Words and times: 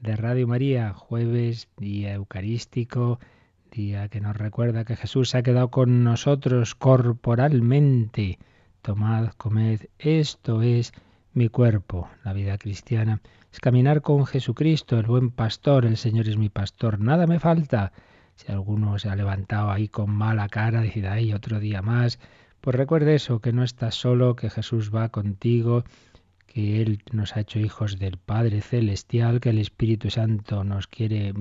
de 0.00 0.14
Radio 0.14 0.46
María, 0.46 0.92
jueves, 0.92 1.68
día 1.76 2.12
eucarístico, 2.12 3.18
día 3.72 4.08
que 4.08 4.20
nos 4.20 4.36
recuerda 4.36 4.84
que 4.84 4.96
Jesús 4.96 5.30
se 5.30 5.38
ha 5.38 5.42
quedado 5.42 5.70
con 5.70 6.04
nosotros 6.04 6.74
corporalmente. 6.74 8.38
Tomad, 8.82 9.30
comed, 9.36 9.86
esto 9.98 10.62
es 10.62 10.92
mi 11.34 11.48
cuerpo. 11.48 12.08
La 12.24 12.32
vida 12.32 12.58
cristiana 12.58 13.20
es 13.52 13.58
caminar 13.60 14.00
con 14.00 14.24
Jesucristo, 14.24 14.98
el 14.98 15.06
buen 15.06 15.30
pastor, 15.30 15.84
el 15.84 15.96
Señor 15.96 16.28
es 16.28 16.36
mi 16.36 16.48
pastor, 16.48 17.00
nada 17.00 17.26
me 17.26 17.40
falta. 17.40 17.92
Si 18.36 18.52
alguno 18.52 18.98
se 19.00 19.08
ha 19.08 19.16
levantado 19.16 19.70
ahí 19.70 19.88
con 19.88 20.10
mala 20.10 20.48
cara, 20.48 20.82
dice, 20.82 21.08
ay, 21.08 21.32
otro 21.32 21.58
día 21.58 21.82
más, 21.82 22.20
pues 22.60 22.76
recuerde 22.76 23.16
eso, 23.16 23.40
que 23.40 23.52
no 23.52 23.64
estás 23.64 23.96
solo, 23.96 24.36
que 24.36 24.48
Jesús 24.48 24.94
va 24.94 25.08
contigo 25.08 25.84
que 26.58 26.82
Él 26.82 27.04
nos 27.12 27.36
ha 27.36 27.40
hecho 27.42 27.60
hijos 27.60 28.00
del 28.00 28.16
Padre 28.16 28.62
Celestial, 28.62 29.38
que 29.38 29.50
el 29.50 29.60
Espíritu 29.60 30.10
Santo 30.10 30.64
nos 30.64 30.88
quiere 30.88 31.32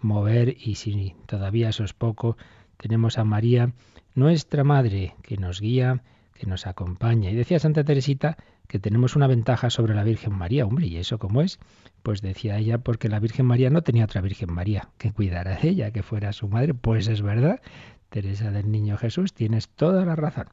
mover 0.00 0.56
y 0.58 0.74
si 0.74 1.14
todavía 1.26 1.68
eso 1.68 1.84
es 1.84 1.92
poco, 1.92 2.36
tenemos 2.76 3.16
a 3.16 3.22
María, 3.22 3.74
nuestra 4.16 4.64
Madre, 4.64 5.14
que 5.22 5.36
nos 5.36 5.60
guía, 5.60 6.02
que 6.34 6.48
nos 6.48 6.66
acompaña. 6.66 7.30
Y 7.30 7.36
decía 7.36 7.60
Santa 7.60 7.84
Teresita 7.84 8.38
que 8.66 8.80
tenemos 8.80 9.14
una 9.14 9.28
ventaja 9.28 9.70
sobre 9.70 9.94
la 9.94 10.02
Virgen 10.02 10.32
María. 10.32 10.66
Hombre, 10.66 10.88
¿y 10.88 10.96
eso 10.96 11.20
cómo 11.20 11.42
es? 11.42 11.60
Pues 12.02 12.20
decía 12.20 12.58
ella, 12.58 12.78
porque 12.78 13.08
la 13.08 13.20
Virgen 13.20 13.46
María 13.46 13.70
no 13.70 13.82
tenía 13.82 14.06
otra 14.06 14.20
Virgen 14.20 14.52
María 14.52 14.88
que 14.98 15.12
cuidara 15.12 15.58
de 15.58 15.68
ella, 15.68 15.92
que 15.92 16.02
fuera 16.02 16.32
su 16.32 16.48
madre. 16.48 16.74
Pues 16.74 17.06
es 17.06 17.22
verdad, 17.22 17.60
Teresa 18.08 18.50
del 18.50 18.72
Niño 18.72 18.96
Jesús, 18.96 19.32
tienes 19.32 19.68
toda 19.68 20.04
la 20.04 20.16
razón. 20.16 20.48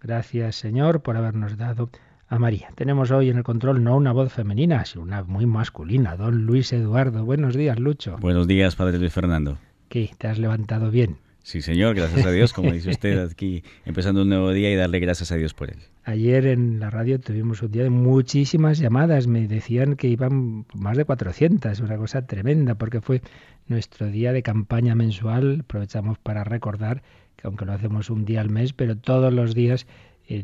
Gracias, 0.00 0.56
Señor, 0.56 1.02
por 1.02 1.18
habernos 1.18 1.58
dado 1.58 1.90
a 2.30 2.38
María. 2.38 2.70
Tenemos 2.76 3.10
hoy 3.10 3.28
en 3.28 3.38
el 3.38 3.42
control 3.42 3.82
no 3.82 3.96
una 3.96 4.12
voz 4.12 4.32
femenina, 4.32 4.84
sino 4.84 5.02
una 5.02 5.24
muy 5.24 5.46
masculina, 5.46 6.16
don 6.16 6.46
Luis 6.46 6.72
Eduardo. 6.72 7.24
Buenos 7.24 7.56
días, 7.56 7.78
Lucho. 7.78 8.16
Buenos 8.18 8.46
días, 8.46 8.76
padre 8.76 8.98
Luis 8.98 9.12
Fernando. 9.12 9.58
¿Qué? 9.88 10.10
¿Te 10.16 10.28
has 10.28 10.38
levantado 10.38 10.92
bien? 10.92 11.16
Sí, 11.42 11.60
señor, 11.60 11.96
gracias 11.96 12.24
a 12.24 12.30
Dios, 12.30 12.52
como 12.52 12.70
dice 12.72 12.90
usted 12.90 13.18
aquí, 13.18 13.64
empezando 13.84 14.22
un 14.22 14.28
nuevo 14.28 14.52
día 14.52 14.70
y 14.70 14.76
darle 14.76 15.00
gracias 15.00 15.32
a 15.32 15.36
Dios 15.36 15.54
por 15.54 15.70
él. 15.70 15.78
Ayer 16.04 16.46
en 16.46 16.78
la 16.78 16.88
radio 16.88 17.18
tuvimos 17.18 17.62
un 17.62 17.72
día 17.72 17.82
de 17.82 17.90
muchísimas 17.90 18.78
llamadas, 18.78 19.26
me 19.26 19.48
decían 19.48 19.96
que 19.96 20.06
iban 20.06 20.66
más 20.72 20.96
de 20.96 21.04
400, 21.04 21.80
una 21.80 21.96
cosa 21.96 22.26
tremenda, 22.26 22.76
porque 22.76 23.00
fue 23.00 23.22
nuestro 23.66 24.06
día 24.06 24.32
de 24.32 24.44
campaña 24.44 24.94
mensual, 24.94 25.62
aprovechamos 25.64 26.18
para 26.18 26.44
recordar 26.44 27.02
que 27.34 27.48
aunque 27.48 27.64
lo 27.64 27.72
hacemos 27.72 28.08
un 28.08 28.24
día 28.24 28.40
al 28.40 28.50
mes, 28.50 28.72
pero 28.72 28.96
todos 28.96 29.32
los 29.32 29.54
días 29.54 29.86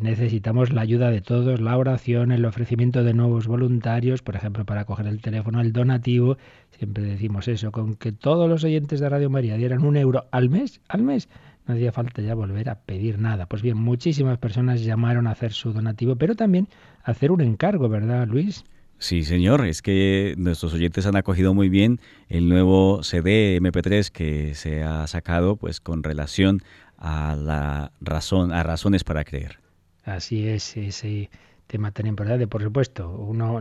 necesitamos 0.01 0.73
la 0.73 0.81
ayuda 0.81 1.11
de 1.11 1.21
todos, 1.21 1.61
la 1.61 1.77
oración, 1.79 2.33
el 2.33 2.45
ofrecimiento 2.45 3.05
de 3.05 3.15
nuevos 3.15 3.47
voluntarios, 3.47 4.21
por 4.21 4.35
ejemplo, 4.35 4.65
para 4.65 4.85
coger 4.85 5.07
el 5.07 5.21
teléfono, 5.21 5.61
el 5.61 5.73
donativo. 5.73 6.39
Siempre 6.71 7.05
decimos 7.05 7.47
eso, 7.47 7.71
con 7.71 7.95
que 7.95 8.11
todos 8.11 8.49
los 8.49 8.65
oyentes 8.65 8.99
de 8.99 9.09
Radio 9.09 9.31
María 9.31 9.57
dieran 9.57 9.85
un 9.85 9.97
euro 9.97 10.27
al 10.33 10.51
mes, 10.51 10.81
al 10.89 11.03
mes, 11.03 11.29
no 11.67 11.75
hacía 11.75 11.93
falta 11.93 12.21
ya 12.21 12.35
volver 12.35 12.69
a 12.69 12.81
pedir 12.81 13.21
nada. 13.21 13.47
Pues 13.47 13.63
bien, 13.63 13.77
muchísimas 13.77 14.39
personas 14.39 14.83
llamaron 14.83 15.29
a 15.29 15.31
hacer 15.31 15.53
su 15.53 15.73
donativo, 15.73 16.17
pero 16.17 16.35
también 16.35 16.69
a 17.05 17.13
hacer 17.13 17.31
un 17.31 17.41
encargo, 17.41 17.89
¿verdad, 17.89 18.27
Luis? 18.27 18.65
Sí, 18.99 19.25
señor, 19.25 19.67
es 19.67 19.83
que 19.83 20.35
nuestros 20.39 20.73
oyentes 20.75 21.07
han 21.07 21.17
acogido 21.17 21.55
muy 21.55 21.69
bien 21.69 22.01
el 22.29 22.49
nuevo 22.49 23.03
CD 23.03 23.61
MP3 23.61 24.11
que 24.11 24.55
se 24.55 24.83
ha 24.83 25.07
sacado 25.07 25.57
pues 25.57 25.81
con 25.81 26.03
relación 26.03 26.63
a 26.97 27.37
la 27.37 27.93
razón, 28.01 28.53
a 28.53 28.63
razones 28.63 29.05
para 29.05 29.23
creer. 29.25 29.66
Así 30.07 30.49
es, 30.49 30.77
ese 30.77 31.31
tema 31.67 31.91
tan 31.91 32.07
importante. 32.07 32.47
Por 32.47 32.63
supuesto, 32.63 33.11
uno, 33.11 33.61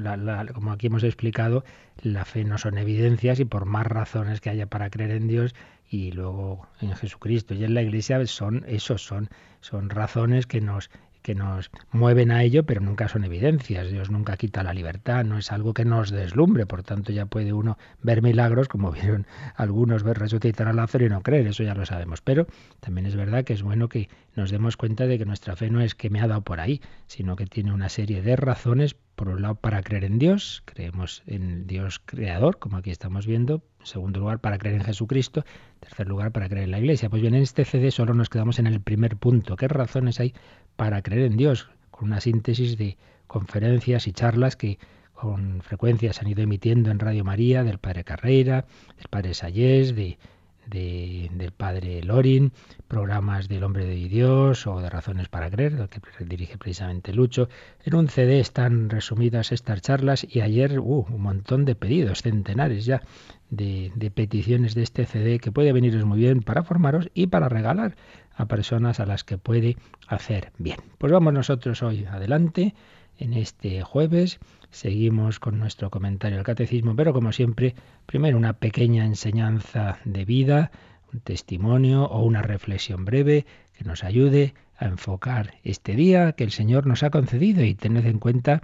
como 0.54 0.72
aquí 0.72 0.88
hemos 0.88 1.04
explicado, 1.04 1.66
la 2.04 2.24
fe 2.24 2.44
no 2.44 2.60
son 2.60 2.78
evidencias 2.78 3.40
y 3.40 3.46
por 3.46 3.66
más 3.66 3.88
razones 3.88 4.42
que 4.42 4.52
haya 4.52 4.68
para 4.68 4.92
creer 4.92 5.12
en 5.12 5.28
Dios 5.28 5.56
y 5.90 6.12
luego 6.12 6.68
en 6.82 6.96
Jesucristo 6.96 7.56
y 7.56 7.64
en 7.64 7.74
la 7.74 7.82
Iglesia 7.82 8.26
son 8.28 8.64
esos 8.68 9.02
son 9.04 9.30
son 9.60 9.90
razones 9.90 10.46
que 10.46 10.62
nos 10.62 10.92
que 11.26 11.34
nos 11.34 11.72
mueven 11.92 12.30
a 12.30 12.44
ello, 12.44 12.68
pero 12.68 12.82
nunca 12.82 13.08
son 13.08 13.24
evidencias. 13.24 13.90
Dios 13.90 14.12
nunca 14.12 14.38
quita 14.38 14.62
la 14.62 14.76
libertad, 14.76 15.26
no 15.26 15.40
es 15.40 15.52
algo 15.52 15.74
que 15.74 15.84
nos 15.84 16.12
deslumbre, 16.12 16.68
por 16.68 16.84
tanto 16.84 17.12
ya 17.12 17.26
puede 17.26 17.52
uno 17.52 17.80
ver 18.04 18.22
milagros, 18.22 18.68
como 18.68 18.92
vieron 18.92 19.26
algunos, 19.56 20.04
ver 20.04 20.20
resucitar 20.20 20.68
a 20.68 20.74
Lázaro 20.74 21.04
y 21.04 21.10
no 21.10 21.24
creer, 21.24 21.48
eso 21.48 21.64
ya 21.64 21.74
lo 21.74 21.84
sabemos. 21.88 22.22
Pero 22.22 22.46
también 22.80 23.08
es 23.08 23.16
verdad 23.16 23.44
que 23.44 23.54
es 23.54 23.64
bueno 23.64 23.90
que 23.90 24.08
nos 24.36 24.52
demos 24.52 24.78
cuenta 24.78 25.08
de 25.08 25.18
que 25.18 25.26
nuestra 25.26 25.56
fe 25.56 25.72
no 25.72 25.82
es 25.82 25.96
que 25.96 26.12
me 26.12 26.22
ha 26.22 26.28
dado 26.28 26.42
por 26.42 26.60
ahí, 26.60 26.80
sino 27.08 27.36
que 27.36 27.48
tiene 27.48 27.74
una 27.74 27.90
serie 27.90 28.22
de 28.22 28.36
razones, 28.36 28.96
por 29.16 29.30
un 29.30 29.42
lado 29.42 29.56
para 29.56 29.82
creer 29.82 30.04
en 30.04 30.20
Dios, 30.20 30.62
creemos 30.66 31.24
en 31.26 31.66
Dios 31.68 32.02
creador, 32.06 32.60
como 32.60 32.78
aquí 32.78 32.92
estamos 32.92 33.26
viendo, 33.26 33.64
en 33.80 33.86
segundo 33.86 34.20
lugar 34.20 34.40
para 34.40 34.58
creer 34.58 34.76
en 34.76 34.84
Jesucristo, 34.84 35.46
en 35.76 35.80
tercer 35.80 36.08
lugar 36.08 36.32
para 36.32 36.50
creer 36.50 36.66
en 36.66 36.72
la 36.72 36.80
Iglesia. 36.80 37.10
Pues 37.10 37.22
bien, 37.22 37.34
en 37.34 37.42
este 37.42 37.64
CD 37.64 37.92
solo 37.92 38.14
nos 38.14 38.30
quedamos 38.30 38.60
en 38.60 38.68
el 38.68 38.82
primer 38.82 39.16
punto. 39.16 39.56
¿Qué 39.56 39.68
razones 39.68 40.20
hay 40.20 40.34
para 40.76 41.02
creer 41.02 41.32
en 41.32 41.38
Dios, 41.38 41.70
con 41.92 42.10
una 42.10 42.22
síntesis 42.22 42.78
de 42.78 42.98
conferencias 43.28 44.08
y 44.08 44.14
charlas 44.14 44.56
que 44.56 44.80
con 45.14 45.62
frecuencia 45.62 46.12
se 46.14 46.22
han 46.22 46.28
ido 46.28 46.44
emitiendo 46.44 46.92
en 46.92 47.00
Radio 47.00 47.24
María, 47.24 47.64
del 47.64 47.80
Padre 47.80 48.04
Carreira, 48.04 48.66
del 48.98 49.08
Padre 49.10 49.34
Sayés, 49.34 49.96
de, 49.96 50.18
del 50.68 51.52
Padre 51.52 52.02
Lorin, 52.04 52.52
programas 52.88 53.48
del 53.48 53.64
Hombre 53.64 53.86
de 53.86 53.96
Dios 53.96 54.68
o 54.68 54.80
de 54.80 54.90
Razones 54.90 55.28
para 55.30 55.50
Creer, 55.50 55.90
que 55.90 56.00
dirige 56.26 56.58
precisamente 56.58 57.14
Lucho. 57.14 57.50
En 57.84 57.96
un 57.96 58.08
CD 58.08 58.40
están 58.40 58.90
resumidas 58.90 59.52
estas 59.52 59.82
charlas 59.82 60.26
y 60.30 60.42
ayer 60.42 60.80
un 60.80 61.22
montón 61.22 61.66
de 61.66 61.76
pedidos, 61.76 62.22
centenares 62.22 62.86
ya 62.86 63.02
de, 63.50 63.92
de 63.96 64.12
peticiones 64.12 64.76
de 64.76 64.84
este 64.84 65.06
CD 65.06 65.40
que 65.40 65.52
puede 65.52 65.74
veniros 65.74 66.06
muy 66.06 66.20
bien 66.20 66.42
para 66.42 66.64
formaros 66.64 67.10
y 67.14 67.28
para 67.28 67.50
regalar 67.50 67.96
a 68.36 68.48
personas 68.48 69.00
a 69.00 69.06
las 69.06 69.24
que 69.24 69.38
puede 69.38 69.78
hacer 70.08 70.52
bien. 70.58 70.80
Pues 70.98 71.12
vamos 71.12 71.34
nosotros 71.34 71.82
hoy 71.84 72.06
adelante 72.06 72.76
en 73.18 73.34
este 73.34 73.82
jueves. 73.82 74.40
Seguimos 74.76 75.40
con 75.40 75.58
nuestro 75.58 75.90
comentario 75.90 76.38
al 76.38 76.44
catecismo, 76.44 76.98
pero 76.98 77.14
como 77.14 77.32
siempre, 77.32 77.76
primero 78.06 78.36
una 78.36 78.52
pequeña 78.52 79.06
enseñanza 79.06 80.00
de 80.04 80.26
vida, 80.26 80.70
un 81.14 81.22
testimonio 81.22 82.04
o 82.04 82.26
una 82.26 82.42
reflexión 82.42 83.06
breve 83.06 83.46
que 83.78 83.86
nos 83.86 84.04
ayude 84.04 84.54
a 84.78 84.88
enfocar 84.88 85.54
este 85.64 85.96
día 85.96 86.34
que 86.34 86.44
el 86.44 86.52
Señor 86.52 86.88
nos 86.88 87.04
ha 87.04 87.10
concedido 87.10 87.64
y 87.64 87.74
tened 87.74 88.06
en 88.06 88.20
cuenta, 88.20 88.64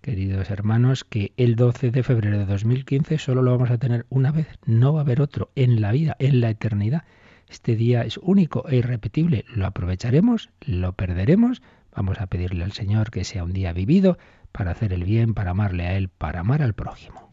queridos 0.00 0.50
hermanos, 0.50 1.04
que 1.04 1.32
el 1.36 1.54
12 1.54 1.92
de 1.92 2.02
febrero 2.02 2.38
de 2.38 2.46
2015 2.46 3.18
solo 3.18 3.40
lo 3.40 3.52
vamos 3.52 3.70
a 3.70 3.78
tener 3.78 4.04
una 4.10 4.32
vez, 4.32 4.48
no 4.66 4.92
va 4.92 4.98
a 4.98 5.04
haber 5.04 5.20
otro 5.20 5.52
en 5.54 5.80
la 5.80 5.92
vida, 5.92 6.16
en 6.18 6.40
la 6.40 6.50
eternidad. 6.50 7.04
Este 7.48 7.76
día 7.76 8.02
es 8.02 8.18
único 8.18 8.68
e 8.68 8.78
irrepetible. 8.78 9.44
¿Lo 9.54 9.66
aprovecharemos? 9.66 10.50
¿Lo 10.62 10.94
perderemos? 10.94 11.62
Vamos 11.94 12.20
a 12.20 12.26
pedirle 12.26 12.64
al 12.64 12.72
Señor 12.72 13.12
que 13.12 13.22
sea 13.22 13.44
un 13.44 13.52
día 13.52 13.72
vivido 13.72 14.18
para 14.52 14.72
hacer 14.72 14.92
el 14.92 15.04
bien, 15.04 15.34
para 15.34 15.50
amarle 15.52 15.86
a 15.86 15.96
Él, 15.96 16.08
para 16.08 16.40
amar 16.40 16.62
al 16.62 16.74
prójimo. 16.74 17.32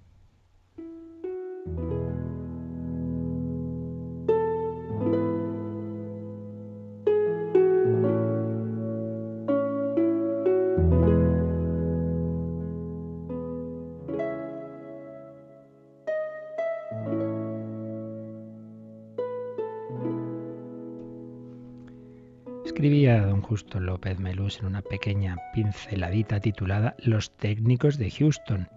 Escribía 22.80 23.26
don 23.26 23.42
Justo 23.42 23.82
López 23.82 24.20
Melús 24.20 24.62
en 24.62 24.68
una 24.68 24.82
pequeña 24.82 25.36
pinceladita 25.54 26.40
titulada 26.40 26.96
Los 27.00 27.36
técnicos 27.36 27.98
de 27.98 28.10
Houston. 28.10 28.70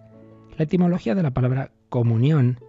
La 0.57 0.65
etimología 0.65 1.15
de 1.15 1.23
la 1.23 1.31
palabra 1.31 1.71
comunión, 1.87 2.59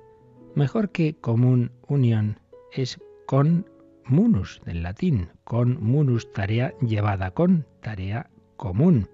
mejor 0.55 0.93
que 0.93 1.17
común 1.17 1.73
unión, 1.89 2.39
es 2.73 3.01
con 3.27 3.69
munus, 4.05 4.63
del 4.65 4.85
latín, 4.85 5.31
con 5.43 5.83
munus, 5.83 6.33
tarea 6.33 6.73
llevada 6.81 7.33
con, 7.33 7.67
tarea 7.81 8.31
común. 8.57 9.09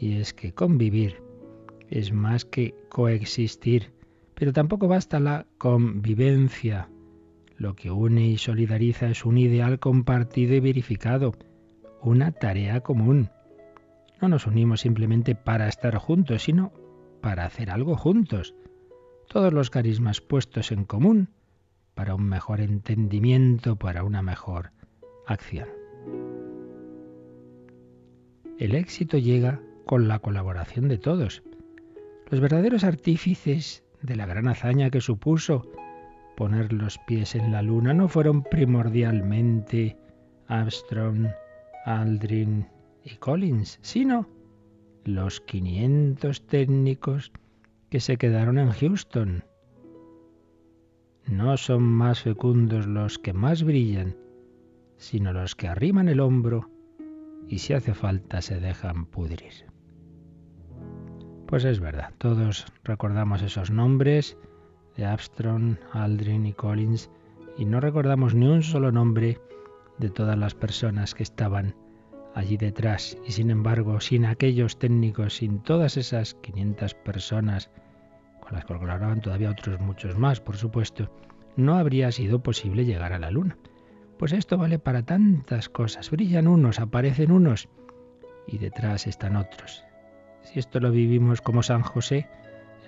Y 0.00 0.16
es 0.16 0.32
que 0.32 0.54
convivir 0.54 1.22
es 1.90 2.10
más 2.10 2.46
que 2.46 2.74
coexistir, 2.88 3.92
pero 4.34 4.54
tampoco 4.54 4.88
basta 4.88 5.20
la 5.20 5.44
convivencia. 5.58 6.88
Lo 7.58 7.74
que 7.74 7.90
une 7.90 8.24
y 8.28 8.38
solidariza 8.38 9.08
es 9.08 9.24
un 9.24 9.36
ideal 9.36 9.80
compartido 9.80 10.54
y 10.54 10.60
verificado, 10.60 11.34
una 12.00 12.30
tarea 12.30 12.82
común. 12.82 13.30
No 14.22 14.28
nos 14.28 14.46
unimos 14.46 14.82
simplemente 14.82 15.34
para 15.34 15.66
estar 15.66 15.96
juntos, 15.96 16.44
sino 16.44 16.72
para 17.20 17.44
hacer 17.44 17.70
algo 17.70 17.96
juntos. 17.96 18.54
Todos 19.28 19.52
los 19.52 19.70
carismas 19.70 20.20
puestos 20.20 20.70
en 20.70 20.84
común 20.84 21.30
para 21.94 22.14
un 22.14 22.28
mejor 22.28 22.60
entendimiento, 22.60 23.74
para 23.74 24.04
una 24.04 24.22
mejor 24.22 24.70
acción. 25.26 25.68
El 28.56 28.76
éxito 28.76 29.18
llega 29.18 29.60
con 29.84 30.06
la 30.06 30.20
colaboración 30.20 30.86
de 30.86 30.98
todos. 30.98 31.42
Los 32.30 32.38
verdaderos 32.38 32.84
artífices 32.84 33.82
de 34.00 34.14
la 34.14 34.26
gran 34.26 34.46
hazaña 34.46 34.90
que 34.90 35.00
supuso 35.00 35.72
poner 36.38 36.72
los 36.72 36.98
pies 36.98 37.34
en 37.34 37.50
la 37.50 37.62
luna 37.62 37.92
no 37.92 38.06
fueron 38.06 38.44
primordialmente 38.44 39.98
Armstrong, 40.46 41.26
Aldrin 41.84 42.64
y 43.02 43.16
Collins, 43.16 43.80
sino 43.82 44.28
los 45.04 45.40
500 45.40 46.46
técnicos 46.46 47.32
que 47.90 47.98
se 47.98 48.18
quedaron 48.18 48.56
en 48.56 48.70
Houston. 48.70 49.42
No 51.26 51.56
son 51.56 51.82
más 51.82 52.22
fecundos 52.22 52.86
los 52.86 53.18
que 53.18 53.32
más 53.32 53.64
brillan, 53.64 54.16
sino 54.96 55.32
los 55.32 55.56
que 55.56 55.66
arriman 55.66 56.08
el 56.08 56.20
hombro 56.20 56.70
y 57.48 57.58
si 57.58 57.72
hace 57.72 57.94
falta 57.94 58.42
se 58.42 58.60
dejan 58.60 59.06
pudrir. 59.06 59.66
Pues 61.48 61.64
es 61.64 61.80
verdad, 61.80 62.12
todos 62.18 62.66
recordamos 62.84 63.42
esos 63.42 63.72
nombres 63.72 64.38
de 64.98 65.06
Armstrong, 65.06 65.76
Aldrin 65.92 66.44
y 66.44 66.52
Collins 66.52 67.08
y 67.56 67.64
no 67.64 67.80
recordamos 67.80 68.34
ni 68.34 68.46
un 68.46 68.62
solo 68.62 68.92
nombre 68.92 69.40
de 69.98 70.10
todas 70.10 70.36
las 70.36 70.54
personas 70.54 71.14
que 71.14 71.22
estaban 71.22 71.74
allí 72.34 72.56
detrás 72.56 73.16
y 73.26 73.32
sin 73.32 73.50
embargo 73.50 74.00
sin 74.00 74.26
aquellos 74.26 74.78
técnicos, 74.78 75.36
sin 75.36 75.60
todas 75.60 75.96
esas 75.96 76.34
500 76.34 76.94
personas 76.94 77.70
con 78.40 78.52
las 78.52 78.64
que 78.64 78.74
colaboraban 78.74 79.20
todavía 79.20 79.50
otros 79.50 79.80
muchos 79.80 80.18
más, 80.18 80.40
por 80.40 80.56
supuesto, 80.56 81.10
no 81.56 81.76
habría 81.76 82.12
sido 82.12 82.42
posible 82.42 82.84
llegar 82.84 83.12
a 83.12 83.18
la 83.18 83.30
luna. 83.30 83.56
Pues 84.18 84.32
esto 84.32 84.58
vale 84.58 84.78
para 84.78 85.04
tantas 85.04 85.68
cosas. 85.68 86.10
Brillan 86.10 86.48
unos, 86.48 86.80
aparecen 86.80 87.30
unos 87.30 87.68
y 88.46 88.58
detrás 88.58 89.06
están 89.06 89.36
otros. 89.36 89.84
Si 90.42 90.58
esto 90.58 90.80
lo 90.80 90.90
vivimos 90.90 91.40
como 91.40 91.62
San 91.62 91.82
José, 91.82 92.28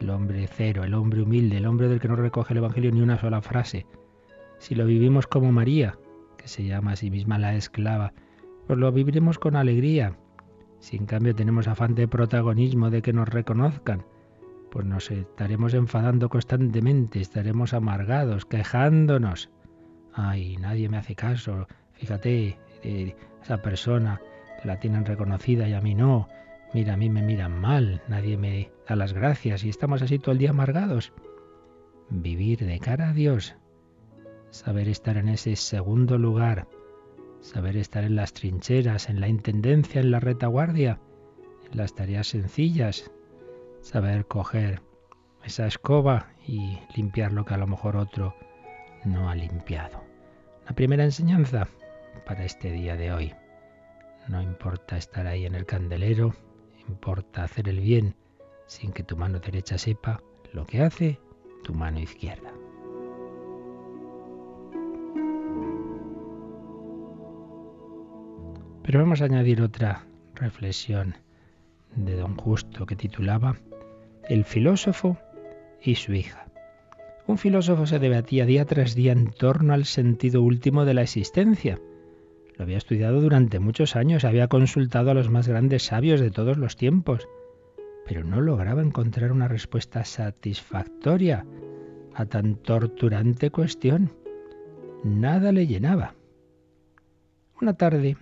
el 0.01 0.11
hombre 0.11 0.49
cero, 0.51 0.85
el 0.85 0.95
hombre 0.95 1.23
humilde, 1.23 1.59
el 1.59 1.67
hombre 1.67 1.89
del 1.89 2.01
que 2.01 2.09
no 2.09 2.17
recoge 2.17 2.55
el 2.55 2.59
Evangelio 2.59 2.91
ni 2.91 3.01
una 3.01 3.19
sola 3.19 3.43
frase. 3.43 3.87
Si 4.59 4.75
lo 4.75 4.87
vivimos 4.87 5.27
como 5.27 5.53
María, 5.53 5.99
que 6.37 6.49
se 6.49 6.65
llama 6.65 6.93
a 6.93 6.97
sí 6.97 7.11
misma 7.11 7.39
la 7.39 7.55
esclava, 7.55 8.13
pues 8.67 8.79
lo 8.79 8.91
viviremos 8.93 9.39
con 9.39 9.57
alegría. 9.57 10.17
Si 10.79 10.97
en 10.97 11.07
cambio 11.07 11.35
tenemos 11.35 11.69
afán 11.69 11.95
de 11.95 12.09
protagonismo, 12.09 12.91
de 12.91 13.03
que 13.03 13.13
nos 13.13 13.29
reconozcan, 13.29 14.05
pues 14.71 14.87
nos 14.87 15.11
estaremos 15.11 15.75
enfadando 15.75 16.29
constantemente, 16.29 17.21
estaremos 17.21 17.75
amargados, 17.75 18.47
quejándonos. 18.47 19.51
Ay, 20.15 20.57
nadie 20.57 20.89
me 20.89 20.97
hace 20.97 21.15
caso. 21.15 21.67
Fíjate, 21.95 22.59
eh, 22.83 23.17
esa 23.43 23.59
persona 23.59 24.21
la 24.65 24.79
tienen 24.79 25.05
reconocida 25.05 25.69
y 25.69 25.75
a 25.75 25.81
mí 25.81 25.95
no. 25.95 26.29
Mira, 26.73 26.95
a 26.95 26.97
mí 26.97 27.11
me 27.11 27.23
miran 27.23 27.61
mal, 27.61 28.01
nadie 28.07 28.37
me 28.37 28.71
da 28.89 28.95
las 28.95 29.13
gracias 29.13 29.65
y 29.65 29.69
estamos 29.69 30.03
así 30.03 30.21
todo 30.21 30.33
el 30.33 30.39
día 30.39 30.51
amargados. 30.51 31.13
Vivir 32.11 32.65
de 32.65 32.79
cara 32.79 33.09
a 33.09 33.13
Dios, 33.13 33.57
saber 34.51 34.89
estar 34.89 35.17
en 35.17 35.29
ese 35.29 35.57
segundo 35.57 36.17
lugar, 36.17 36.69
saber 37.41 37.77
estar 37.77 38.05
en 38.05 38.15
las 38.15 38.33
trincheras, 38.35 39.09
en 39.09 39.21
la 39.21 39.27
intendencia, 39.27 40.01
en 40.01 40.13
la 40.13 40.21
retaguardia, 40.21 41.01
en 41.71 41.77
las 41.77 41.95
tareas 41.95 42.29
sencillas, 42.29 43.11
saber 43.81 44.27
coger 44.27 44.81
esa 45.45 45.67
escoba 45.67 46.29
y 46.47 46.79
limpiar 46.95 47.33
lo 47.33 47.45
que 47.45 47.55
a 47.55 47.59
lo 47.59 47.67
mejor 47.67 47.97
otro 47.97 48.37
no 49.05 49.29
ha 49.29 49.35
limpiado. 49.35 50.05
La 50.69 50.75
primera 50.77 51.03
enseñanza 51.03 51.67
para 52.27 52.45
este 52.45 52.71
día 52.71 52.97
de 52.97 53.13
hoy. 53.13 53.35
No 54.29 54.41
importa 54.41 54.97
estar 54.97 55.27
ahí 55.27 55.47
en 55.47 55.55
el 55.55 55.65
candelero, 55.67 56.35
importa 56.89 57.45
hacer 57.45 57.69
el 57.69 57.81
bien 57.81 58.15
sin 58.67 58.93
que 58.93 59.03
tu 59.03 59.17
mano 59.17 59.41
derecha 59.41 59.79
sepa 59.79 60.23
lo 60.53 60.67
que 60.67 60.83
hace 60.83 61.19
tu 61.65 61.75
mano 61.75 61.99
izquierda. 62.01 62.53
Pero 68.83 69.01
vamos 69.01 69.21
a 69.21 69.27
añadir 69.27 69.63
otra 69.63 70.07
reflexión 70.35 71.17
de 71.95 72.17
don 72.17 72.37
Justo 72.37 72.87
que 72.87 72.97
titulaba 72.97 73.57
El 74.29 74.45
filósofo 74.45 75.19
y 75.83 75.97
su 75.97 76.15
hija. 76.15 76.47
Un 77.27 77.39
filósofo 77.39 77.87
se 77.87 77.99
debatía 77.99 78.47
día 78.47 78.65
tras 78.65 78.95
día 78.95 79.13
en 79.13 79.31
torno 79.31 79.75
al 79.75 79.85
sentido 79.85 80.43
último 80.43 80.85
de 80.85 80.95
la 80.95 81.03
existencia 81.03 81.79
lo 82.61 82.65
había 82.65 82.77
estudiado 82.77 83.23
durante 83.23 83.59
muchos 83.59 83.97
años, 83.97 84.27
había 84.27 84.49
consultado 84.49 85.11
a 85.11 85.15
los 85.15 85.31
más 85.31 85.49
grandes 85.49 85.85
sabios 85.85 86.21
de 86.21 86.31
todos 86.31 86.59
los 86.59 86.77
tiempos, 86.77 87.27
pero 88.05 88.23
no 88.23 88.43
lograba 88.43 88.83
encontrar 88.83 89.33
una 89.33 89.49
respuesta 89.49 90.05
satisfactoria 90.05 91.47
a 92.15 92.27
tan 92.27 92.57
torturante 92.57 93.51
cuestión. 93.51 94.13
Nada 95.03 95.53
le 95.53 95.67
llenaba. 95.67 96.17
Una 97.63 97.73
tarde, 97.73 98.19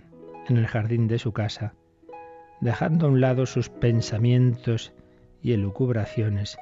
en 0.47 0.55
el 0.55 0.67
jardín 0.67 1.09
de 1.09 1.19
su 1.19 1.33
casa, 1.33 1.73
dejando 2.61 3.07
a 3.07 3.09
un 3.09 3.19
lado 3.19 3.45
sus 3.45 3.67
pensamientos 3.67 4.93
y 5.41 5.51
elucubraciones, 5.51 6.57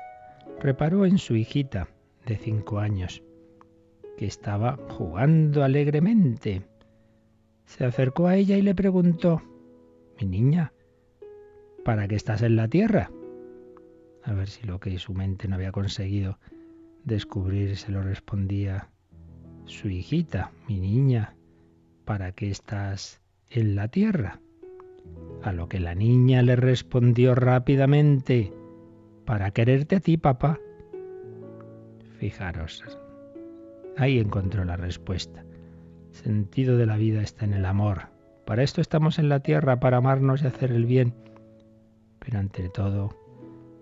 reparó 0.59 1.05
en 1.05 1.19
su 1.19 1.35
hijita 1.35 1.89
de 2.25 2.37
cinco 2.37 2.79
años, 2.79 3.21
que 4.17 4.25
estaba 4.25 4.79
jugando 4.89 5.63
alegremente 5.63 6.63
se 7.67 7.85
acercó 7.85 8.27
a 8.27 8.35
ella 8.37 8.57
y 8.57 8.61
le 8.61 8.73
preguntó, 8.73 9.41
mi 10.19 10.25
niña, 10.25 10.73
¿para 11.83 12.07
qué 12.07 12.15
estás 12.15 12.41
en 12.41 12.55
la 12.55 12.69
tierra? 12.69 13.11
A 14.23 14.33
ver 14.33 14.47
si 14.47 14.65
lo 14.65 14.79
que 14.79 14.97
su 14.97 15.13
mente 15.13 15.47
no 15.47 15.55
había 15.55 15.71
conseguido 15.71 16.39
descubrir 17.03 17.75
se 17.75 17.91
lo 17.91 18.01
respondía 18.01 18.89
su 19.65 19.89
hijita, 19.89 20.51
mi 20.67 20.79
niña, 20.79 21.35
¿para 22.05 22.31
qué 22.31 22.49
estás 22.49 23.21
en 23.49 23.75
la 23.75 23.89
tierra? 23.89 24.39
A 25.43 25.51
lo 25.51 25.67
que 25.67 25.81
la 25.81 25.93
niña 25.93 26.41
le 26.41 26.55
respondió 26.55 27.35
rápidamente, 27.35 28.53
para 29.25 29.51
quererte 29.51 29.97
a 29.97 29.99
ti, 29.99 30.17
papá. 30.17 30.57
Fijaros, 32.17 32.83
ahí 33.97 34.19
encontró 34.19 34.63
la 34.63 34.77
respuesta 34.77 35.46
sentido 36.17 36.77
de 36.77 36.85
la 36.85 36.97
vida 36.97 37.21
está 37.21 37.45
en 37.45 37.53
el 37.53 37.65
amor. 37.65 38.07
Para 38.45 38.63
esto 38.63 38.81
estamos 38.81 39.19
en 39.19 39.29
la 39.29 39.39
tierra, 39.39 39.79
para 39.79 39.97
amarnos 39.97 40.41
y 40.41 40.47
hacer 40.47 40.71
el 40.71 40.85
bien, 40.85 41.13
pero 42.19 42.39
ante 42.39 42.69
todo 42.69 43.15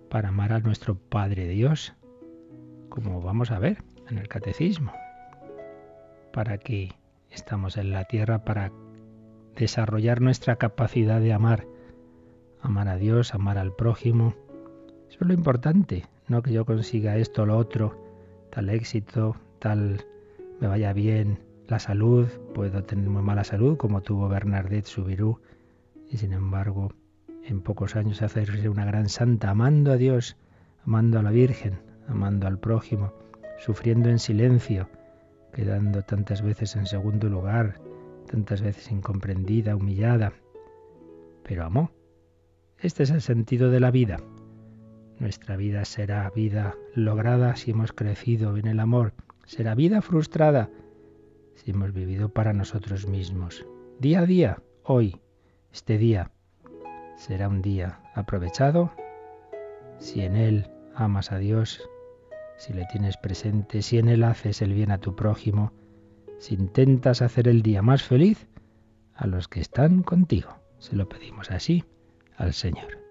para 0.08 0.28
amar 0.28 0.52
a 0.52 0.60
nuestro 0.60 0.94
Padre 0.94 1.48
Dios, 1.48 1.92
como 2.88 3.20
vamos 3.20 3.50
a 3.50 3.58
ver 3.58 3.82
en 4.08 4.18
el 4.18 4.28
catecismo. 4.28 4.92
Para 6.32 6.58
que 6.58 6.92
estamos 7.30 7.76
en 7.76 7.90
la 7.90 8.04
tierra 8.04 8.44
para 8.44 8.72
desarrollar 9.56 10.20
nuestra 10.20 10.56
capacidad 10.56 11.20
de 11.20 11.32
amar, 11.32 11.66
amar 12.60 12.88
a 12.88 12.96
Dios, 12.96 13.34
amar 13.34 13.58
al 13.58 13.74
prójimo. 13.74 14.34
Eso 15.08 15.18
es 15.20 15.26
lo 15.26 15.34
importante, 15.34 16.04
no 16.28 16.42
que 16.42 16.52
yo 16.52 16.64
consiga 16.64 17.16
esto 17.16 17.42
o 17.42 17.46
lo 17.46 17.56
otro, 17.56 18.00
tal 18.50 18.68
éxito, 18.68 19.36
tal 19.58 20.04
me 20.60 20.68
vaya 20.68 20.92
bien, 20.92 21.38
la 21.68 21.78
salud, 21.78 22.28
puedo 22.54 22.84
tener 22.84 23.08
muy 23.08 23.22
mala 23.22 23.44
salud, 23.44 23.76
como 23.76 24.00
tuvo 24.00 24.28
Bernadette 24.28 24.86
Subirú, 24.86 25.40
y 26.08 26.18
sin 26.18 26.32
embargo, 26.32 26.92
en 27.44 27.60
pocos 27.60 27.96
años 27.96 28.22
hacerse 28.22 28.68
una 28.68 28.84
gran 28.84 29.08
santa, 29.08 29.50
amando 29.50 29.92
a 29.92 29.96
Dios, 29.96 30.36
amando 30.84 31.18
a 31.18 31.22
la 31.22 31.30
Virgen, 31.30 31.78
amando 32.08 32.46
al 32.46 32.58
prójimo, 32.58 33.12
sufriendo 33.58 34.08
en 34.08 34.18
silencio, 34.18 34.88
quedando 35.52 36.02
tantas 36.02 36.42
veces 36.42 36.76
en 36.76 36.86
segundo 36.86 37.28
lugar, 37.28 37.80
tantas 38.30 38.62
veces 38.62 38.90
incomprendida, 38.90 39.74
humillada, 39.74 40.32
pero 41.42 41.64
amó. 41.64 41.90
Este 42.78 43.02
es 43.02 43.10
el 43.10 43.22
sentido 43.22 43.70
de 43.70 43.80
la 43.80 43.90
vida. 43.90 44.18
Nuestra 45.18 45.56
vida 45.56 45.84
será 45.84 46.30
vida 46.30 46.76
lograda 46.94 47.56
si 47.56 47.70
hemos 47.70 47.92
crecido 47.92 48.56
en 48.56 48.66
el 48.66 48.80
amor, 48.80 49.14
será 49.46 49.74
vida 49.74 50.02
frustrada 50.02 50.68
si 51.56 51.72
hemos 51.72 51.92
vivido 51.92 52.28
para 52.28 52.52
nosotros 52.52 53.08
mismos. 53.08 53.66
Día 53.98 54.20
a 54.20 54.26
día, 54.26 54.62
hoy, 54.84 55.20
este 55.72 55.98
día, 55.98 56.30
será 57.16 57.48
un 57.48 57.62
día 57.62 58.00
aprovechado 58.14 58.92
si 59.98 60.20
en 60.22 60.36
él 60.36 60.70
amas 60.94 61.32
a 61.32 61.38
Dios, 61.38 61.88
si 62.58 62.72
le 62.72 62.84
tienes 62.86 63.16
presente, 63.16 63.82
si 63.82 63.98
en 63.98 64.08
él 64.08 64.22
haces 64.24 64.62
el 64.62 64.72
bien 64.72 64.90
a 64.90 64.98
tu 64.98 65.16
prójimo, 65.16 65.72
si 66.38 66.54
intentas 66.54 67.22
hacer 67.22 67.48
el 67.48 67.62
día 67.62 67.82
más 67.82 68.02
feliz 68.02 68.46
a 69.14 69.26
los 69.26 69.48
que 69.48 69.60
están 69.60 70.02
contigo. 70.02 70.56
Se 70.78 70.94
lo 70.94 71.08
pedimos 71.08 71.50
así 71.50 71.84
al 72.36 72.52
Señor. 72.52 73.05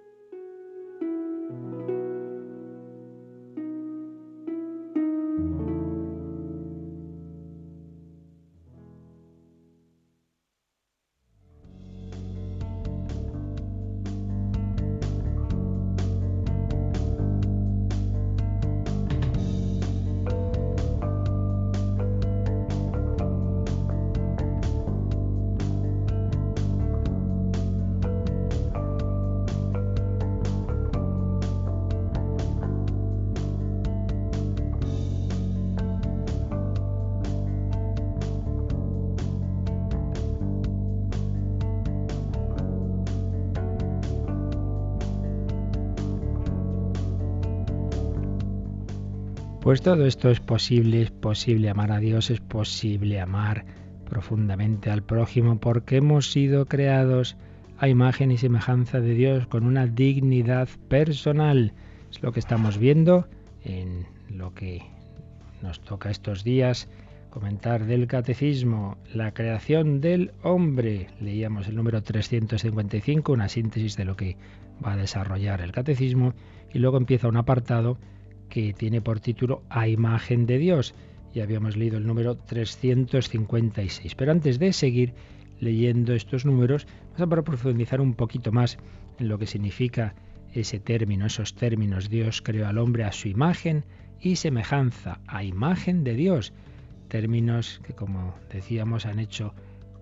Pues 49.65 49.81
todo 49.81 50.05
esto 50.05 50.29
es 50.29 50.39
posible, 50.39 51.01
es 51.01 51.09
posible 51.09 51.71
amar 51.71 51.91
a 51.91 51.97
Dios, 51.97 52.29
es 52.29 52.39
posible 52.39 53.19
amar 53.19 53.65
profundamente 54.07 54.91
al 54.91 55.01
prójimo 55.01 55.59
porque 55.59 55.97
hemos 55.97 56.31
sido 56.31 56.67
creados 56.67 57.35
a 57.79 57.87
imagen 57.89 58.29
y 58.29 58.37
semejanza 58.37 58.99
de 58.99 59.15
Dios 59.15 59.47
con 59.47 59.65
una 59.65 59.87
dignidad 59.87 60.69
personal. 60.87 61.73
Es 62.11 62.21
lo 62.21 62.31
que 62.31 62.41
estamos 62.41 62.77
viendo 62.77 63.27
en 63.63 64.05
lo 64.29 64.53
que 64.53 64.83
nos 65.63 65.79
toca 65.79 66.11
estos 66.11 66.43
días 66.43 66.87
comentar 67.31 67.87
del 67.87 68.05
catecismo, 68.05 68.99
la 69.15 69.33
creación 69.33 69.99
del 69.99 70.31
hombre. 70.43 71.07
Leíamos 71.19 71.67
el 71.67 71.75
número 71.75 72.03
355, 72.03 73.33
una 73.33 73.49
síntesis 73.49 73.97
de 73.97 74.05
lo 74.05 74.15
que 74.15 74.37
va 74.85 74.93
a 74.93 74.97
desarrollar 74.97 75.61
el 75.61 75.71
catecismo, 75.71 76.35
y 76.71 76.77
luego 76.77 76.97
empieza 76.97 77.27
un 77.27 77.37
apartado 77.37 77.97
que 78.49 78.73
tiene 78.73 79.01
por 79.01 79.19
título 79.19 79.63
A 79.69 79.87
imagen 79.87 80.45
de 80.45 80.57
Dios. 80.57 80.93
Ya 81.33 81.43
habíamos 81.43 81.75
leído 81.75 81.97
el 81.97 82.07
número 82.07 82.35
356. 82.37 84.15
Pero 84.15 84.31
antes 84.31 84.59
de 84.59 84.73
seguir 84.73 85.13
leyendo 85.59 86.13
estos 86.13 86.45
números, 86.45 86.87
vamos 87.17 87.39
a 87.39 87.43
profundizar 87.43 88.01
un 88.01 88.13
poquito 88.13 88.51
más 88.51 88.77
en 89.19 89.27
lo 89.27 89.37
que 89.37 89.47
significa 89.47 90.15
ese 90.53 90.79
término, 90.79 91.25
esos 91.25 91.55
términos. 91.55 92.09
Dios 92.09 92.41
creó 92.41 92.67
al 92.67 92.77
hombre 92.77 93.03
a 93.03 93.11
su 93.11 93.27
imagen 93.27 93.83
y 94.21 94.37
semejanza, 94.37 95.19
a 95.27 95.43
imagen 95.43 96.03
de 96.03 96.15
Dios. 96.15 96.53
Términos 97.09 97.81
que, 97.85 97.93
como 97.93 98.35
decíamos, 98.51 99.05
han 99.05 99.19
hecho 99.19 99.53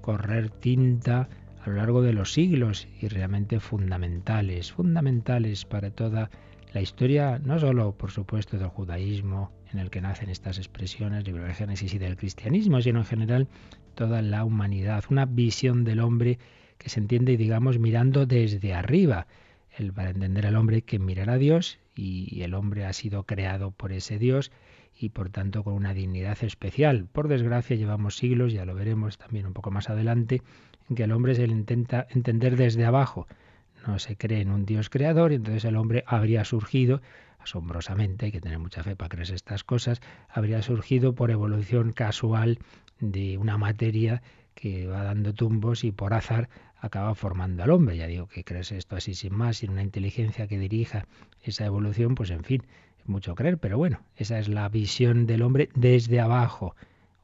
correr 0.01 0.49
tinta 0.49 1.29
a 1.63 1.69
lo 1.69 1.77
largo 1.77 2.01
de 2.01 2.13
los 2.13 2.33
siglos 2.33 2.87
y 3.01 3.07
realmente 3.07 3.59
fundamentales, 3.59 4.71
fundamentales 4.71 5.65
para 5.65 5.91
toda 5.91 6.21
la 6.21 6.29
historia, 6.81 7.39
no 7.39 7.59
solo, 7.59 7.93
por 7.93 8.11
supuesto, 8.11 8.57
del 8.57 8.67
judaísmo, 8.67 9.51
en 9.71 9.79
el 9.79 9.89
que 9.89 10.01
nacen 10.01 10.29
estas 10.29 10.57
expresiones, 10.57 11.25
libro 11.25 11.43
de 11.43 11.53
Génesis 11.53 11.93
y 11.93 11.97
del 11.97 12.17
cristianismo, 12.17 12.81
sino 12.81 12.99
en 12.99 13.05
general 13.05 13.47
toda 13.95 14.21
la 14.21 14.43
humanidad, 14.43 15.03
una 15.09 15.25
visión 15.25 15.83
del 15.83 15.99
hombre 15.99 16.39
que 16.77 16.89
se 16.89 16.99
entiende, 16.99 17.37
digamos, 17.37 17.79
mirando 17.79 18.25
desde 18.25 18.73
arriba. 18.73 19.27
El, 19.75 19.91
para 19.91 20.11
entender 20.11 20.45
al 20.45 20.55
hombre 20.55 20.83
que 20.83 20.99
mirar 20.99 21.31
a 21.31 21.37
Dios 21.37 21.79
y 21.95 22.41
el 22.43 22.53
hombre 22.53 22.85
ha 22.85 22.93
sido 22.93 23.23
creado 23.23 23.71
por 23.71 23.91
ese 23.91 24.19
Dios 24.19 24.51
y 24.95 25.09
por 25.09 25.29
tanto 25.29 25.63
con 25.63 25.73
una 25.73 25.93
dignidad 25.93 26.37
especial. 26.43 27.07
Por 27.11 27.27
desgracia 27.27 27.75
llevamos 27.75 28.17
siglos, 28.17 28.53
ya 28.53 28.65
lo 28.65 28.75
veremos 28.75 29.17
también 29.17 29.45
un 29.45 29.53
poco 29.53 29.71
más 29.71 29.89
adelante, 29.89 30.41
en 30.89 30.95
que 30.95 31.03
el 31.03 31.11
hombre 31.11 31.35
se 31.35 31.47
le 31.47 31.53
intenta 31.53 32.07
entender 32.09 32.55
desde 32.55 32.85
abajo, 32.85 33.27
no 33.87 33.99
se 33.99 34.15
cree 34.15 34.41
en 34.41 34.49
un 34.49 34.65
Dios 34.65 34.89
creador 34.89 35.31
y 35.31 35.35
entonces 35.35 35.65
el 35.65 35.75
hombre 35.75 36.03
habría 36.07 36.45
surgido 36.45 37.01
asombrosamente, 37.39 38.27
hay 38.27 38.31
que 38.31 38.41
tener 38.41 38.59
mucha 38.59 38.83
fe 38.83 38.95
para 38.95 39.09
creer 39.09 39.31
estas 39.31 39.63
cosas, 39.63 40.01
habría 40.29 40.61
surgido 40.61 41.13
por 41.13 41.29
evolución 41.29 41.91
casual 41.91 42.59
de 42.99 43.37
una 43.37 43.57
materia 43.57 44.21
que 44.55 44.87
va 44.87 45.03
dando 45.03 45.33
tumbos 45.33 45.83
y 45.83 45.91
por 45.91 46.13
azar 46.13 46.49
acaba 46.77 47.15
formando 47.15 47.63
al 47.63 47.71
hombre. 47.71 47.97
Ya 47.97 48.07
digo 48.07 48.27
que 48.27 48.43
crees 48.43 48.71
esto 48.71 48.95
así 48.95 49.13
sin 49.13 49.33
más, 49.33 49.57
sin 49.57 49.71
una 49.71 49.83
inteligencia 49.83 50.47
que 50.47 50.57
dirija 50.57 51.05
esa 51.41 51.65
evolución, 51.65 52.15
pues 52.15 52.29
en 52.29 52.43
fin, 52.43 52.63
es 52.99 53.07
mucho 53.07 53.35
creer, 53.35 53.57
pero 53.57 53.77
bueno, 53.77 54.01
esa 54.15 54.39
es 54.39 54.47
la 54.47 54.67
visión 54.69 55.25
del 55.25 55.41
hombre 55.41 55.69
desde 55.75 56.19
abajo. 56.19 56.75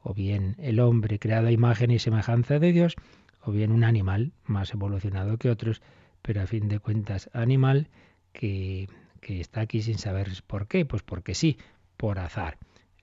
O 0.02 0.14
bien 0.14 0.56
el 0.58 0.80
hombre 0.80 1.18
creado 1.18 1.48
a 1.48 1.52
imagen 1.52 1.90
y 1.90 1.98
semejanza 1.98 2.58
de 2.58 2.72
Dios, 2.72 2.96
o 3.42 3.52
bien 3.52 3.70
un 3.70 3.84
animal 3.84 4.32
más 4.44 4.72
evolucionado 4.72 5.36
que 5.36 5.50
otros, 5.50 5.82
pero 6.22 6.42
a 6.42 6.46
fin 6.46 6.68
de 6.68 6.78
cuentas 6.78 7.30
animal 7.32 7.88
que, 8.32 8.88
que 9.20 9.40
está 9.40 9.60
aquí 9.62 9.82
sin 9.82 9.98
saber 9.98 10.28
por 10.46 10.66
qué, 10.66 10.84
pues 10.84 11.02
porque 11.02 11.34
sí, 11.34 11.58
por 11.96 12.18
azar. 12.18 12.58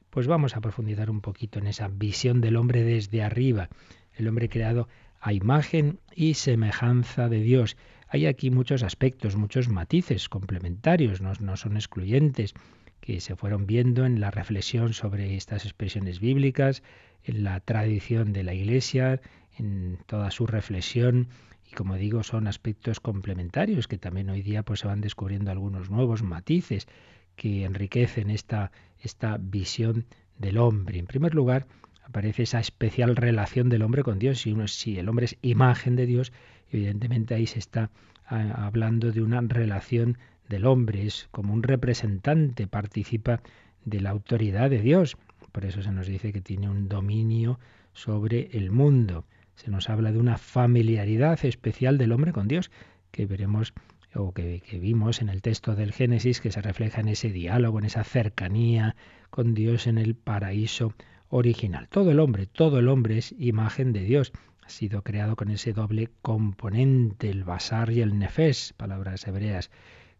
Pues 0.09 0.27
vamos 0.27 0.55
a 0.55 0.61
profundizar 0.61 1.09
un 1.09 1.21
poquito 1.21 1.59
en 1.59 1.67
esa 1.67 1.87
visión 1.87 2.41
del 2.41 2.55
hombre 2.55 2.83
desde 2.83 3.21
arriba, 3.21 3.69
el 4.15 4.27
hombre 4.27 4.49
creado 4.49 4.87
a 5.19 5.33
imagen 5.33 5.99
y 6.15 6.35
semejanza 6.35 7.29
de 7.29 7.41
Dios. 7.41 7.77
Hay 8.07 8.25
aquí 8.25 8.49
muchos 8.49 8.83
aspectos, 8.83 9.35
muchos 9.35 9.69
matices 9.69 10.29
complementarios, 10.29 11.21
no, 11.21 11.33
no, 11.39 11.57
son 11.57 11.75
excluyentes, 11.75 12.53
que 13.01 13.19
se 13.19 13.35
fueron 13.35 13.67
viendo 13.67 14.05
en 14.05 14.19
la 14.19 14.31
reflexión 14.31 14.93
sobre 14.93 15.35
estas 15.35 15.65
expresiones 15.65 16.19
bíblicas, 16.19 16.83
en 17.23 17.43
la 17.43 17.59
tradición 17.59 18.33
de 18.33 18.43
la 18.43 18.53
Iglesia, 18.53 19.21
en 19.57 19.97
toda 20.05 20.31
su 20.31 20.47
reflexión 20.47 21.27
y 21.69 21.75
como 21.75 21.95
digo, 21.95 22.23
son 22.23 22.47
aspectos 22.47 22.99
complementarios 22.99 23.87
que 23.87 23.97
también 23.97 24.29
hoy 24.29 24.41
día 24.41 24.63
pues 24.63 24.79
se 24.79 24.87
van 24.87 25.01
descubriendo 25.01 25.51
algunos 25.51 25.89
nuevos 25.89 26.23
matices 26.23 26.87
que 27.35 27.65
enriquecen 27.65 28.29
esta, 28.29 28.71
esta 28.99 29.37
visión 29.37 30.05
del 30.37 30.57
hombre. 30.57 30.99
En 30.99 31.07
primer 31.07 31.35
lugar, 31.35 31.67
aparece 32.03 32.43
esa 32.43 32.59
especial 32.59 33.15
relación 33.15 33.69
del 33.69 33.81
hombre 33.81 34.03
con 34.03 34.17
Dios. 34.17 34.39
Si, 34.39 34.51
uno, 34.51 34.67
si 34.67 34.97
el 34.97 35.09
hombre 35.09 35.25
es 35.25 35.37
imagen 35.41 35.95
de 35.95 36.05
Dios, 36.05 36.31
evidentemente 36.71 37.35
ahí 37.35 37.47
se 37.47 37.59
está 37.59 37.91
ah, 38.25 38.65
hablando 38.65 39.11
de 39.11 39.21
una 39.21 39.41
relación 39.41 40.17
del 40.47 40.65
hombre, 40.65 41.05
es 41.05 41.27
como 41.31 41.53
un 41.53 41.63
representante, 41.63 42.67
participa 42.67 43.41
de 43.83 43.99
la 43.99 44.11
autoridad 44.11 44.69
de 44.69 44.81
Dios. 44.81 45.17
Por 45.51 45.65
eso 45.65 45.81
se 45.81 45.91
nos 45.91 46.07
dice 46.07 46.31
que 46.31 46.41
tiene 46.41 46.69
un 46.69 46.87
dominio 46.87 47.59
sobre 47.91 48.49
el 48.53 48.71
mundo 48.71 49.25
se 49.57 49.71
nos 49.71 49.89
habla 49.89 50.11
de 50.11 50.19
una 50.19 50.37
familiaridad 50.37 51.43
especial 51.43 51.97
del 51.97 52.11
hombre 52.11 52.31
con 52.31 52.47
Dios, 52.47 52.71
que 53.11 53.25
veremos 53.25 53.73
o 54.13 54.31
que, 54.31 54.61
vimos 54.79 55.21
en 55.21 55.29
el 55.29 55.41
texto 55.41 55.75
del 55.75 55.91
Génesis, 55.91 56.41
que 56.41 56.51
se 56.51 56.61
refleja 56.61 57.01
en 57.01 57.09
ese 57.09 57.29
diálogo, 57.31 57.79
en 57.79 57.85
esa 57.85 58.03
cercanía 58.03 58.95
con 59.29 59.53
Dios 59.53 59.87
en 59.87 59.97
el 59.97 60.15
paraíso 60.15 60.93
original. 61.29 61.87
Todo 61.89 62.11
el 62.11 62.19
hombre, 62.19 62.45
todo 62.45 62.79
el 62.79 62.87
hombre 62.87 63.17
es 63.17 63.35
imagen 63.37 63.93
de 63.93 64.03
Dios. 64.03 64.31
Ha 64.63 64.69
sido 64.69 65.01
creado 65.01 65.35
con 65.35 65.49
ese 65.49 65.73
doble 65.73 66.09
componente, 66.21 67.29
el 67.29 67.43
basar 67.43 67.91
y 67.91 68.01
el 68.01 68.17
nefes, 68.17 68.73
palabras 68.77 69.27
hebreas 69.27 69.71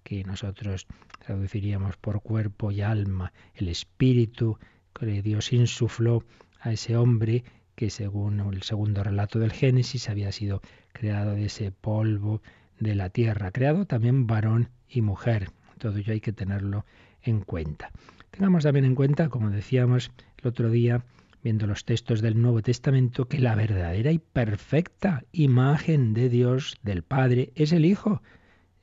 que 0.04 0.24
nosotros 0.24 0.88
traduciríamos 1.26 1.98
por 1.98 2.22
cuerpo 2.22 2.72
y 2.72 2.82
alma, 2.82 3.34
el 3.54 3.68
espíritu 3.68 4.58
que 4.98 5.22
Dios 5.22 5.54
insufló 5.54 6.24
a 6.60 6.72
ese 6.72 6.98
hombre 6.98 7.44
que 7.78 7.92
según 7.92 8.40
el 8.40 8.64
segundo 8.64 9.04
relato 9.04 9.38
del 9.38 9.54
Génesis 9.54 10.10
había 10.10 10.32
sido 10.32 10.64
creado 10.94 11.36
de 11.36 11.46
ese 11.46 11.72
polvo 11.72 12.42
de 12.80 12.96
la 12.96 13.12
tierra, 13.12 13.52
creado 13.52 13.86
también 13.86 14.26
varón 14.26 14.70
y 14.90 15.02
mujer. 15.02 15.52
Todo 15.78 15.96
ello 16.00 16.12
hay 16.12 16.20
que 16.20 16.34
tenerlo 16.34 16.86
en 17.22 17.42
cuenta. 17.42 17.92
Tengamos 18.32 18.64
también 18.64 18.86
en 18.86 18.96
cuenta, 18.96 19.30
como 19.30 19.52
decíamos 19.52 20.12
el 20.40 20.48
otro 20.48 20.72
día, 20.72 21.06
viendo 21.44 21.68
los 21.68 21.86
textos 21.86 22.22
del 22.22 22.42
Nuevo 22.42 22.64
Testamento, 22.64 23.28
que 23.28 23.38
la 23.38 23.54
verdadera 23.54 24.12
y 24.12 24.18
perfecta 24.18 25.24
imagen 25.32 26.16
de 26.16 26.30
Dios, 26.30 26.78
del 26.82 27.04
Padre, 27.04 27.52
es 27.54 27.74
el 27.74 27.86
Hijo. 27.86 28.24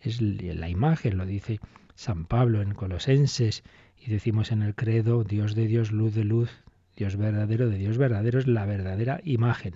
Es 0.00 0.22
la 0.22 0.68
imagen, 0.68 1.18
lo 1.18 1.26
dice 1.26 1.58
San 1.96 2.26
Pablo 2.26 2.62
en 2.62 2.74
Colosenses, 2.74 3.64
y 3.98 4.08
decimos 4.08 4.52
en 4.52 4.62
el 4.62 4.76
credo, 4.76 5.24
Dios 5.24 5.56
de 5.56 5.66
Dios, 5.66 5.90
luz 5.90 6.14
de 6.14 6.22
luz, 6.22 6.63
Dios 6.96 7.16
verdadero 7.16 7.68
de 7.68 7.78
Dios 7.78 7.98
verdadero 7.98 8.38
es 8.38 8.46
la 8.46 8.66
verdadera 8.66 9.20
imagen. 9.24 9.74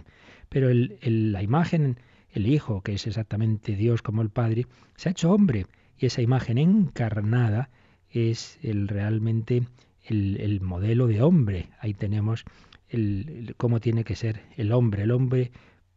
Pero 0.49 0.71
el, 0.71 0.99
la 1.33 1.43
imagen, 1.43 1.99
el 2.31 2.47
Hijo, 2.47 2.83
que 2.83 2.95
es 2.95 3.07
exactamente 3.07 3.77
Dios 3.77 4.03
como 4.03 4.23
el 4.23 4.31
Padre, 4.31 4.67
se 4.97 5.09
ha 5.09 5.13
hecho 5.13 5.33
hombre 5.33 5.67
y 5.99 6.07
esa 6.07 6.23
imagen 6.23 6.59
encarnada 6.59 7.71
es 8.11 8.59
el, 8.63 8.89
realmente 8.89 9.63
el, 10.05 10.39
el 10.41 10.61
modelo 10.61 11.07
de 11.07 11.23
hombre. 11.23 11.71
Ahí 11.81 11.95
tenemos 11.95 12.45
el, 12.89 13.55
cómo 13.57 13.81
tiene 13.81 14.05
que 14.05 14.17
ser 14.17 14.43
el 14.57 14.73
hombre. 14.73 15.03
El 15.03 15.11
hombre 15.11 15.51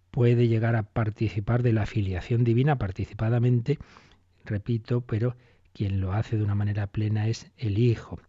puede 0.10 0.48
llegar 0.48 0.76
a 0.76 0.84
participar 0.84 1.64
de 1.64 1.74
la 1.74 1.86
filiación 1.86 2.44
divina 2.44 2.78
participadamente, 2.78 3.78
repito, 4.46 5.02
pero 5.02 5.36
quien 5.74 6.02
lo 6.02 6.14
hace 6.14 6.38
de 6.38 6.44
una 6.44 6.56
manera 6.56 6.88
plena 6.88 7.28
es 7.28 7.50
el 7.58 7.80
Hijo. 7.80 8.20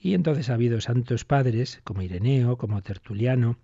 Y 0.00 0.14
entonces 0.14 0.50
ha 0.50 0.54
habido 0.54 0.80
santos 0.80 1.24
padres, 1.24 1.80
como 1.84 2.02
Ireneo, 2.02 2.56
como 2.56 2.82
Tertuliano, 2.82 3.58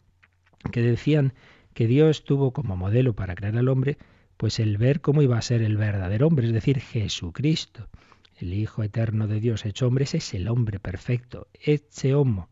que 0.72 0.82
decían 0.82 1.32
que 1.74 1.86
Dios 1.86 2.24
tuvo 2.24 2.52
como 2.52 2.76
modelo 2.76 3.14
para 3.14 3.34
crear 3.34 3.56
al 3.56 3.68
hombre, 3.68 3.98
pues 4.36 4.58
el 4.58 4.78
ver 4.78 5.00
cómo 5.00 5.22
iba 5.22 5.38
a 5.38 5.42
ser 5.42 5.62
el 5.62 5.76
verdadero 5.76 6.26
hombre, 6.26 6.46
es 6.46 6.52
decir, 6.52 6.80
Jesucristo. 6.80 7.88
El 8.36 8.52
Hijo 8.52 8.82
eterno 8.82 9.28
de 9.28 9.38
Dios 9.38 9.64
hecho 9.64 9.86
hombre, 9.86 10.04
ese 10.04 10.16
es 10.16 10.34
el 10.34 10.48
hombre 10.48 10.80
perfecto, 10.80 11.46
ese 11.60 12.14
homo, 12.14 12.48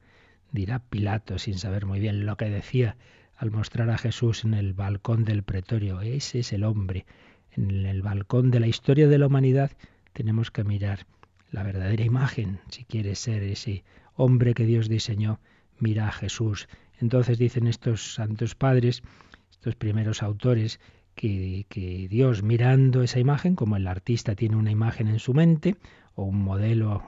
dirá 0.53 0.79
Pilato 0.79 1.39
sin 1.39 1.59
saber 1.59 1.87
muy 1.87 1.99
bien 1.99 2.25
lo 2.25 2.37
que 2.37 2.51
decía 2.51 2.97
al 3.37 3.51
mostrar 3.51 3.91
a 3.91 3.99
Jesús 3.99 4.45
en 4.45 4.55
el 4.55 4.75
balcón 4.75 5.25
del 5.25 5.43
pretorio. 5.43 6.01
Ese 6.01 6.41
es 6.41 6.53
el 6.53 6.63
hombre. 6.63 7.07
En 7.51 7.85
el 7.87 8.03
balcón 8.03 8.53
de 8.53 8.61
la 8.61 8.69
historia 8.69 9.09
de 9.09 9.19
la 9.19 9.27
humanidad 9.27 9.73
tenemos 10.13 10.53
que 10.53 10.63
mirar 10.63 11.07
la 11.53 11.63
verdadera 11.63 12.05
imagen, 12.05 12.59
si 12.69 12.85
quieres 12.85 13.19
ser 13.19 13.43
ese 13.43 13.85
hombre 14.17 14.55
que 14.55 14.67
Dios 14.67 14.89
diseñó, 14.89 15.39
mira 15.79 16.09
a 16.09 16.13
Jesús. 16.13 16.69
Entonces 16.99 17.39
dicen 17.39 17.67
estos 17.67 18.15
santos 18.15 18.55
padres, 18.55 19.03
estos 19.51 19.77
primeros 19.77 20.23
autores, 20.23 20.81
que, 21.15 22.09
Dios 22.11 22.43
mirando 22.43 23.03
esa 23.03 23.21
imagen, 23.21 23.55
como 23.55 23.77
el 23.77 23.87
artista 23.87 24.35
tiene 24.35 24.57
una 24.57 24.71
imagen 24.71 25.09
en 25.09 25.19
su 25.19 25.35
mente 25.35 25.77
o 26.15 26.25
un 26.25 26.43
modelo 26.43 27.03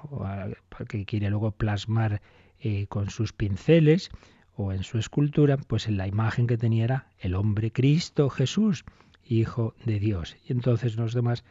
que 0.88 1.06
quiere 1.06 1.30
luego 1.30 1.52
plasmar 1.52 2.20
eh, 2.60 2.86
con 2.88 3.10
sus 3.10 3.32
pinceles 3.32 4.10
o 4.56 4.72
en 4.72 4.82
su 4.82 4.98
escultura, 4.98 5.56
pues 5.56 5.88
en 5.88 5.96
la 5.96 6.06
imagen 6.06 6.46
que 6.46 6.58
tenía 6.58 6.84
era 6.84 7.06
el 7.18 7.34
hombre 7.34 7.72
Cristo 7.72 8.28
Jesús, 8.30 8.84
Hijo 9.26 9.74
de 9.86 9.98
Dios. 9.98 10.36
Y 10.46 10.52
entonces 10.52 10.96
los 10.96 11.14
demás 11.14 11.44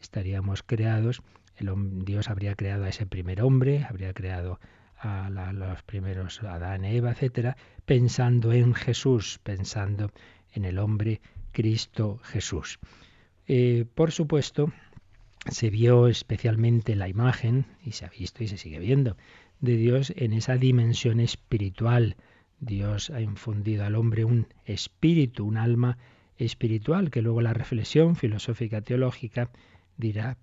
estaríamos 0.00 0.64
creados 0.64 1.22
Dios 1.60 2.28
habría 2.28 2.54
creado 2.54 2.84
a 2.84 2.88
ese 2.88 3.06
primer 3.06 3.42
hombre, 3.42 3.84
habría 3.88 4.12
creado 4.12 4.60
a 4.98 5.30
los 5.52 5.82
primeros 5.82 6.42
Adán, 6.42 6.84
Eva, 6.84 7.12
etcétera, 7.12 7.56
pensando 7.86 8.52
en 8.52 8.74
Jesús, 8.74 9.40
pensando 9.42 10.10
en 10.52 10.64
el 10.64 10.78
hombre 10.78 11.20
Cristo 11.52 12.18
Jesús. 12.22 12.78
Eh, 13.46 13.86
por 13.94 14.12
supuesto, 14.12 14.72
se 15.50 15.70
vio 15.70 16.06
especialmente 16.06 16.94
la 16.96 17.08
imagen, 17.08 17.64
y 17.84 17.92
se 17.92 18.04
ha 18.04 18.10
visto 18.10 18.44
y 18.44 18.48
se 18.48 18.58
sigue 18.58 18.78
viendo, 18.78 19.16
de 19.60 19.76
Dios 19.76 20.12
en 20.16 20.34
esa 20.34 20.56
dimensión 20.56 21.18
espiritual. 21.18 22.16
Dios 22.60 23.10
ha 23.10 23.22
infundido 23.22 23.84
al 23.84 23.96
hombre 23.96 24.24
un 24.24 24.48
espíritu, 24.66 25.46
un 25.46 25.56
alma 25.56 25.96
espiritual, 26.36 27.10
que 27.10 27.22
luego 27.22 27.40
la 27.40 27.54
reflexión 27.54 28.16
filosófica 28.16 28.82
teológica 28.82 29.50
dirá 29.96 30.36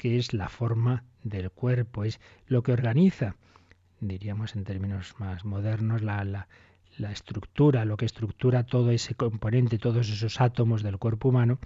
que 0.00 0.16
es 0.16 0.32
la 0.32 0.48
forma 0.48 1.04
del 1.24 1.50
cuerpo, 1.50 2.04
es 2.04 2.20
lo 2.46 2.62
que 2.62 2.72
organiza, 2.72 3.36
diríamos 4.00 4.56
en 4.56 4.64
términos 4.64 5.14
más 5.18 5.44
modernos, 5.44 6.00
la, 6.00 6.24
la, 6.24 6.48
la 6.96 7.12
estructura, 7.12 7.84
lo 7.84 7.98
que 7.98 8.06
estructura 8.06 8.64
todo 8.64 8.92
ese 8.92 9.14
componente, 9.14 9.76
todos 9.76 10.08
esos 10.08 10.40
átomos 10.40 10.82
del 10.82 10.96
cuerpo 10.96 11.28
humano, 11.28 11.58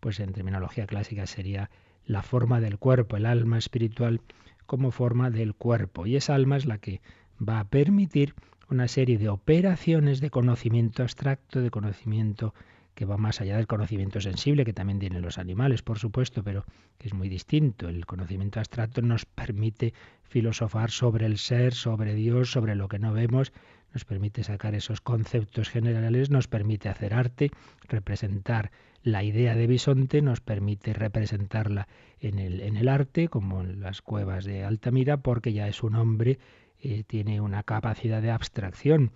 pues 0.00 0.20
en 0.20 0.34
terminología 0.34 0.86
clásica 0.86 1.26
sería 1.26 1.70
la 2.04 2.22
forma 2.22 2.60
del 2.60 2.76
cuerpo, 2.76 3.16
el 3.16 3.24
alma 3.24 3.56
espiritual 3.56 4.20
como 4.66 4.90
forma 4.90 5.30
del 5.30 5.54
cuerpo. 5.54 6.04
Y 6.04 6.16
esa 6.16 6.34
alma 6.34 6.58
es 6.58 6.66
la 6.66 6.76
que 6.76 7.00
va 7.40 7.58
a 7.58 7.68
permitir 7.70 8.34
una 8.68 8.86
serie 8.86 9.16
de 9.16 9.30
operaciones 9.30 10.20
de 10.20 10.28
conocimiento 10.28 11.02
abstracto, 11.02 11.62
de 11.62 11.70
conocimiento 11.70 12.52
que 12.98 13.04
va 13.04 13.16
más 13.16 13.40
allá 13.40 13.56
del 13.56 13.68
conocimiento 13.68 14.20
sensible 14.20 14.64
que 14.64 14.72
también 14.72 14.98
tienen 14.98 15.22
los 15.22 15.38
animales, 15.38 15.82
por 15.82 16.00
supuesto, 16.00 16.42
pero 16.42 16.64
que 16.98 17.06
es 17.06 17.14
muy 17.14 17.28
distinto. 17.28 17.88
El 17.88 18.06
conocimiento 18.06 18.58
abstracto 18.58 19.02
nos 19.02 19.24
permite 19.24 19.94
filosofar 20.24 20.90
sobre 20.90 21.24
el 21.26 21.38
ser, 21.38 21.74
sobre 21.74 22.16
Dios, 22.16 22.50
sobre 22.50 22.74
lo 22.74 22.88
que 22.88 22.98
no 22.98 23.12
vemos, 23.12 23.52
nos 23.94 24.04
permite 24.04 24.42
sacar 24.42 24.74
esos 24.74 25.00
conceptos 25.00 25.68
generales, 25.68 26.28
nos 26.30 26.48
permite 26.48 26.88
hacer 26.88 27.14
arte, 27.14 27.52
representar 27.86 28.72
la 29.04 29.22
idea 29.22 29.54
de 29.54 29.68
bisonte, 29.68 30.20
nos 30.20 30.40
permite 30.40 30.92
representarla 30.92 31.86
en 32.18 32.40
el, 32.40 32.60
en 32.62 32.76
el 32.76 32.88
arte, 32.88 33.28
como 33.28 33.60
en 33.60 33.78
las 33.78 34.02
cuevas 34.02 34.44
de 34.44 34.64
Altamira, 34.64 35.18
porque 35.18 35.52
ya 35.52 35.68
es 35.68 35.84
un 35.84 35.94
hombre, 35.94 36.40
eh, 36.80 37.04
tiene 37.06 37.40
una 37.40 37.62
capacidad 37.62 38.20
de 38.20 38.32
abstracción 38.32 39.12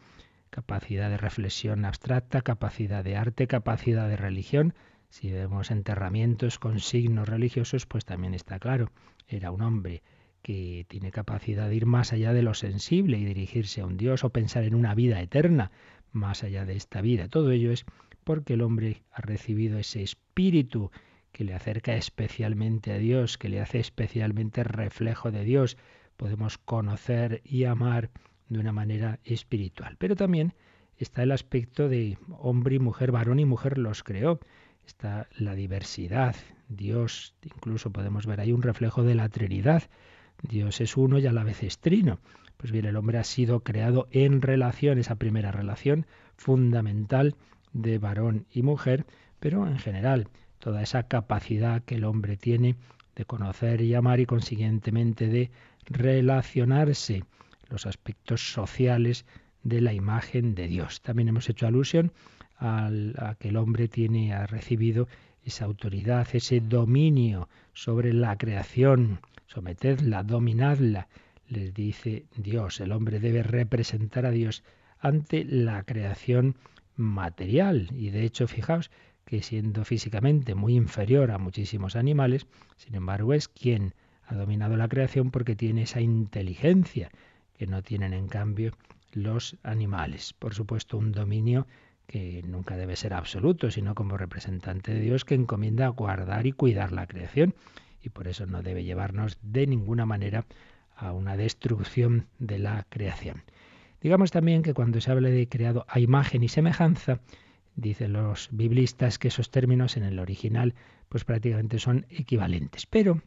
capacidad 0.53 1.09
de 1.09 1.17
reflexión 1.17 1.87
abstracta, 1.87 2.43
capacidad 2.43 3.03
de 3.03 3.17
arte, 3.17 3.47
capacidad 3.47 4.07
de 4.07 4.19
religión. 4.19 4.75
Si 5.09 5.33
vemos 5.33 5.71
enterramientos 5.71 6.59
con 6.59 6.79
signos 6.79 7.27
religiosos, 7.27 7.87
pues 7.87 8.05
también 8.05 8.35
está 8.35 8.59
claro, 8.59 8.93
era 9.27 9.51
un 9.51 9.63
hombre 9.63 10.03
que 10.43 10.85
tiene 10.89 11.11
capacidad 11.11 11.71
de 11.71 11.77
ir 11.77 11.87
más 11.87 12.13
allá 12.13 12.35
de 12.35 12.43
lo 12.43 12.53
sensible 12.53 13.17
y 13.19 13.25
dirigirse 13.25 13.81
a 13.81 13.87
un 13.87 13.97
Dios 13.97 14.25
o 14.25 14.31
pensar 14.31 14.65
en 14.65 14.75
una 14.75 14.95
vida 14.95 15.23
eterna 15.23 15.71
más 16.13 16.45
allá 16.45 16.67
de 16.67 16.77
esta 16.77 17.01
vida. 17.01 17.29
Todo 17.29 17.51
ello 17.51 17.73
es 17.73 17.87
porque 18.23 18.53
el 18.53 18.61
hombre 18.61 19.05
ha 19.11 19.23
recibido 19.23 19.79
ese 19.79 20.03
espíritu 20.03 20.91
que 21.33 21.45
le 21.45 21.55
acerca 21.55 21.95
especialmente 21.97 22.93
a 22.93 22.99
Dios, 22.99 23.39
que 23.39 23.49
le 23.49 23.63
hace 23.63 23.81
especialmente 23.81 24.65
reflejo 24.65 25.31
de 25.31 25.45
Dios. 25.45 25.79
Podemos 26.19 26.59
conocer 26.59 27.41
y 27.43 27.65
amar 27.65 28.11
de 28.53 28.61
una 28.61 28.73
manera 28.73 29.19
espiritual. 29.25 29.97
Pero 29.99 30.17
también 30.17 30.55
está 30.99 31.23
el 31.23 31.33
aspecto 31.33 31.89
de 31.89 32.19
hombre 32.39 32.77
y 32.77 32.79
mujer, 32.79 33.13
varón 33.13 33.41
y 33.41 33.45
mujer 33.45 33.79
los 33.79 34.03
creó. 34.03 34.41
Está 34.87 35.29
la 35.37 35.55
diversidad. 35.55 36.37
Dios, 36.69 37.35
incluso 37.43 37.91
podemos 37.91 38.27
ver 38.27 38.41
ahí 38.41 38.53
un 38.53 38.63
reflejo 38.63 39.03
de 39.03 39.15
la 39.15 39.29
Trinidad. 39.29 39.85
Dios 40.43 40.81
es 40.81 40.97
uno 40.97 41.19
y 41.19 41.27
a 41.27 41.33
la 41.33 41.45
vez 41.45 41.63
es 41.63 41.79
trino. 41.79 42.19
Pues 42.57 42.73
bien, 42.73 42.85
el 42.85 42.97
hombre 42.97 43.19
ha 43.19 43.25
sido 43.25 43.61
creado 43.61 44.09
en 44.11 44.43
relación, 44.43 44.99
esa 44.99 45.17
primera 45.17 45.51
relación 45.51 46.07
fundamental 46.37 47.37
de 47.73 47.99
varón 47.99 48.47
y 48.53 48.63
mujer, 48.63 49.07
pero 49.41 49.67
en 49.67 49.79
general 49.79 50.29
toda 50.59 50.83
esa 50.83 51.05
capacidad 51.05 51.83
que 51.83 51.97
el 51.97 52.05
hombre 52.05 52.37
tiene 52.37 52.77
de 53.17 53.25
conocer 53.25 53.81
y 53.81 53.95
amar 53.95 54.21
y 54.21 54.27
consiguientemente 54.27 55.27
de 55.27 55.51
relacionarse 55.87 57.25
los 57.73 57.87
aspectos 57.87 58.53
sociales 58.53 59.25
de 59.65 59.81
la 59.81 59.95
imagen 59.95 60.55
de 60.55 60.69
Dios. 60.69 61.01
También 61.01 61.29
hemos 61.29 61.49
hecho 61.49 61.67
alusión 61.67 62.13
a 62.59 63.35
que 63.41 63.49
el 63.49 63.57
hombre 63.57 63.89
tiene, 63.89 64.35
ha 64.35 64.47
recibido 64.47 65.09
esa 65.43 65.65
autoridad, 65.65 66.29
ese 66.33 66.61
dominio 66.61 67.49
sobre 67.73 68.13
la 68.13 68.37
creación. 68.37 69.21
Sometedla, 69.47 70.23
dominadla, 70.23 71.09
les 71.49 71.75
dice 71.75 72.27
Dios. 72.37 72.81
El 72.81 72.93
hombre 72.93 73.19
debe 73.19 73.43
representar 73.43 74.27
a 74.27 74.31
Dios 74.31 74.63
ante 75.01 75.45
la 75.45 75.83
creación 75.83 76.55
material. 76.97 77.89
Y 77.93 78.11
de 78.11 78.25
hecho, 78.25 78.47
fijaos 78.47 78.91
que 79.25 79.43
siendo 79.43 79.85
físicamente 79.85 80.55
muy 80.55 80.77
inferior 80.77 81.31
a 81.31 81.39
muchísimos 81.39 81.97
animales, 81.97 82.47
sin 82.77 82.95
embargo 82.95 83.35
es 83.35 83.49
quien 83.49 83.95
ha 84.27 84.35
dominado 84.35 84.77
la 84.77 84.89
creación 84.89 85.31
porque 85.31 85.57
tiene 85.57 85.83
esa 85.83 86.01
inteligencia 86.01 87.11
que 87.63 87.69
no 87.69 87.81
tienen 87.81 88.13
en 88.13 88.27
cambio 88.27 88.73
los 89.13 89.57
animales. 89.63 90.33
Por 90.33 90.53
supuesto, 90.53 90.99
un 90.99 91.13
dominio 91.13 91.69
que 92.09 92.43
nunca 92.45 92.77
debe 92.77 92.97
ser 92.97 93.15
absoluto, 93.15 93.71
sino 93.71 93.95
como 93.95 94.17
representante 94.17 94.93
de 94.93 94.99
Dios 94.99 95.25
que 95.25 95.37
encomienda 95.37 95.87
guardar 95.87 96.45
y 96.49 96.51
cuidar 96.51 96.91
la 96.91 97.07
creación 97.07 97.55
y 98.03 98.09
por 98.09 98.27
eso 98.27 98.47
no 98.47 98.65
debe 98.65 98.83
llevarnos 98.83 99.39
de 99.43 99.69
ninguna 99.69 100.07
manera 100.07 100.45
a 100.97 101.13
una 101.13 101.37
destrucción 101.37 102.27
de 102.41 102.59
la 102.59 102.85
creación. 102.89 103.45
Digamos 104.01 104.33
también 104.33 104.63
que 104.63 104.75
cuando 104.75 105.01
se 105.01 105.13
habla 105.13 105.29
de 105.29 105.49
creado 105.49 105.87
a 105.87 106.01
imagen 106.01 106.43
y 106.43 106.49
semejanza, 106.49 107.21
dicen 107.77 108.13
los 108.13 108.49
biblistas 108.51 109.21
que 109.21 109.29
esos 109.29 109.53
términos 109.53 109.97
en 109.97 110.03
el 110.03 110.19
original 110.19 110.75
pues 111.09 111.25
prácticamente 111.25 111.79
son 111.79 112.07
equivalentes, 112.11 112.87
pero 112.87 113.23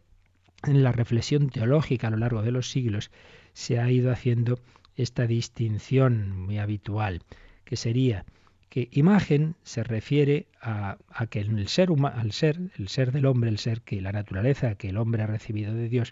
en 0.64 0.84
la 0.84 0.92
reflexión 0.92 1.50
teológica 1.50 2.08
a 2.08 2.12
lo 2.12 2.18
largo 2.18 2.42
de 2.42 2.52
los 2.52 2.70
siglos 2.70 3.12
se 3.56 3.80
ha 3.80 3.90
ido 3.90 4.12
haciendo 4.12 4.60
esta 4.98 5.26
distinción 5.26 6.38
muy 6.38 6.60
habitual, 6.60 7.22
que 7.64 7.78
sería 7.78 8.26
que 8.70 8.90
imagen 8.92 9.56
se 9.64 9.82
refiere 9.82 10.48
a, 10.62 10.98
que 11.30 11.40
el 11.40 11.68
ser, 11.70 11.90
al 12.04 12.32
ser, 12.34 12.60
el 12.78 12.90
ser 12.90 13.14
del 13.14 13.26
hombre, 13.26 13.50
el 13.50 13.58
ser 13.58 13.82
que 13.82 14.02
la 14.02 14.12
naturaleza 14.12 14.76
que 14.76 14.90
el 14.90 14.98
hombre 14.98 15.24
ha 15.24 15.28
recibido 15.28 15.74
de 15.74 15.88
Dios, 15.88 16.12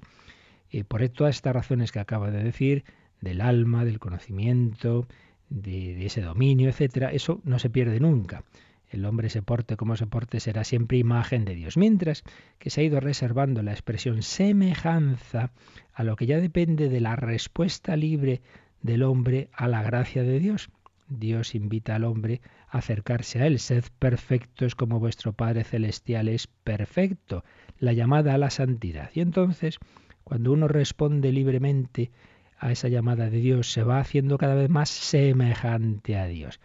eh, 0.71 0.85
por 0.85 1.07
todas 1.09 1.35
estas 1.35 1.53
razones 1.53 1.91
que 1.91 1.99
acabo 1.99 2.31
de 2.31 2.41
decir, 2.41 2.85
del 3.19 3.41
alma, 3.41 3.83
del 3.83 3.99
conocimiento, 3.99 5.05
de, 5.49 5.95
de 5.95 6.05
ese 6.05 6.21
dominio, 6.21 6.69
etcétera, 6.69 7.11
eso 7.11 7.41
no 7.43 7.59
se 7.59 7.69
pierde 7.69 7.99
nunca 7.99 8.45
el 8.93 9.05
hombre 9.05 9.29
se 9.29 9.41
porte 9.41 9.75
como 9.75 9.95
se 9.97 10.05
porte 10.05 10.39
será 10.39 10.63
siempre 10.63 10.97
imagen 10.97 11.45
de 11.45 11.55
Dios. 11.55 11.77
Mientras 11.77 12.23
que 12.59 12.69
se 12.69 12.81
ha 12.81 12.83
ido 12.83 12.99
reservando 12.99 13.63
la 13.63 13.71
expresión 13.71 14.21
semejanza 14.21 15.51
a 15.93 16.03
lo 16.03 16.15
que 16.15 16.25
ya 16.25 16.39
depende 16.39 16.89
de 16.89 16.99
la 16.99 17.15
respuesta 17.15 17.95
libre 17.95 18.41
del 18.81 19.03
hombre 19.03 19.49
a 19.53 19.67
la 19.67 19.83
gracia 19.83 20.23
de 20.23 20.39
Dios. 20.39 20.69
Dios 21.07 21.55
invita 21.55 21.95
al 21.95 22.03
hombre 22.03 22.41
a 22.69 22.79
acercarse 22.79 23.41
a 23.41 23.47
Él. 23.47 23.59
Sed 23.59 23.85
perfectos 23.99 24.75
como 24.75 24.99
vuestro 24.99 25.33
Padre 25.33 25.63
Celestial 25.63 26.27
es 26.27 26.47
perfecto. 26.47 27.43
La 27.79 27.93
llamada 27.93 28.33
a 28.33 28.37
la 28.37 28.49
santidad. 28.49 29.11
Y 29.13 29.21
entonces, 29.21 29.79
cuando 30.23 30.51
uno 30.51 30.67
responde 30.67 31.31
libremente 31.31 32.11
a 32.57 32.71
esa 32.71 32.87
llamada 32.87 33.29
de 33.29 33.37
Dios, 33.37 33.71
se 33.71 33.83
va 33.83 33.99
haciendo 33.99 34.37
cada 34.37 34.55
vez 34.55 34.69
más 34.69 34.89
semejante 34.89 36.17
a 36.17 36.25
Dios. 36.27 36.59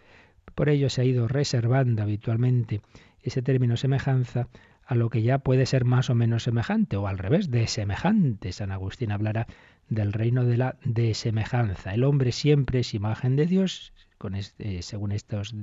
Por 0.55 0.69
ello 0.69 0.89
se 0.89 1.01
ha 1.01 1.05
ido 1.05 1.27
reservando 1.27 2.01
habitualmente 2.01 2.81
ese 3.21 3.41
término 3.41 3.77
semejanza 3.77 4.47
a 4.89 4.95
lo 4.95 5.11
que 5.11 5.21
ya 5.21 5.37
puede 5.37 5.67
ser 5.67 5.85
más 5.85 6.09
o 6.09 6.15
menos 6.15 6.41
semejante, 6.41 6.97
o 6.97 7.05
al 7.05 7.19
revés, 7.19 7.51
de 7.51 7.67
semejante. 7.67 8.51
San 8.51 8.71
Agustín 8.71 9.11
hablará 9.11 9.45
del 9.87 10.13
reino 10.13 10.45
de 10.45 10.57
la 10.57 10.77
desemejanza. 10.83 11.93
El 11.93 12.03
hombre 12.03 12.31
siempre 12.31 12.79
es 12.79 12.95
imagen 12.95 13.35
de 13.35 13.45
Dios, 13.45 13.93
con 14.17 14.33
este, 14.33 14.81
según 14.81 15.11
estas 15.11 15.53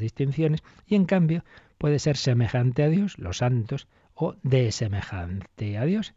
distinciones, 0.00 0.64
y 0.88 0.96
en 0.96 1.04
cambio 1.04 1.44
puede 1.78 2.00
ser 2.00 2.16
semejante 2.16 2.82
a 2.82 2.88
Dios, 2.88 3.16
los 3.16 3.36
santos, 3.36 3.86
o 4.14 4.34
desemejante 4.42 5.78
a 5.78 5.84
Dios. 5.84 6.12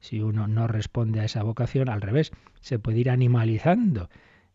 Si 0.00 0.22
uno 0.22 0.48
no 0.48 0.66
responde 0.66 1.20
a 1.20 1.24
esa 1.26 1.42
vocación, 1.42 1.90
al 1.90 2.00
revés, 2.00 2.32
se 2.62 2.78
puede 2.78 3.00
ir 3.00 3.10
animalizando. 3.10 4.08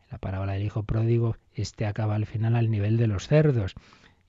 la 0.09 0.17
parábola 0.17 0.53
del 0.53 0.63
hijo 0.63 0.81
pródigo, 0.81 1.37
este 1.53 1.85
acaba 1.85 2.15
al 2.15 2.25
final 2.25 2.55
al 2.55 2.71
nivel 2.71 2.97
de 2.97 3.05
los 3.05 3.27
cerdos, 3.27 3.75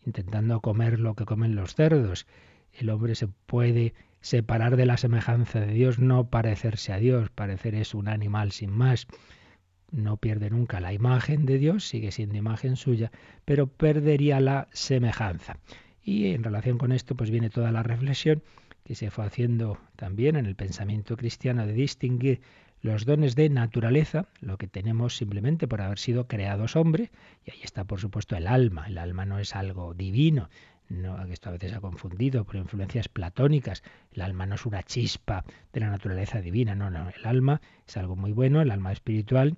intentando 0.04 0.60
comer 0.60 1.00
lo 1.00 1.14
que 1.14 1.24
comen 1.24 1.54
los 1.54 1.74
cerdos 1.74 2.26
el 2.72 2.90
hombre 2.90 3.14
se 3.14 3.28
puede 3.28 3.94
separar 4.20 4.76
de 4.76 4.86
la 4.86 4.96
semejanza 4.96 5.60
de 5.60 5.72
Dios, 5.72 5.98
no 5.98 6.28
parecerse 6.28 6.92
a 6.92 6.98
Dios, 6.98 7.30
parecer 7.30 7.74
es 7.74 7.94
un 7.94 8.08
animal 8.08 8.52
sin 8.52 8.70
más. 8.70 9.06
No 9.90 10.18
pierde 10.18 10.50
nunca 10.50 10.80
la 10.80 10.92
imagen 10.92 11.46
de 11.46 11.58
Dios, 11.58 11.84
sigue 11.84 12.12
siendo 12.12 12.36
imagen 12.36 12.76
suya, 12.76 13.10
pero 13.44 13.66
perdería 13.66 14.40
la 14.40 14.68
semejanza. 14.72 15.58
Y 16.02 16.32
en 16.32 16.44
relación 16.44 16.78
con 16.78 16.92
esto, 16.92 17.14
pues 17.14 17.30
viene 17.30 17.50
toda 17.50 17.72
la 17.72 17.82
reflexión 17.82 18.42
que 18.84 18.94
se 18.94 19.10
fue 19.10 19.24
haciendo 19.24 19.78
también 19.96 20.36
en 20.36 20.46
el 20.46 20.56
pensamiento 20.56 21.16
cristiano 21.16 21.66
de 21.66 21.72
distinguir 21.72 22.40
los 22.82 23.04
dones 23.04 23.36
de 23.36 23.50
naturaleza, 23.50 24.26
lo 24.40 24.56
que 24.56 24.66
tenemos 24.66 25.16
simplemente 25.16 25.68
por 25.68 25.82
haber 25.82 25.98
sido 25.98 26.26
creados 26.26 26.76
hombre, 26.76 27.10
y 27.44 27.50
ahí 27.50 27.60
está 27.62 27.84
por 27.84 28.00
supuesto 28.00 28.36
el 28.36 28.46
alma. 28.46 28.86
El 28.86 28.98
alma 28.98 29.26
no 29.26 29.38
es 29.38 29.54
algo 29.54 29.92
divino, 29.92 30.48
no, 30.90 31.22
esto 31.26 31.48
a 31.48 31.52
veces 31.52 31.70
se 31.70 31.76
ha 31.76 31.80
confundido 31.80 32.44
por 32.44 32.56
influencias 32.56 33.08
platónicas. 33.08 33.84
El 34.12 34.22
alma 34.22 34.44
no 34.44 34.56
es 34.56 34.66
una 34.66 34.82
chispa 34.82 35.44
de 35.72 35.80
la 35.80 35.88
naturaleza 35.88 36.40
divina, 36.40 36.74
no, 36.74 36.90
no. 36.90 37.08
El 37.08 37.24
alma 37.24 37.60
es 37.86 37.96
algo 37.96 38.16
muy 38.16 38.32
bueno, 38.32 38.60
el 38.60 38.72
alma 38.72 38.90
espiritual, 38.90 39.56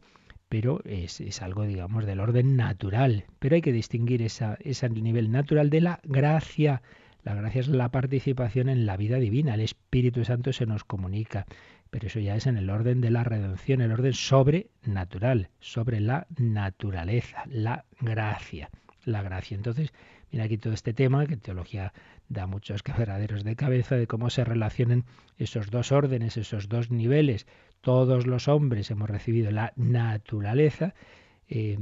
pero 0.50 0.82
es, 0.84 1.22
es 1.22 1.40
algo, 1.40 1.64
digamos, 1.64 2.04
del 2.04 2.20
orden 2.20 2.56
natural. 2.56 3.24
Pero 3.38 3.54
hay 3.54 3.62
que 3.62 3.72
distinguir 3.72 4.20
esa, 4.20 4.58
ese 4.60 4.90
nivel 4.90 5.32
natural 5.32 5.70
de 5.70 5.80
la 5.80 6.00
gracia. 6.04 6.82
La 7.24 7.34
gracia 7.34 7.62
es 7.62 7.68
la 7.68 7.90
participación 7.90 8.68
en 8.68 8.84
la 8.84 8.98
vida 8.98 9.16
divina. 9.16 9.54
El 9.54 9.60
Espíritu 9.60 10.26
Santo 10.26 10.52
se 10.52 10.66
nos 10.66 10.84
comunica. 10.84 11.46
Pero 11.90 12.08
eso 12.08 12.20
ya 12.20 12.36
es 12.36 12.46
en 12.46 12.58
el 12.58 12.68
orden 12.68 13.00
de 13.00 13.10
la 13.10 13.24
redención, 13.24 13.80
el 13.80 13.92
orden 13.92 14.12
sobrenatural, 14.12 15.48
sobre 15.60 16.00
la 16.00 16.26
naturaleza, 16.36 17.44
la 17.48 17.86
gracia. 18.00 18.68
La 19.06 19.22
gracia. 19.22 19.56
Entonces, 19.56 19.92
Mira 20.32 20.44
aquí 20.44 20.56
todo 20.56 20.72
este 20.72 20.94
tema, 20.94 21.26
que 21.26 21.36
teología 21.36 21.92
da 22.30 22.46
muchos 22.46 22.82
quebraderos 22.82 23.44
de 23.44 23.54
cabeza, 23.54 23.96
de 23.96 24.06
cómo 24.06 24.30
se 24.30 24.44
relacionan 24.44 25.04
esos 25.36 25.70
dos 25.70 25.92
órdenes, 25.92 26.38
esos 26.38 26.70
dos 26.70 26.90
niveles. 26.90 27.46
Todos 27.82 28.26
los 28.26 28.48
hombres 28.48 28.90
hemos 28.90 29.10
recibido 29.10 29.50
la 29.50 29.74
naturaleza 29.76 30.94
eh, 31.50 31.78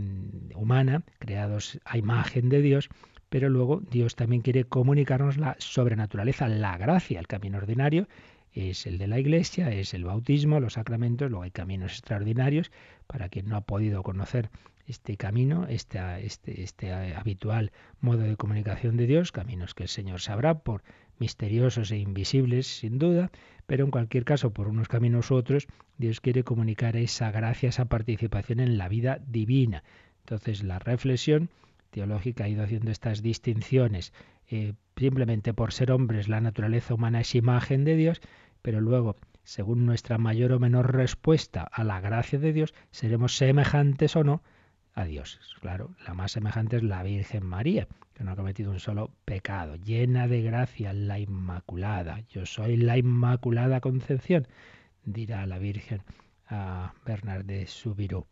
humana, 0.56 1.04
creados 1.20 1.78
a 1.84 1.96
imagen 1.96 2.48
de 2.48 2.60
Dios, 2.60 2.88
pero 3.28 3.48
luego 3.48 3.82
Dios 3.88 4.16
también 4.16 4.42
quiere 4.42 4.64
comunicarnos 4.64 5.36
la 5.36 5.54
sobrenaturaleza, 5.60 6.48
la 6.48 6.76
gracia, 6.76 7.20
el 7.20 7.28
camino 7.28 7.58
ordinario 7.58 8.08
es 8.52 8.86
el 8.86 8.98
de 8.98 9.06
la 9.06 9.20
Iglesia, 9.20 9.70
es 9.70 9.94
el 9.94 10.04
bautismo, 10.04 10.58
los 10.58 10.72
sacramentos, 10.72 11.30
luego 11.30 11.44
hay 11.44 11.52
caminos 11.52 11.92
extraordinarios 11.92 12.72
para 13.06 13.28
quien 13.28 13.48
no 13.48 13.56
ha 13.56 13.60
podido 13.60 14.02
conocer 14.02 14.50
este 14.90 15.16
camino, 15.16 15.66
este, 15.68 15.98
este, 16.26 16.62
este 16.62 16.92
habitual 16.92 17.72
modo 18.00 18.22
de 18.22 18.36
comunicación 18.36 18.96
de 18.96 19.06
Dios, 19.06 19.32
caminos 19.32 19.74
que 19.74 19.84
el 19.84 19.88
Señor 19.88 20.20
sabrá 20.20 20.58
por 20.60 20.82
misteriosos 21.18 21.90
e 21.92 21.98
invisibles, 21.98 22.66
sin 22.66 22.98
duda, 22.98 23.30
pero 23.66 23.84
en 23.84 23.90
cualquier 23.90 24.24
caso, 24.24 24.52
por 24.52 24.68
unos 24.68 24.88
caminos 24.88 25.30
u 25.30 25.36
otros, 25.36 25.68
Dios 25.96 26.20
quiere 26.20 26.42
comunicar 26.42 26.96
esa 26.96 27.30
gracia, 27.30 27.68
esa 27.68 27.84
participación 27.84 28.58
en 28.58 28.78
la 28.78 28.88
vida 28.88 29.20
divina. 29.26 29.84
Entonces, 30.24 30.64
la 30.64 30.78
reflexión 30.78 31.50
teológica 31.90 32.44
ha 32.44 32.48
ido 32.48 32.64
haciendo 32.64 32.90
estas 32.90 33.22
distinciones. 33.22 34.12
Eh, 34.48 34.74
simplemente 34.96 35.54
por 35.54 35.72
ser 35.72 35.92
hombres, 35.92 36.28
la 36.28 36.40
naturaleza 36.40 36.94
humana 36.94 37.20
es 37.20 37.34
imagen 37.34 37.84
de 37.84 37.96
Dios, 37.96 38.20
pero 38.62 38.80
luego, 38.80 39.16
según 39.44 39.86
nuestra 39.86 40.18
mayor 40.18 40.52
o 40.52 40.58
menor 40.58 40.94
respuesta 40.94 41.62
a 41.62 41.84
la 41.84 42.00
gracia 42.00 42.38
de 42.38 42.52
Dios, 42.52 42.74
seremos 42.90 43.36
semejantes 43.36 44.16
o 44.16 44.24
no 44.24 44.42
a 44.94 45.04
Dios. 45.04 45.38
Claro, 45.60 45.94
la 46.06 46.14
más 46.14 46.32
semejante 46.32 46.76
es 46.76 46.82
la 46.82 47.02
Virgen 47.02 47.44
María, 47.44 47.88
que 48.14 48.24
no 48.24 48.32
ha 48.32 48.36
cometido 48.36 48.70
un 48.70 48.80
solo 48.80 49.10
pecado, 49.24 49.76
llena 49.76 50.28
de 50.28 50.42
gracia, 50.42 50.92
la 50.92 51.18
Inmaculada. 51.18 52.20
Yo 52.28 52.46
soy 52.46 52.76
la 52.76 52.98
Inmaculada 52.98 53.80
Concepción, 53.80 54.46
dirá 55.04 55.46
la 55.46 55.58
Virgen 55.58 56.02
a 56.48 56.94
Bernard 57.04 57.44
de 57.44 57.66
Subirú. 57.66 58.26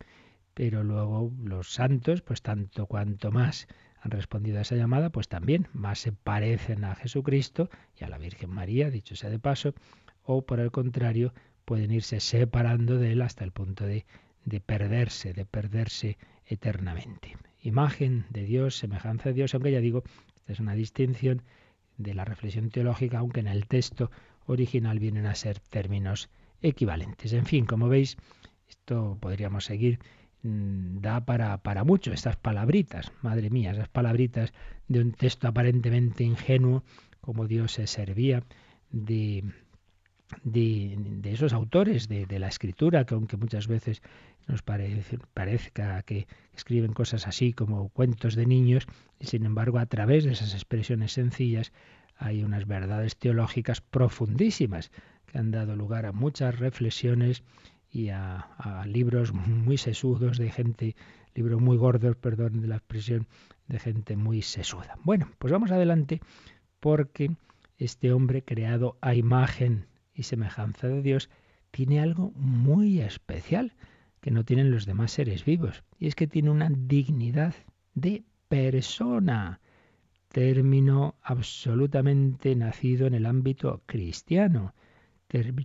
Pero 0.53 0.83
luego 0.83 1.31
los 1.43 1.71
santos, 1.71 2.21
pues 2.21 2.41
tanto 2.41 2.85
cuanto 2.85 3.31
más 3.31 3.67
han 4.01 4.11
respondido 4.11 4.59
a 4.59 4.61
esa 4.61 4.75
llamada, 4.75 5.09
pues 5.09 5.27
también 5.27 5.67
más 5.73 5.99
se 5.99 6.11
parecen 6.11 6.83
a 6.83 6.95
Jesucristo 6.95 7.69
y 7.99 8.03
a 8.03 8.09
la 8.09 8.17
Virgen 8.17 8.49
María, 8.49 8.89
dicho 8.89 9.15
sea 9.15 9.29
de 9.29 9.39
paso, 9.39 9.73
o 10.23 10.45
por 10.45 10.59
el 10.59 10.71
contrario, 10.71 11.33
pueden 11.65 11.91
irse 11.91 12.19
separando 12.19 12.97
de 12.97 13.13
él 13.13 13.21
hasta 13.21 13.43
el 13.43 13.51
punto 13.51 13.85
de, 13.85 14.05
de 14.45 14.59
perderse, 14.59 15.33
de 15.33 15.45
perderse 15.45 16.17
eternamente. 16.49 17.37
Imagen 17.61 18.25
de 18.29 18.43
Dios, 18.43 18.75
semejanza 18.75 19.29
de 19.29 19.35
Dios, 19.35 19.53
aunque 19.53 19.71
ya 19.71 19.79
digo, 19.79 20.03
esta 20.35 20.53
es 20.53 20.59
una 20.59 20.73
distinción 20.73 21.43
de 21.97 22.13
la 22.13 22.25
reflexión 22.25 22.69
teológica, 22.69 23.19
aunque 23.19 23.39
en 23.39 23.47
el 23.47 23.67
texto 23.67 24.09
original 24.45 24.99
vienen 24.99 25.27
a 25.27 25.35
ser 25.35 25.59
términos 25.59 26.29
equivalentes. 26.61 27.33
En 27.33 27.45
fin, 27.45 27.65
como 27.65 27.87
veis, 27.87 28.17
esto 28.67 29.17
podríamos 29.21 29.65
seguir, 29.65 29.99
mm, 30.43 30.99
da 31.01 31.25
para, 31.25 31.57
para 31.59 31.83
mucho 31.83 32.11
estas 32.11 32.35
palabritas, 32.35 33.11
madre 33.21 33.49
mía, 33.49 33.71
esas 33.71 33.89
palabritas 33.89 34.53
de 34.87 35.01
un 35.01 35.11
texto 35.11 35.47
aparentemente 35.47 36.23
ingenuo, 36.23 36.83
como 37.21 37.47
Dios 37.47 37.73
se 37.73 37.85
servía 37.85 38.43
de, 38.91 39.43
de, 40.43 40.97
esos 41.23 41.53
autores 41.53 42.07
de, 42.07 42.39
la 42.39 42.47
escritura, 42.47 43.05
que 43.05 43.15
aunque 43.15 43.37
muchas 43.37 43.67
veces 43.67 44.01
nos 44.47 44.61
parezca 44.61 46.01
que 46.03 46.27
escriben 46.53 46.93
cosas 46.93 47.27
así 47.27 47.53
como 47.53 47.89
cuentos 47.89 48.35
de 48.35 48.45
niños, 48.45 48.85
y 49.19 49.27
sin 49.27 49.45
embargo 49.45 49.79
a 49.79 49.85
través 49.85 50.23
de 50.23 50.31
esas 50.31 50.53
expresiones 50.53 51.13
sencillas 51.13 51.71
hay 52.17 52.43
unas 52.43 52.67
verdades 52.67 53.17
teológicas 53.17 53.81
profundísimas 53.81 54.91
que 55.25 55.37
han 55.37 55.51
dado 55.51 55.75
lugar 55.75 56.05
a 56.05 56.11
muchas 56.11 56.59
reflexiones 56.59 57.43
y 57.91 58.09
a, 58.09 58.39
a 58.57 58.85
libros 58.85 59.33
muy 59.33 59.77
sesudos 59.77 60.37
de 60.37 60.51
gente, 60.51 60.95
libros 61.33 61.61
muy 61.61 61.77
gordos, 61.77 62.15
perdón 62.17 62.61
de 62.61 62.67
la 62.67 62.75
expresión, 62.75 63.27
de 63.67 63.79
gente 63.79 64.15
muy 64.15 64.41
sesuda. 64.41 64.97
Bueno, 65.03 65.29
pues 65.37 65.51
vamos 65.51 65.71
adelante 65.71 66.19
porque 66.79 67.31
este 67.77 68.11
hombre 68.11 68.43
creado 68.43 68.97
a 69.01 69.15
imagen 69.15 69.85
y 70.19 70.23
semejanza 70.23 70.87
de 70.87 71.01
Dios 71.01 71.29
tiene 71.71 72.01
algo 72.01 72.31
muy 72.35 72.99
especial 72.99 73.73
que 74.19 74.31
no 74.31 74.43
tienen 74.43 74.69
los 74.69 74.85
demás 74.85 75.11
seres 75.11 75.45
vivos. 75.45 75.85
Y 75.97 76.07
es 76.07 76.15
que 76.15 76.27
tiene 76.27 76.49
una 76.49 76.69
dignidad 76.69 77.55
de 77.93 78.25
persona, 78.49 79.61
término 80.27 81.15
absolutamente 81.23 82.53
nacido 82.55 83.07
en 83.07 83.13
el 83.13 83.25
ámbito 83.25 83.81
cristiano, 83.85 84.73
que 85.29 85.55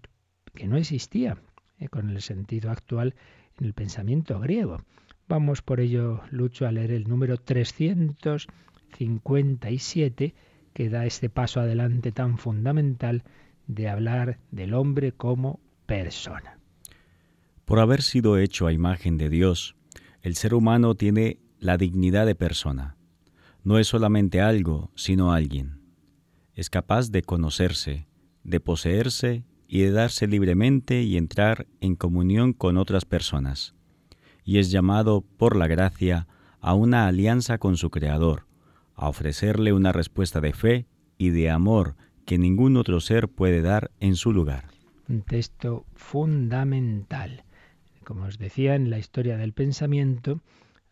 no 0.68 0.76
existía 0.76 1.36
eh, 1.78 1.88
con 1.88 2.10
el 2.10 2.22
sentido 2.22 2.70
actual 2.70 3.16
en 3.58 3.66
el 3.66 3.74
pensamiento 3.74 4.38
griego. 4.38 4.84
Vamos 5.26 5.62
por 5.62 5.80
ello, 5.80 6.20
Lucho, 6.30 6.68
a 6.68 6.72
leer 6.72 6.92
el 6.92 7.08
número 7.08 7.38
357 7.38 10.34
que 10.74 10.90
da 10.90 11.06
este 11.06 11.30
paso 11.30 11.60
adelante 11.60 12.12
tan 12.12 12.38
fundamental 12.38 13.24
de 13.66 13.88
hablar 13.88 14.38
del 14.50 14.74
hombre 14.74 15.12
como 15.12 15.60
persona. 15.86 16.58
Por 17.64 17.78
haber 17.78 18.02
sido 18.02 18.38
hecho 18.38 18.66
a 18.66 18.72
imagen 18.72 19.16
de 19.16 19.28
Dios, 19.28 19.76
el 20.22 20.36
ser 20.36 20.54
humano 20.54 20.94
tiene 20.94 21.38
la 21.58 21.76
dignidad 21.76 22.26
de 22.26 22.34
persona. 22.34 22.96
No 23.62 23.78
es 23.78 23.88
solamente 23.88 24.40
algo, 24.40 24.90
sino 24.94 25.32
alguien. 25.32 25.80
Es 26.54 26.68
capaz 26.68 27.10
de 27.10 27.22
conocerse, 27.22 28.06
de 28.42 28.60
poseerse 28.60 29.44
y 29.66 29.80
de 29.80 29.90
darse 29.90 30.26
libremente 30.26 31.02
y 31.02 31.16
entrar 31.16 31.66
en 31.80 31.96
comunión 31.96 32.52
con 32.52 32.76
otras 32.76 33.04
personas. 33.04 33.74
Y 34.44 34.58
es 34.58 34.70
llamado 34.70 35.22
por 35.38 35.56
la 35.56 35.66
gracia 35.66 36.28
a 36.60 36.74
una 36.74 37.06
alianza 37.06 37.58
con 37.58 37.76
su 37.76 37.90
Creador, 37.90 38.46
a 38.94 39.08
ofrecerle 39.08 39.72
una 39.72 39.92
respuesta 39.92 40.40
de 40.40 40.52
fe 40.52 40.86
y 41.16 41.30
de 41.30 41.50
amor 41.50 41.96
que 42.24 42.38
ningún 42.38 42.76
otro 42.76 43.00
ser 43.00 43.28
puede 43.28 43.62
dar 43.62 43.90
en 44.00 44.16
su 44.16 44.32
lugar. 44.32 44.64
Un 45.08 45.22
texto 45.22 45.84
fundamental. 45.94 47.44
Como 48.04 48.24
os 48.24 48.38
decía, 48.38 48.74
en 48.74 48.90
la 48.90 48.98
historia 48.98 49.36
del 49.36 49.52
pensamiento 49.52 50.40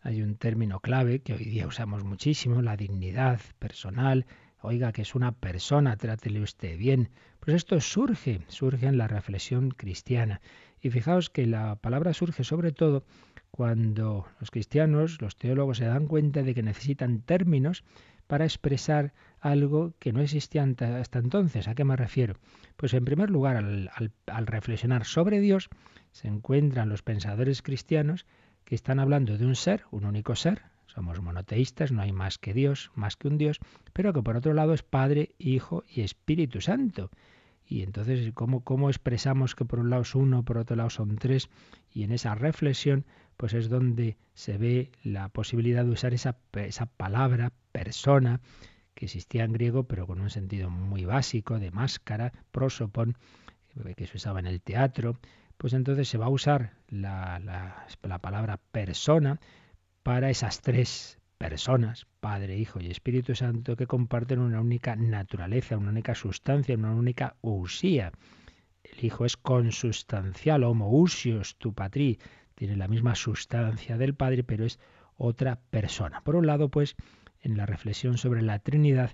hay 0.01 0.21
un 0.21 0.35
término 0.35 0.79
clave 0.79 1.19
que 1.19 1.33
hoy 1.33 1.45
día 1.45 1.65
usamos 1.65 2.03
muchísimo, 2.03 2.61
la 2.61 2.75
dignidad 2.75 3.39
personal. 3.59 4.25
Oiga, 4.61 4.91
que 4.91 5.01
es 5.01 5.15
una 5.15 5.31
persona, 5.31 5.95
trátele 5.95 6.41
usted 6.41 6.77
bien. 6.77 7.09
Pues 7.39 7.55
esto 7.55 7.79
surge, 7.79 8.41
surge 8.47 8.87
en 8.87 8.97
la 8.97 9.07
reflexión 9.07 9.71
cristiana. 9.71 10.41
Y 10.81 10.89
fijaos 10.89 11.29
que 11.29 11.47
la 11.47 11.77
palabra 11.77 12.13
surge 12.13 12.43
sobre 12.43 12.71
todo 12.71 13.05
cuando 13.55 14.25
los 14.39 14.49
cristianos, 14.49 15.21
los 15.21 15.37
teólogos, 15.37 15.77
se 15.77 15.85
dan 15.85 16.07
cuenta 16.07 16.41
de 16.41 16.55
que 16.55 16.63
necesitan 16.63 17.21
términos 17.21 17.83
para 18.25 18.45
expresar 18.45 19.13
algo 19.39 19.93
que 19.99 20.11
no 20.11 20.21
existía 20.21 20.63
hasta 20.63 21.19
entonces. 21.19 21.67
¿A 21.67 21.75
qué 21.75 21.83
me 21.83 21.95
refiero? 21.95 22.35
Pues 22.77 22.95
en 22.95 23.05
primer 23.05 23.29
lugar, 23.29 23.57
al, 23.57 24.47
reflexionar 24.47 25.05
sobre 25.05 25.39
Dios, 25.39 25.69
se 26.13 26.29
encuentran 26.29 26.89
los 26.89 27.03
pensadores 27.03 27.61
cristianos 27.61 28.25
que 28.65 28.73
están 28.73 28.99
hablando 28.99 29.37
de 29.37 29.45
un 29.45 29.55
ser, 29.55 29.83
un 29.91 30.05
único 30.05 30.35
ser, 30.35 30.63
somos 30.87 31.21
monoteístas, 31.21 31.91
no 31.91 32.01
hay 32.01 32.11
más 32.11 32.39
que 32.39 32.55
Dios, 32.55 32.89
más 32.95 33.17
que 33.17 33.27
un 33.27 33.37
Dios, 33.37 33.59
pero 33.93 34.13
que 34.13 34.23
por 34.23 34.35
otro 34.35 34.55
lado 34.55 34.73
es 34.73 34.81
Padre, 34.81 35.35
Hijo 35.37 35.83
y 35.87 36.01
Espíritu 36.01 36.59
Santo. 36.59 37.11
Y 37.67 37.83
entonces, 37.83 38.31
¿cómo, 38.33 38.63
¿cómo 38.63 38.89
expresamos 38.89 39.53
que 39.53 39.63
por 39.63 39.79
un 39.79 39.91
lado 39.91 40.01
es 40.01 40.15
uno, 40.15 40.43
por 40.43 40.57
otro 40.57 40.75
lado 40.75 40.89
son 40.89 41.17
tres? 41.17 41.49
Y 41.91 42.03
en 42.03 42.11
esa 42.11 42.35
reflexión 42.35 43.05
pues 43.43 43.55
es 43.55 43.67
donde 43.67 44.15
se 44.33 44.57
ve 44.57 44.89
la 45.03 45.27
posibilidad 45.27 45.83
de 45.83 45.91
usar 45.91 46.13
esa, 46.13 46.37
esa 46.53 46.85
palabra, 46.85 47.51
persona, 47.73 48.39
que 48.93 49.03
existía 49.03 49.43
en 49.43 49.51
griego, 49.51 49.83
pero 49.83 50.07
con 50.07 50.21
un 50.21 50.29
sentido 50.29 50.69
muy 50.69 51.03
básico, 51.03 51.59
de 51.59 51.69
máscara, 51.69 52.31
prosopon, 52.53 53.17
que 53.97 54.07
se 54.07 54.15
usaba 54.15 54.39
en 54.39 54.47
el 54.47 54.61
teatro, 54.61 55.19
pues 55.57 55.73
entonces 55.73 56.07
se 56.07 56.17
va 56.17 56.27
a 56.27 56.29
usar 56.29 56.77
la, 56.87 57.37
la, 57.39 57.85
la 58.03 58.19
palabra 58.19 58.61
persona 58.71 59.41
para 60.03 60.29
esas 60.29 60.61
tres 60.61 61.19
personas, 61.37 62.07
Padre, 62.21 62.57
Hijo 62.57 62.79
y 62.79 62.89
Espíritu 62.89 63.35
Santo, 63.35 63.75
que 63.75 63.87
comparten 63.87 64.39
una 64.39 64.61
única 64.61 64.95
naturaleza, 64.95 65.77
una 65.77 65.89
única 65.89 66.15
sustancia, 66.15 66.77
una 66.77 66.95
única 66.95 67.35
usía. 67.41 68.13
El 68.83 69.03
Hijo 69.03 69.25
es 69.25 69.35
consustancial, 69.35 70.63
homoousios, 70.63 71.57
tu 71.57 71.73
patri, 71.73 72.19
tiene 72.55 72.75
la 72.75 72.87
misma 72.87 73.15
sustancia 73.15 73.97
del 73.97 74.15
Padre, 74.15 74.43
pero 74.43 74.65
es 74.65 74.79
otra 75.17 75.59
persona. 75.69 76.21
Por 76.21 76.35
un 76.35 76.47
lado, 76.47 76.69
pues, 76.69 76.95
en 77.41 77.57
la 77.57 77.65
reflexión 77.65 78.17
sobre 78.17 78.41
la 78.41 78.59
Trinidad 78.59 79.11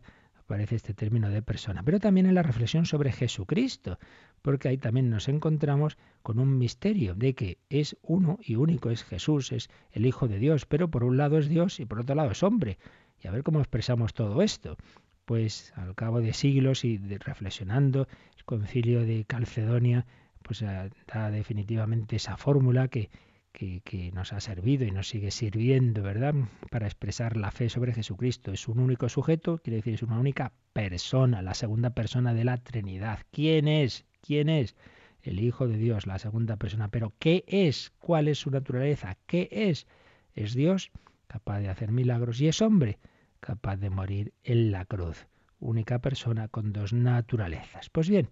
aparece 0.50 0.76
este 0.76 0.96
término 0.96 1.30
de 1.30 1.44
persona, 1.44 1.84
pero 1.84 2.00
también 2.00 2.26
en 2.26 2.34
la 2.34 2.42
reflexión 2.42 2.88
sobre 2.88 3.12
Jesucristo, 3.12 4.00
porque 4.42 4.68
ahí 4.68 4.78
también 4.80 5.10
nos 5.10 5.28
encontramos 5.28 5.96
con 6.24 6.40
un 6.40 6.58
misterio 6.58 7.14
de 7.14 7.36
que 7.36 7.60
es 7.70 7.98
uno 8.02 8.40
y 8.42 8.56
único, 8.56 8.90
es 8.90 9.04
Jesús, 9.04 9.52
es 9.52 9.70
el 9.92 10.08
Hijo 10.08 10.28
de 10.28 10.40
Dios, 10.40 10.66
pero 10.66 10.90
por 10.90 11.04
un 11.04 11.18
lado 11.18 11.38
es 11.38 11.50
Dios 11.50 11.80
y 11.80 11.86
por 11.86 12.00
otro 12.00 12.16
lado 12.16 12.32
es 12.32 12.42
hombre. 12.42 12.80
Y 13.22 13.28
a 13.28 13.32
ver 13.32 13.44
cómo 13.44 13.60
expresamos 13.60 14.14
todo 14.14 14.42
esto. 14.42 14.78
Pues 15.26 15.72
al 15.76 15.94
cabo 15.94 16.20
de 16.20 16.34
siglos 16.34 16.84
y 16.84 16.98
de 16.98 17.20
reflexionando, 17.20 18.08
el 18.36 18.44
concilio 18.46 19.06
de 19.06 19.26
Calcedonia 19.26 20.08
pues 20.42 20.64
eh, 20.64 20.90
da 21.14 21.30
definitivamente 21.30 22.16
esa 22.16 22.38
fórmula 22.38 22.88
que 22.88 23.12
que, 23.60 24.12
nos 24.14 24.32
ha 24.32 24.40
servido 24.40 24.86
y 24.86 24.92
nos 24.92 25.10
sigue 25.10 25.32
sirviendo, 25.32 26.02
¿verdad? 26.02 26.34
Para 26.72 26.88
expresar 26.88 27.36
la 27.36 27.52
fe 27.52 27.70
sobre 27.70 27.94
Jesucristo. 27.94 28.54
Es 28.54 28.68
un 28.70 28.80
único 28.80 29.10
sujeto, 29.10 29.58
quiere 29.58 29.78
decir, 29.78 29.96
es 29.96 30.04
una 30.04 30.18
única 30.18 30.54
persona, 30.72 31.42
la 31.42 31.54
segunda 31.54 31.90
persona 31.90 32.34
de 32.34 32.46
la 32.46 32.58
Trinidad. 32.58 33.20
¿Quién 33.32 33.68
es? 33.68 34.06
¿Quién 34.22 34.48
es? 34.48 34.76
El 35.22 35.42
Hijo 35.42 35.68
de 35.68 35.78
Dios, 35.78 36.08
la 36.08 36.20
segunda 36.20 36.56
persona. 36.56 36.88
Pero 36.88 37.14
¿qué 37.20 37.44
es? 37.48 37.92
¿Cuál 38.00 38.30
es 38.30 38.40
su 38.40 38.50
naturaleza? 38.50 39.18
¿Qué 39.26 39.50
es? 39.52 39.88
Es 40.36 40.54
Dios 40.54 40.92
capaz 41.28 41.60
de 41.60 41.68
hacer 41.68 41.92
milagros 41.92 42.40
y 42.40 42.48
es 42.48 42.62
hombre 42.62 42.98
capaz 43.42 43.76
de 43.78 43.90
morir 43.90 44.34
en 44.44 44.72
la 44.72 44.86
cruz. 44.86 45.28
Única 45.60 46.00
persona 46.00 46.48
con 46.48 46.72
dos 46.72 46.94
naturalezas. 46.94 47.90
Pues 47.90 48.10
bien, 48.10 48.30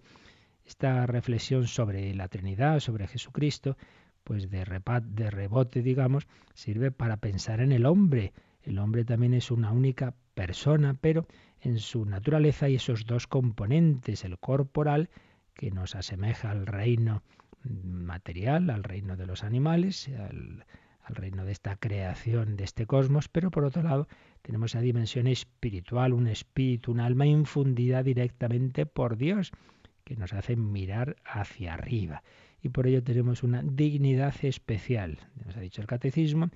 esta 0.65 1.05
reflexión 1.05 1.67
sobre 1.67 2.13
la 2.15 2.29
Trinidad, 2.29 2.79
sobre 2.79 3.07
Jesucristo, 3.07 3.77
pues 4.27 4.49
de, 4.49 4.65
de 5.05 5.31
rebote, 5.31 5.81
digamos, 5.81 6.27
sirve 6.53 6.91
para 6.91 7.15
pensar 7.15 7.61
en 7.61 7.71
el 7.71 7.85
hombre. 7.85 8.33
El 8.61 8.77
hombre 8.77 9.05
también 9.05 9.33
es 9.33 9.51
una 9.51 9.71
única 9.71 10.15
persona, 10.33 10.95
pero 10.99 11.25
en 11.61 11.79
su 11.79 12.03
naturaleza 12.03 12.65
hay 12.65 12.75
esos 12.75 13.05
dos 13.05 13.25
componentes, 13.25 14.25
el 14.25 14.37
corporal, 14.37 15.09
que 15.53 15.71
nos 15.71 15.95
asemeja 15.95 16.51
al 16.51 16.65
reino 16.65 17.23
material, 17.63 18.69
al 18.69 18.83
reino 18.83 19.15
de 19.15 19.27
los 19.27 19.45
animales, 19.45 20.09
al, 20.09 20.65
al 21.03 21.15
reino 21.15 21.45
de 21.45 21.53
esta 21.53 21.77
creación, 21.77 22.57
de 22.57 22.65
este 22.65 22.85
cosmos, 22.85 23.29
pero 23.29 23.49
por 23.49 23.63
otro 23.63 23.81
lado 23.81 24.09
tenemos 24.41 24.71
esa 24.71 24.81
dimensión 24.81 25.27
espiritual, 25.27 26.11
un 26.11 26.27
espíritu, 26.27 26.91
un 26.91 26.99
alma 26.99 27.25
infundida 27.25 28.03
directamente 28.03 28.85
por 28.85 29.15
Dios, 29.15 29.53
que 30.03 30.17
nos 30.17 30.33
hace 30.33 30.57
mirar 30.57 31.15
hacia 31.23 31.75
arriba 31.75 32.23
y 32.61 32.69
por 32.69 32.87
ello 32.87 33.03
tenemos 33.03 33.43
una 33.43 33.61
dignidad 33.63 34.33
especial. 34.41 35.19
Nos 35.45 35.57
ha 35.57 35.59
dicho 35.59 35.81
el 35.81 35.87
catecismo, 35.87 36.49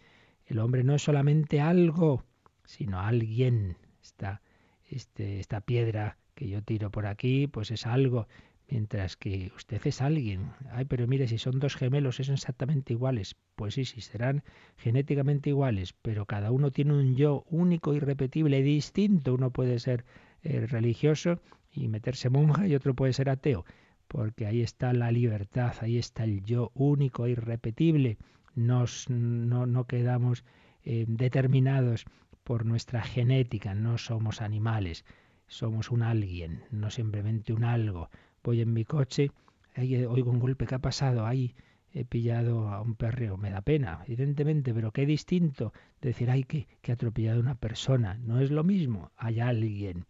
el 0.45 0.59
hombre 0.59 0.83
no 0.83 0.95
es 0.95 1.03
solamente 1.03 1.61
algo, 1.61 2.25
sino 2.65 2.99
alguien. 2.99 3.77
Esta, 4.01 4.41
este, 4.89 5.39
esta 5.39 5.61
piedra 5.61 6.17
que 6.33 6.49
yo 6.49 6.61
tiro 6.63 6.89
por 6.89 7.05
aquí, 7.05 7.47
pues 7.47 7.71
es 7.71 7.85
algo, 7.85 8.27
mientras 8.67 9.15
que 9.15 9.51
usted 9.55 9.79
es 9.85 10.01
alguien. 10.01 10.51
Ay, 10.71 10.85
pero 10.85 11.07
mire, 11.07 11.27
si 11.27 11.37
son 11.37 11.59
dos 11.59 11.75
gemelos, 11.75 12.15
son 12.15 12.33
exactamente 12.33 12.93
iguales. 12.93 13.35
Pues 13.55 13.75
sí, 13.75 13.85
sí, 13.85 14.01
serán 14.01 14.43
genéticamente 14.77 15.49
iguales, 15.49 15.93
pero 16.01 16.25
cada 16.25 16.51
uno 16.51 16.71
tiene 16.71 16.93
un 16.93 17.15
yo 17.15 17.45
único, 17.49 17.93
irrepetible, 17.93 18.63
distinto. 18.63 19.33
Uno 19.33 19.51
puede 19.51 19.79
ser 19.79 20.05
eh, 20.43 20.65
religioso 20.65 21.39
y 21.71 21.87
meterse 21.87 22.29
monja 22.29 22.67
y 22.67 22.75
otro 22.75 22.95
puede 22.95 23.13
ser 23.13 23.29
ateo 23.29 23.65
porque 24.11 24.45
ahí 24.45 24.61
está 24.61 24.91
la 24.91 25.09
libertad, 25.09 25.73
ahí 25.79 25.97
está 25.97 26.25
el 26.25 26.43
yo 26.43 26.71
único, 26.73 27.27
irrepetible. 27.29 28.17
Nos, 28.55 29.09
no, 29.09 29.65
no 29.65 29.85
quedamos 29.85 30.43
eh, 30.83 31.05
determinados 31.07 32.03
por 32.43 32.65
nuestra 32.65 33.03
genética, 33.03 33.73
no 33.73 33.97
somos 33.97 34.41
animales, 34.41 35.05
somos 35.47 35.91
un 35.91 36.03
alguien, 36.03 36.65
no 36.71 36.91
simplemente 36.91 37.53
un 37.53 37.63
algo. 37.63 38.09
Voy 38.43 38.59
en 38.59 38.73
mi 38.73 38.83
coche, 38.83 39.31
ahí 39.75 40.03
oigo 40.03 40.29
un 40.29 40.39
golpe 40.39 40.67
que 40.67 40.75
ha 40.75 40.79
pasado, 40.79 41.25
ahí 41.25 41.55
he 41.93 42.03
pillado 42.03 42.67
a 42.67 42.81
un 42.81 42.95
perreo, 42.95 43.37
me 43.37 43.49
da 43.49 43.61
pena, 43.61 44.03
evidentemente, 44.07 44.73
pero 44.73 44.91
qué 44.91 45.05
distinto 45.05 45.71
decir, 46.01 46.29
ay, 46.29 46.43
que, 46.43 46.67
que 46.81 46.91
ha 46.91 46.95
atropellado 46.95 47.37
a 47.37 47.43
una 47.43 47.55
persona, 47.55 48.17
no 48.17 48.41
es 48.41 48.51
lo 48.51 48.65
mismo, 48.65 49.11
hay 49.15 49.39
alguien. 49.39 50.05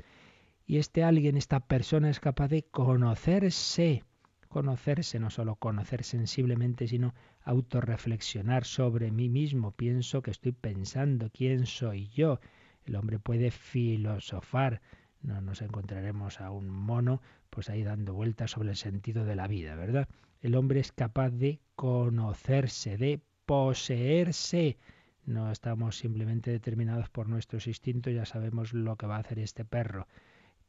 Y 0.65 0.77
este 0.77 1.03
alguien, 1.03 1.37
esta 1.37 1.59
persona 1.59 2.09
es 2.09 2.19
capaz 2.19 2.47
de 2.47 2.63
conocerse, 2.63 4.03
conocerse, 4.47 5.19
no 5.19 5.29
solo 5.29 5.55
conocer 5.55 6.03
sensiblemente, 6.03 6.87
sino 6.87 7.13
autorreflexionar 7.43 8.65
sobre 8.65 9.11
mí 9.11 9.29
mismo. 9.29 9.71
Pienso 9.71 10.21
que 10.21 10.31
estoy 10.31 10.51
pensando, 10.51 11.29
¿quién 11.31 11.65
soy 11.65 12.07
yo? 12.09 12.39
El 12.85 12.95
hombre 12.95 13.19
puede 13.19 13.51
filosofar. 13.51 14.81
No 15.21 15.41
nos 15.41 15.61
encontraremos 15.61 16.41
a 16.41 16.51
un 16.51 16.69
mono 16.69 17.21
pues 17.49 17.69
ahí 17.69 17.83
dando 17.83 18.13
vueltas 18.13 18.51
sobre 18.51 18.69
el 18.69 18.77
sentido 18.77 19.25
de 19.25 19.35
la 19.35 19.47
vida, 19.47 19.75
¿verdad? 19.75 20.07
El 20.41 20.55
hombre 20.55 20.79
es 20.79 20.91
capaz 20.91 21.29
de 21.29 21.59
conocerse, 21.75 22.97
de 22.97 23.21
poseerse. 23.45 24.77
No 25.25 25.51
estamos 25.51 25.97
simplemente 25.97 26.49
determinados 26.49 27.09
por 27.09 27.27
nuestros 27.27 27.67
instintos, 27.67 28.13
ya 28.13 28.25
sabemos 28.25 28.73
lo 28.73 28.95
que 28.95 29.05
va 29.05 29.17
a 29.17 29.19
hacer 29.19 29.39
este 29.39 29.65
perro. 29.65 30.07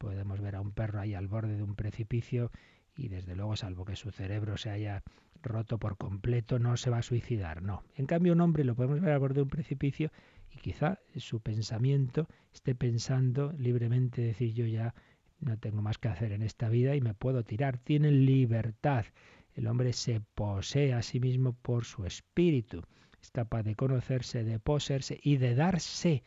Podemos 0.03 0.41
ver 0.41 0.57
a 0.57 0.61
un 0.61 0.73
perro 0.73 0.99
ahí 0.99 1.15
al 1.15 1.29
borde 1.29 1.57
de 1.57 1.63
un 1.63 1.77
precipicio 1.77 2.51
y 2.97 3.07
desde 3.07 3.37
luego, 3.37 3.55
salvo 3.55 3.85
que 3.85 3.95
su 3.95 4.11
cerebro 4.11 4.57
se 4.57 4.69
haya 4.69 5.05
roto 5.41 5.79
por 5.79 5.97
completo, 5.97 6.59
no 6.59 6.77
se 6.77 6.91
va 6.91 6.99
a 6.99 7.03
suicidar, 7.03 7.63
no. 7.63 7.85
En 7.95 8.07
cambio, 8.07 8.33
un 8.33 8.41
hombre 8.41 8.65
lo 8.65 8.75
podemos 8.75 9.01
ver 9.01 9.13
al 9.13 9.21
borde 9.21 9.37
de 9.37 9.43
un 9.43 9.49
precipicio 9.49 10.11
y 10.51 10.59
quizá 10.59 10.99
su 11.17 11.39
pensamiento 11.39 12.27
esté 12.53 12.75
pensando 12.75 13.53
libremente, 13.53 14.23
decir 14.23 14.53
yo 14.55 14.67
ya 14.67 14.93
no 15.39 15.57
tengo 15.57 15.83
más 15.83 15.99
que 15.99 16.09
hacer 16.09 16.33
en 16.33 16.43
esta 16.43 16.69
vida 16.69 16.97
y 16.97 17.01
me 17.01 17.15
puedo 17.15 17.45
tirar. 17.45 17.79
Tiene 17.79 18.11
libertad. 18.11 19.05
El 19.55 19.69
hombre 19.69 19.93
se 19.93 20.21
posee 20.35 20.95
a 20.95 21.03
sí 21.03 21.21
mismo 21.21 21.53
por 21.53 21.85
su 21.85 22.07
espíritu. 22.07 22.83
Es 23.21 23.31
capaz 23.31 23.63
de 23.63 23.77
conocerse, 23.77 24.43
de 24.43 24.59
poseerse 24.59 25.21
y 25.23 25.37
de 25.37 25.55
darse 25.55 26.25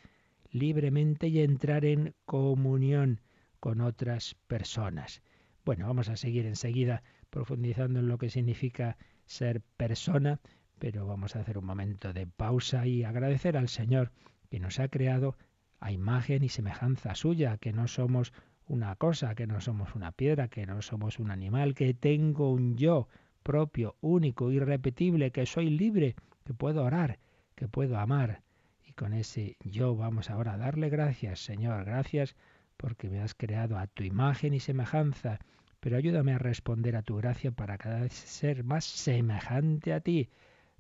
libremente 0.50 1.28
y 1.28 1.42
entrar 1.42 1.84
en 1.84 2.16
comunión 2.26 3.20
con 3.66 3.82
otras 3.82 4.36
personas. 4.46 5.24
Bueno, 5.66 5.88
vamos 5.88 6.10
a 6.10 6.18
seguir 6.18 6.46
enseguida 6.46 7.02
profundizando 7.32 8.00
en 8.00 8.08
lo 8.08 8.20
que 8.20 8.30
significa 8.30 8.96
ser 9.26 9.60
persona, 9.76 10.40
pero 10.78 11.08
vamos 11.08 11.36
a 11.36 11.40
hacer 11.40 11.58
un 11.58 11.66
momento 11.66 12.14
de 12.14 12.28
pausa 12.28 12.86
y 12.86 13.04
agradecer 13.04 13.58
al 13.58 13.68
Señor 13.68 14.12
que 14.52 14.60
nos 14.60 14.80
ha 14.80 14.88
creado 14.88 15.36
a 15.80 15.92
imagen 15.92 16.44
y 16.44 16.50
semejanza 16.50 17.16
suya, 17.16 17.58
que 17.58 17.74
no 17.74 17.88
somos 17.88 18.34
una 18.68 18.96
cosa, 18.98 19.34
que 19.34 19.48
no 19.48 19.60
somos 19.62 19.96
una 19.96 20.12
piedra, 20.12 20.48
que 20.48 20.68
no 20.68 20.84
somos 20.84 21.18
un 21.18 21.32
animal, 21.32 21.74
que 21.74 21.96
tengo 21.96 22.52
un 22.52 22.78
yo 22.78 23.08
propio, 23.42 23.96
único, 24.00 24.52
irrepetible, 24.52 25.32
que 25.32 25.48
soy 25.48 25.72
libre, 25.72 26.16
que 26.44 26.54
puedo 26.54 26.84
orar, 26.84 27.18
que 27.56 27.68
puedo 27.68 27.98
amar. 27.98 28.44
Y 28.84 28.94
con 28.94 29.14
ese 29.14 29.58
yo 29.62 29.96
vamos 29.96 30.30
ahora 30.30 30.54
a 30.54 30.58
darle 30.58 30.90
gracias, 30.90 31.40
Señor, 31.40 31.84
gracias 31.84 32.36
porque 32.78 33.10
me 33.10 33.22
has 33.22 33.34
creado 33.34 33.78
a 33.78 33.88
tu 33.88 34.04
imagen 34.04 34.54
y 34.54 34.60
semejanza, 34.60 35.40
pero 35.80 35.98
ayúdame 35.98 36.34
a 36.34 36.40
responder 36.40 36.96
a 36.96 37.04
tu 37.04 37.18
gracia 37.18 37.52
para 37.52 37.78
cada 37.78 38.02
vez 38.02 38.14
ser 38.14 38.64
más 38.64 38.86
semejante 38.86 39.94
a 39.94 40.00
ti, 40.00 40.30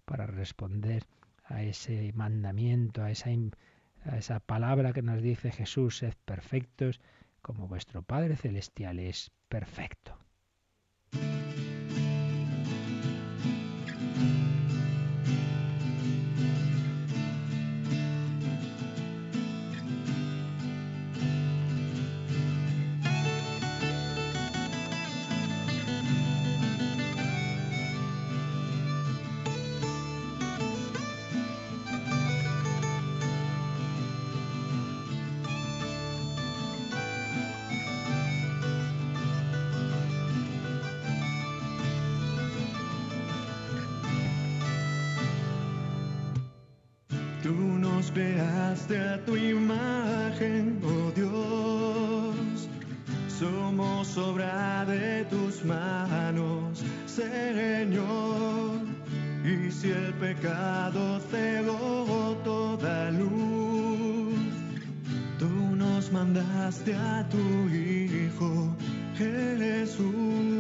para 0.05 0.25
responder 0.25 1.03
a 1.45 1.63
ese 1.63 2.11
mandamiento, 2.13 3.03
a 3.03 3.11
esa, 3.11 3.29
a 4.03 4.17
esa 4.17 4.39
palabra 4.39 4.93
que 4.93 5.01
nos 5.01 5.21
dice 5.21 5.51
Jesús, 5.51 5.97
sed 5.97 6.13
perfectos 6.25 7.01
como 7.41 7.67
vuestro 7.67 8.01
Padre 8.01 8.35
Celestial 8.35 8.99
es 8.99 9.31
perfecto. 9.47 10.24
Creaste 48.11 48.97
a 48.97 49.23
tu 49.25 49.35
imagen, 49.35 50.79
oh 50.83 51.11
Dios. 51.11 52.69
Somos 53.27 54.17
obra 54.17 54.85
de 54.85 55.25
tus 55.25 55.63
manos, 55.63 56.83
Señor. 57.05 58.79
Y 59.43 59.71
si 59.71 59.91
el 59.91 60.13
pecado 60.15 61.19
cegó 61.29 62.35
toda 62.43 63.11
luz, 63.11 64.53
tú 65.37 65.49
nos 65.75 66.11
mandaste 66.11 66.95
a 66.95 67.27
tu 67.29 67.69
Hijo, 67.69 68.75
Jesús. 69.17 70.54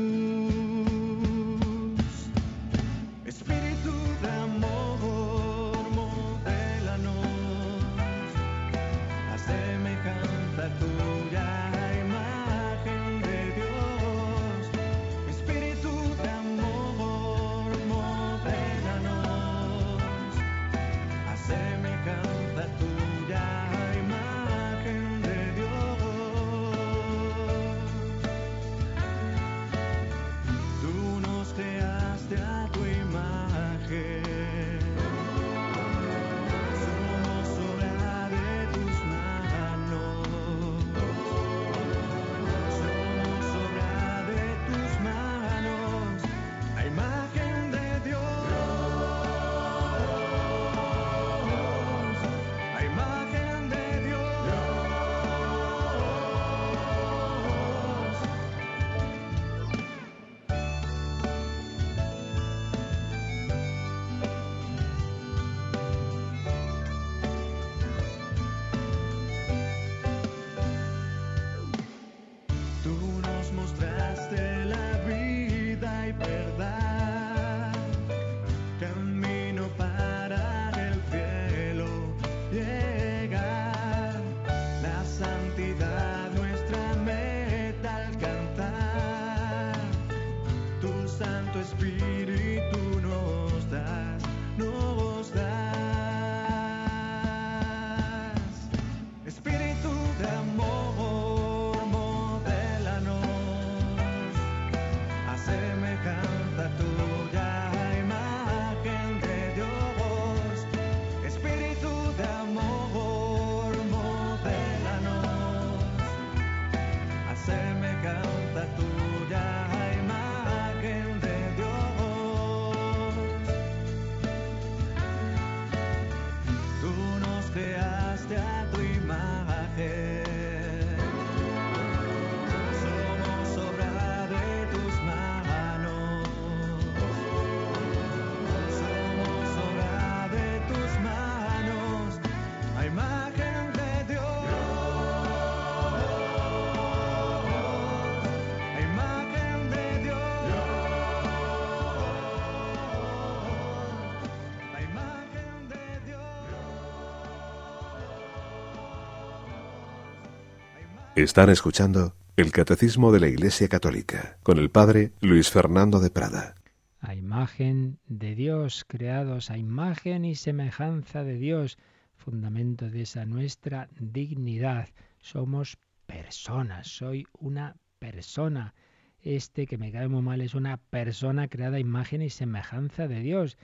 Están 161.15 161.49
escuchando 161.49 162.13
el 162.35 162.51
Catecismo 162.51 163.13
de 163.13 163.21
la 163.21 163.29
Iglesia 163.29 163.69
Católica 163.69 164.37
con 164.43 164.57
el 164.57 164.69
Padre 164.69 165.13
Luis 165.21 165.49
Fernando 165.49 166.01
de 166.01 166.09
Prada. 166.09 166.55
A 166.99 167.15
imagen 167.15 167.99
de 168.05 168.35
Dios, 168.35 168.83
creados 168.85 169.49
a 169.49 169.57
imagen 169.57 170.25
y 170.25 170.35
semejanza 170.35 171.23
de 171.23 171.35
Dios, 171.35 171.77
fundamento 172.17 172.89
de 172.89 173.03
esa 173.03 173.23
nuestra 173.23 173.87
dignidad. 173.97 174.89
Somos 175.21 175.77
personas, 176.05 176.89
soy 176.89 177.25
una 177.39 177.77
persona. 177.97 178.73
Este 179.21 179.67
que 179.67 179.77
me 179.77 179.93
cae 179.93 180.09
muy 180.09 180.21
mal 180.21 180.41
es 180.41 180.53
una 180.53 180.75
persona 180.75 181.47
creada 181.47 181.77
a 181.77 181.79
imagen 181.79 182.23
y 182.23 182.29
semejanza 182.29 183.07
de 183.07 183.21
Dios. 183.21 183.57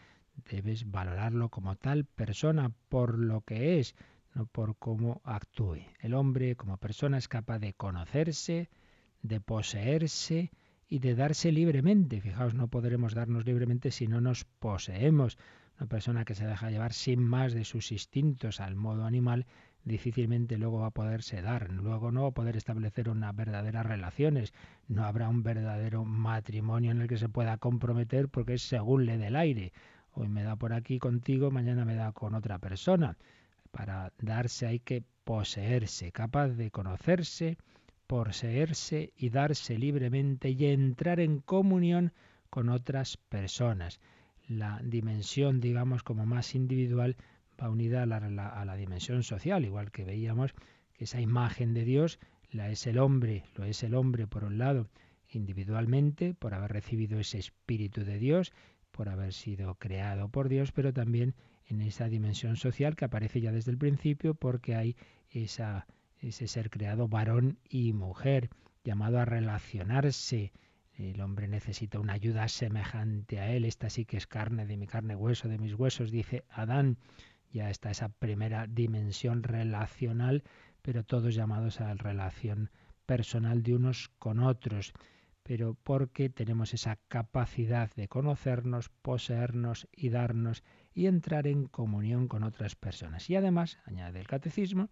Debes 0.49 0.89
valorarlo 0.89 1.49
como 1.49 1.75
tal 1.75 2.05
persona 2.05 2.71
por 2.87 3.19
lo 3.19 3.41
que 3.41 3.79
es, 3.79 3.93
no 4.33 4.45
por 4.45 4.77
cómo 4.77 5.21
actúe. 5.23 5.85
El 5.99 6.13
hombre 6.13 6.55
como 6.55 6.77
persona 6.77 7.17
es 7.17 7.27
capaz 7.27 7.59
de 7.59 7.73
conocerse, 7.73 8.69
de 9.21 9.39
poseerse 9.39 10.51
y 10.87 10.99
de 10.99 11.15
darse 11.15 11.51
libremente. 11.51 12.21
Fijaos, 12.21 12.53
no 12.53 12.67
podremos 12.67 13.13
darnos 13.13 13.45
libremente 13.45 13.91
si 13.91 14.07
no 14.07 14.21
nos 14.21 14.45
poseemos. 14.45 15.37
Una 15.77 15.87
persona 15.87 16.25
que 16.25 16.35
se 16.35 16.45
deja 16.45 16.69
llevar 16.69 16.93
sin 16.93 17.21
más 17.21 17.53
de 17.53 17.65
sus 17.65 17.91
instintos 17.91 18.59
al 18.59 18.75
modo 18.75 19.05
animal 19.05 19.45
difícilmente 19.83 20.57
luego 20.57 20.79
va 20.79 20.87
a 20.87 20.91
poderse 20.91 21.41
dar, 21.41 21.71
luego 21.71 22.11
no 22.11 22.23
va 22.23 22.27
a 22.29 22.33
poder 22.33 22.55
establecer 22.55 23.09
unas 23.09 23.35
verdaderas 23.35 23.85
relaciones, 23.85 24.53
no 24.87 25.05
habrá 25.05 25.27
un 25.27 25.43
verdadero 25.43 26.05
matrimonio 26.05 26.91
en 26.91 27.01
el 27.01 27.07
que 27.07 27.17
se 27.17 27.29
pueda 27.29 27.57
comprometer 27.57 28.29
porque 28.29 28.55
es 28.55 28.61
según 28.61 29.05
le 29.05 29.17
del 29.17 29.35
aire. 29.35 29.73
Hoy 30.13 30.27
me 30.27 30.43
da 30.43 30.55
por 30.55 30.73
aquí 30.73 30.99
contigo, 30.99 31.51
mañana 31.51 31.85
me 31.85 31.95
da 31.95 32.11
con 32.11 32.35
otra 32.35 32.59
persona. 32.59 33.17
Para 33.71 34.11
darse 34.19 34.67
hay 34.67 34.79
que 34.79 35.03
poseerse, 35.23 36.11
capaz 36.11 36.49
de 36.49 36.71
conocerse, 36.71 37.57
poseerse 38.07 39.13
y 39.15 39.29
darse 39.29 39.77
libremente 39.77 40.49
y 40.49 40.65
entrar 40.65 41.19
en 41.19 41.39
comunión 41.39 42.13
con 42.49 42.69
otras 42.69 43.17
personas. 43.17 43.99
La 44.47 44.81
dimensión, 44.83 45.61
digamos, 45.61 46.03
como 46.03 46.25
más 46.25 46.55
individual 46.55 47.15
va 47.61 47.69
unida 47.69 48.03
a 48.03 48.05
la, 48.05 48.17
a 48.17 48.65
la 48.65 48.75
dimensión 48.75 49.23
social, 49.23 49.63
igual 49.63 49.91
que 49.91 50.03
veíamos 50.03 50.53
que 50.93 51.05
esa 51.05 51.21
imagen 51.21 51.73
de 51.73 51.85
Dios 51.85 52.19
la 52.51 52.69
es 52.69 52.85
el 52.85 52.97
hombre, 52.97 53.45
lo 53.55 53.63
es 53.63 53.81
el 53.83 53.95
hombre 53.95 54.27
por 54.27 54.43
un 54.43 54.57
lado 54.57 54.89
individualmente, 55.29 56.33
por 56.33 56.53
haber 56.53 56.73
recibido 56.73 57.19
ese 57.19 57.39
espíritu 57.39 58.03
de 58.03 58.19
Dios, 58.19 58.51
por 58.91 59.07
haber 59.07 59.31
sido 59.31 59.75
creado 59.75 60.27
por 60.27 60.49
Dios, 60.49 60.73
pero 60.73 60.91
también 60.91 61.33
en 61.71 61.81
esa 61.81 62.09
dimensión 62.09 62.57
social 62.57 62.95
que 62.95 63.05
aparece 63.05 63.39
ya 63.39 63.51
desde 63.51 63.71
el 63.71 63.77
principio 63.77 64.33
porque 64.33 64.75
hay 64.75 64.97
esa, 65.29 65.87
ese 66.19 66.47
ser 66.47 66.69
creado 66.69 67.07
varón 67.07 67.59
y 67.69 67.93
mujer, 67.93 68.49
llamado 68.83 69.19
a 69.19 69.25
relacionarse. 69.25 70.51
El 70.93 71.21
hombre 71.21 71.47
necesita 71.47 71.99
una 71.99 72.13
ayuda 72.13 72.47
semejante 72.49 73.39
a 73.39 73.51
él. 73.51 73.63
Esta 73.63 73.89
sí 73.89 74.05
que 74.05 74.17
es 74.17 74.27
carne 74.27 74.65
de 74.65 74.75
mi 74.75 74.85
carne, 74.85 75.15
hueso 75.15 75.47
de 75.47 75.57
mis 75.57 75.73
huesos, 75.73 76.11
dice 76.11 76.43
Adán. 76.49 76.97
Ya 77.51 77.69
está 77.69 77.91
esa 77.91 78.09
primera 78.09 78.67
dimensión 78.67 79.43
relacional, 79.43 80.43
pero 80.81 81.03
todos 81.03 81.35
llamados 81.35 81.79
a 81.79 81.85
la 81.85 81.93
relación 81.95 82.69
personal 83.05 83.63
de 83.63 83.75
unos 83.75 84.09
con 84.19 84.39
otros. 84.39 84.93
Pero 85.43 85.75
porque 85.83 86.29
tenemos 86.29 86.73
esa 86.73 86.97
capacidad 87.07 87.89
de 87.95 88.07
conocernos, 88.07 88.89
poseernos 88.89 89.87
y 89.91 90.09
darnos 90.09 90.63
y 90.93 91.07
entrar 91.07 91.47
en 91.47 91.67
comunión 91.67 92.27
con 92.27 92.43
otras 92.43 92.75
personas. 92.75 93.29
Y 93.29 93.35
además, 93.35 93.77
añade 93.85 94.19
el 94.19 94.27
catecismo, 94.27 94.89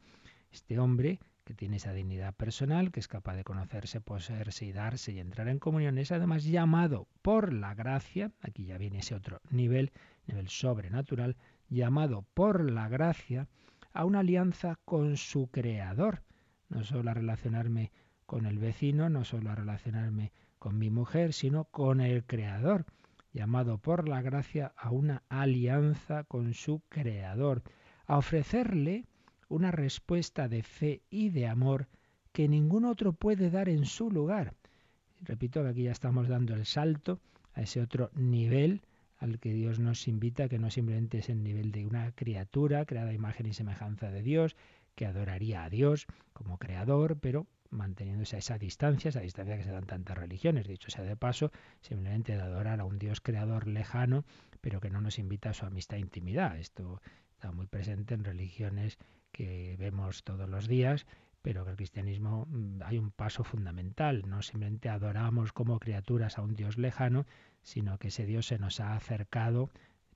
este 0.52 0.80
hombre 0.80 1.20
que 1.44 1.54
tiene 1.56 1.78
esa 1.78 1.94
dignidad 1.94 2.36
personal, 2.36 2.92
que 2.92 3.00
es 3.00 3.08
capaz 3.08 3.36
de 3.36 3.44
conocerse, 3.44 4.02
poseerse 4.02 4.66
y 4.66 4.72
darse 4.72 5.14
y 5.14 5.20
entrar 5.20 5.48
en 5.48 5.58
comunión, 5.58 5.98
es 5.98 6.12
además 6.12 6.44
llamado 6.44 7.08
por 7.24 7.54
la 7.54 7.74
gracia, 7.74 8.32
aquí 8.42 8.66
ya 8.66 8.78
viene 8.78 9.00
ese 9.00 9.16
otro 9.16 9.42
nivel, 9.50 9.92
nivel 10.28 10.48
sobrenatural, 10.48 11.38
llamado 11.68 12.24
por 12.36 12.70
la 12.70 12.88
gracia 12.88 13.48
a 13.94 14.06
una 14.06 14.20
alianza 14.20 14.78
con 14.86 15.18
su 15.18 15.48
creador, 15.48 16.22
no 16.68 16.84
solo 16.84 17.10
a 17.10 17.16
relacionarme 17.16 17.92
con 18.28 18.46
el 18.46 18.60
vecino, 18.60 19.10
no 19.10 19.24
solo 19.24 19.50
a 19.50 19.56
relacionarme 19.56 20.32
con 20.60 20.78
mi 20.78 20.92
mujer, 20.92 21.34
sino 21.34 21.64
con 21.66 22.00
el 22.00 22.26
creador, 22.26 22.86
llamado 23.34 23.78
por 23.78 24.08
la 24.08 24.22
gracia 24.22 24.74
a 24.76 24.92
una 24.92 25.24
alianza 25.30 26.24
con 26.24 26.54
su 26.54 26.82
creador, 26.90 27.64
a 28.06 28.18
ofrecerle 28.18 29.06
una 29.48 29.72
respuesta 29.72 30.48
de 30.48 30.64
fe 30.64 31.02
y 31.10 31.30
de 31.30 31.48
amor 31.48 31.88
que 32.32 32.48
ningún 32.48 32.86
otro 32.86 33.14
puede 33.14 33.50
dar 33.50 33.70
en 33.70 33.86
su 33.86 34.12
lugar. 34.12 34.54
Repito 35.22 35.64
que 35.64 35.70
aquí 35.70 35.84
ya 35.84 35.92
estamos 35.92 36.28
dando 36.28 36.54
el 36.54 36.66
salto 36.66 37.20
a 37.54 37.62
ese 37.62 37.82
otro 37.82 38.12
nivel 38.14 38.82
al 39.18 39.40
que 39.40 39.54
Dios 39.54 39.80
nos 39.80 40.08
invita, 40.08 40.48
que 40.48 40.60
no 40.60 40.70
simplemente 40.70 41.18
es 41.18 41.30
el 41.30 41.44
nivel 41.44 41.72
de 41.72 41.86
una 41.86 42.12
criatura 42.14 42.86
creada 42.86 43.10
a 43.10 43.14
imagen 43.14 43.48
y 43.48 43.54
semejanza 43.54 44.12
de 44.12 44.22
Dios, 44.22 44.56
que 44.96 45.06
adoraría 45.06 45.64
a 45.64 45.70
Dios 45.70 46.08
como 46.34 46.58
creador, 46.58 47.20
pero 47.20 47.46
manteniéndose 47.70 48.36
a 48.36 48.40
esa 48.40 48.58
distancia, 48.58 49.10
esa 49.10 49.22
distancia 49.22 49.58
que 49.58 49.64
se 49.64 49.72
dan 49.72 49.86
tantas 49.86 50.18
religiones, 50.18 50.68
dicho 50.68 50.90
sea 50.90 51.04
de 51.04 51.16
paso, 51.16 51.52
simplemente 51.82 52.36
de 52.36 52.42
adorar 52.42 52.80
a 52.80 52.86
un 52.86 53.00
Dios 53.00 53.22
creador 53.22 53.68
lejano, 53.68 54.26
pero 54.62 54.80
que 54.80 54.90
no 54.90 55.02
nos 55.02 55.20
invita 55.20 55.52
a 55.52 55.54
su 55.54 55.66
amistad 55.66 55.98
e 55.98 56.02
intimidad. 56.02 56.58
Esto 56.58 57.02
está 57.32 57.52
muy 57.52 57.68
presente 57.68 58.14
en 58.14 58.24
religiones 58.24 58.98
que 59.32 59.76
vemos 59.78 60.24
todos 60.24 60.50
los 60.50 60.68
días, 60.68 61.06
pero 61.42 61.64
que 61.64 61.72
el 61.72 61.78
cristianismo 61.78 62.48
mm, 62.50 62.82
hay 62.84 62.98
un 62.98 63.12
paso 63.12 63.44
fundamental. 63.44 64.24
No 64.28 64.42
simplemente 64.42 64.90
adoramos 64.90 65.54
como 65.54 65.80
criaturas 65.80 66.38
a 66.38 66.42
un 66.42 66.56
Dios 66.56 66.78
lejano, 66.78 67.26
sino 67.62 67.98
que 67.98 68.10
ese 68.10 68.26
Dios 68.26 68.48
se 68.48 68.60
nos 68.60 68.80
ha 68.80 68.96
acercado 68.96 69.70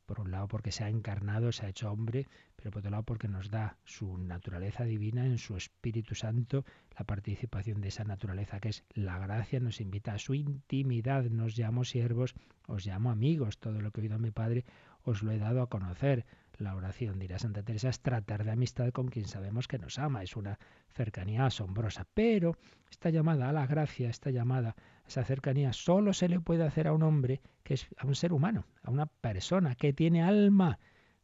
por 0.05 0.19
un 0.19 0.31
lado 0.31 0.47
porque 0.47 0.71
se 0.71 0.83
ha 0.83 0.89
encarnado, 0.89 1.51
se 1.51 1.65
ha 1.65 1.69
hecho 1.69 1.91
hombre, 1.91 2.27
pero 2.55 2.71
por 2.71 2.79
otro 2.79 2.91
lado 2.91 3.03
porque 3.03 3.27
nos 3.27 3.49
da 3.49 3.77
su 3.83 4.17
naturaleza 4.17 4.83
divina 4.83 5.25
en 5.25 5.37
su 5.37 5.55
Espíritu 5.55 6.15
Santo, 6.15 6.65
la 6.97 7.05
participación 7.05 7.81
de 7.81 7.89
esa 7.89 8.03
naturaleza 8.03 8.59
que 8.59 8.69
es 8.69 8.83
la 8.93 9.17
gracia, 9.19 9.59
nos 9.59 9.81
invita 9.81 10.13
a 10.13 10.19
su 10.19 10.33
intimidad, 10.33 11.23
nos 11.25 11.57
llamo 11.57 11.83
siervos, 11.85 12.35
os 12.67 12.85
llamo 12.85 13.11
amigos, 13.11 13.57
todo 13.57 13.81
lo 13.81 13.91
que 13.91 14.01
he 14.01 14.03
oído 14.03 14.15
a 14.15 14.19
mi 14.19 14.31
Padre 14.31 14.65
os 15.03 15.21
lo 15.21 15.31
he 15.31 15.37
dado 15.37 15.61
a 15.61 15.69
conocer. 15.69 16.25
La 16.59 16.75
oración, 16.75 17.17
dirá 17.17 17.39
Santa 17.39 17.63
Teresa, 17.63 17.89
es 17.89 17.99
tratar 17.99 18.43
de 18.43 18.51
amistad 18.51 18.91
con 18.91 19.07
quien 19.07 19.25
sabemos 19.25 19.67
que 19.67 19.79
nos 19.79 19.97
ama, 19.97 20.23
es 20.23 20.35
una 20.35 20.59
cercanía 20.89 21.45
asombrosa, 21.45 22.05
pero 22.13 22.57
esta 22.91 23.09
llamada 23.09 23.49
a 23.49 23.53
la 23.53 23.65
gracia, 23.65 24.09
esta 24.09 24.29
llamada 24.29 24.75
esa 25.07 25.23
cercanía, 25.23 25.73
solo 25.73 26.13
se 26.13 26.29
le 26.29 26.39
puede 26.39 26.63
hacer 26.63 26.87
a 26.87 26.93
un 26.93 27.03
hombre 27.03 27.41
que 27.63 27.73
es 27.73 27.87
a 27.97 28.05
un 28.05 28.15
ser 28.15 28.33
humano, 28.33 28.65
a 28.83 28.91
una 28.91 29.07
persona 29.07 29.75
que 29.75 29.93
tiene 29.93 30.21
alma. 30.21 30.79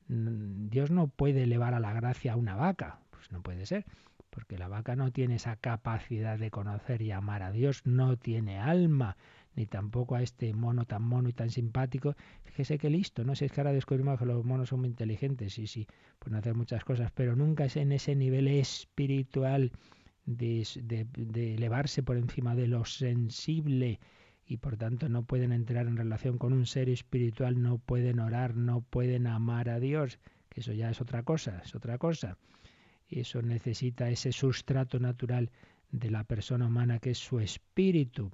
Mm, 0.08 0.70
Dios 0.70 0.90
no 0.92 1.08
puede 1.08 1.44
elevar 1.44 1.74
a 1.74 1.80
la 1.80 1.94
gracia 1.94 2.34
a 2.34 2.36
una 2.36 2.56
vaca, 2.56 3.00
pues 3.12 3.32
no 3.32 3.42
puede 3.42 3.66
ser, 3.66 3.86
porque 4.30 4.58
la 4.58 4.68
vaca 4.68 4.96
no 4.96 5.12
tiene 5.12 5.36
esa 5.36 5.56
capacidad 5.56 6.40
de 6.40 6.52
conocer 6.52 7.02
y 7.02 7.12
amar 7.12 7.44
a 7.44 7.52
Dios, 7.52 7.86
no 7.86 8.18
tiene 8.18 8.60
alma 8.60 9.16
ni 9.60 9.66
tampoco 9.66 10.16
a 10.16 10.24
este 10.24 10.54
mono 10.54 10.86
tan 10.86 11.04
mono 11.04 11.28
y 11.28 11.34
tan 11.34 11.50
simpático. 11.50 12.16
Fíjese 12.46 12.78
que 12.78 12.90
listo, 12.90 13.26
no 13.26 13.36
sé, 13.36 13.46
es 13.46 13.52
que 13.52 13.60
ahora 13.60 13.74
descubrimos 13.74 14.18
que 14.18 14.26
los 14.26 14.46
monos 14.46 14.70
son 14.70 14.80
muy 14.80 14.90
inteligentes, 14.90 15.54
sí, 15.54 15.68
sí, 15.68 15.86
pueden 16.18 16.40
hacer 16.40 16.56
muchas 16.56 16.86
cosas, 16.86 17.12
pero 17.12 17.36
nunca 17.36 17.66
es 17.66 17.76
en 17.76 17.92
ese 17.92 18.16
nivel 18.16 18.48
espiritual 18.48 19.74
de, 20.26 20.66
de 20.82 21.56
elevarse 21.56 22.04
por 22.04 22.16
encima 22.16 22.56
de 22.56 22.68
lo 22.68 22.86
sensible 22.86 24.00
y 24.46 24.58
por 24.58 24.78
tanto 24.78 25.10
no 25.10 25.24
pueden 25.24 25.52
entrar 25.52 25.88
en 25.88 25.98
relación 25.98 26.38
con 26.38 26.54
un 26.54 26.66
ser 26.66 26.90
espiritual, 26.90 27.62
no 27.62 27.80
pueden 27.80 28.20
orar, 28.20 28.56
no 28.56 28.80
pueden 28.82 29.28
amar 29.28 29.70
a 29.70 29.82
Dios, 29.82 30.20
que 30.48 30.62
eso 30.62 30.72
ya 30.72 30.90
es 30.90 31.02
otra 31.02 31.24
cosa, 31.24 31.62
es 31.66 31.76
otra 31.76 31.98
cosa. 31.98 32.38
Eso 33.10 33.42
necesita 33.42 34.10
ese 34.10 34.32
sustrato 34.32 35.00
natural 35.00 35.52
de 35.92 36.12
la 36.12 36.24
persona 36.24 36.68
humana 36.68 37.00
que 37.00 37.12
es 37.12 37.18
su 37.18 37.40
espíritu 37.40 38.32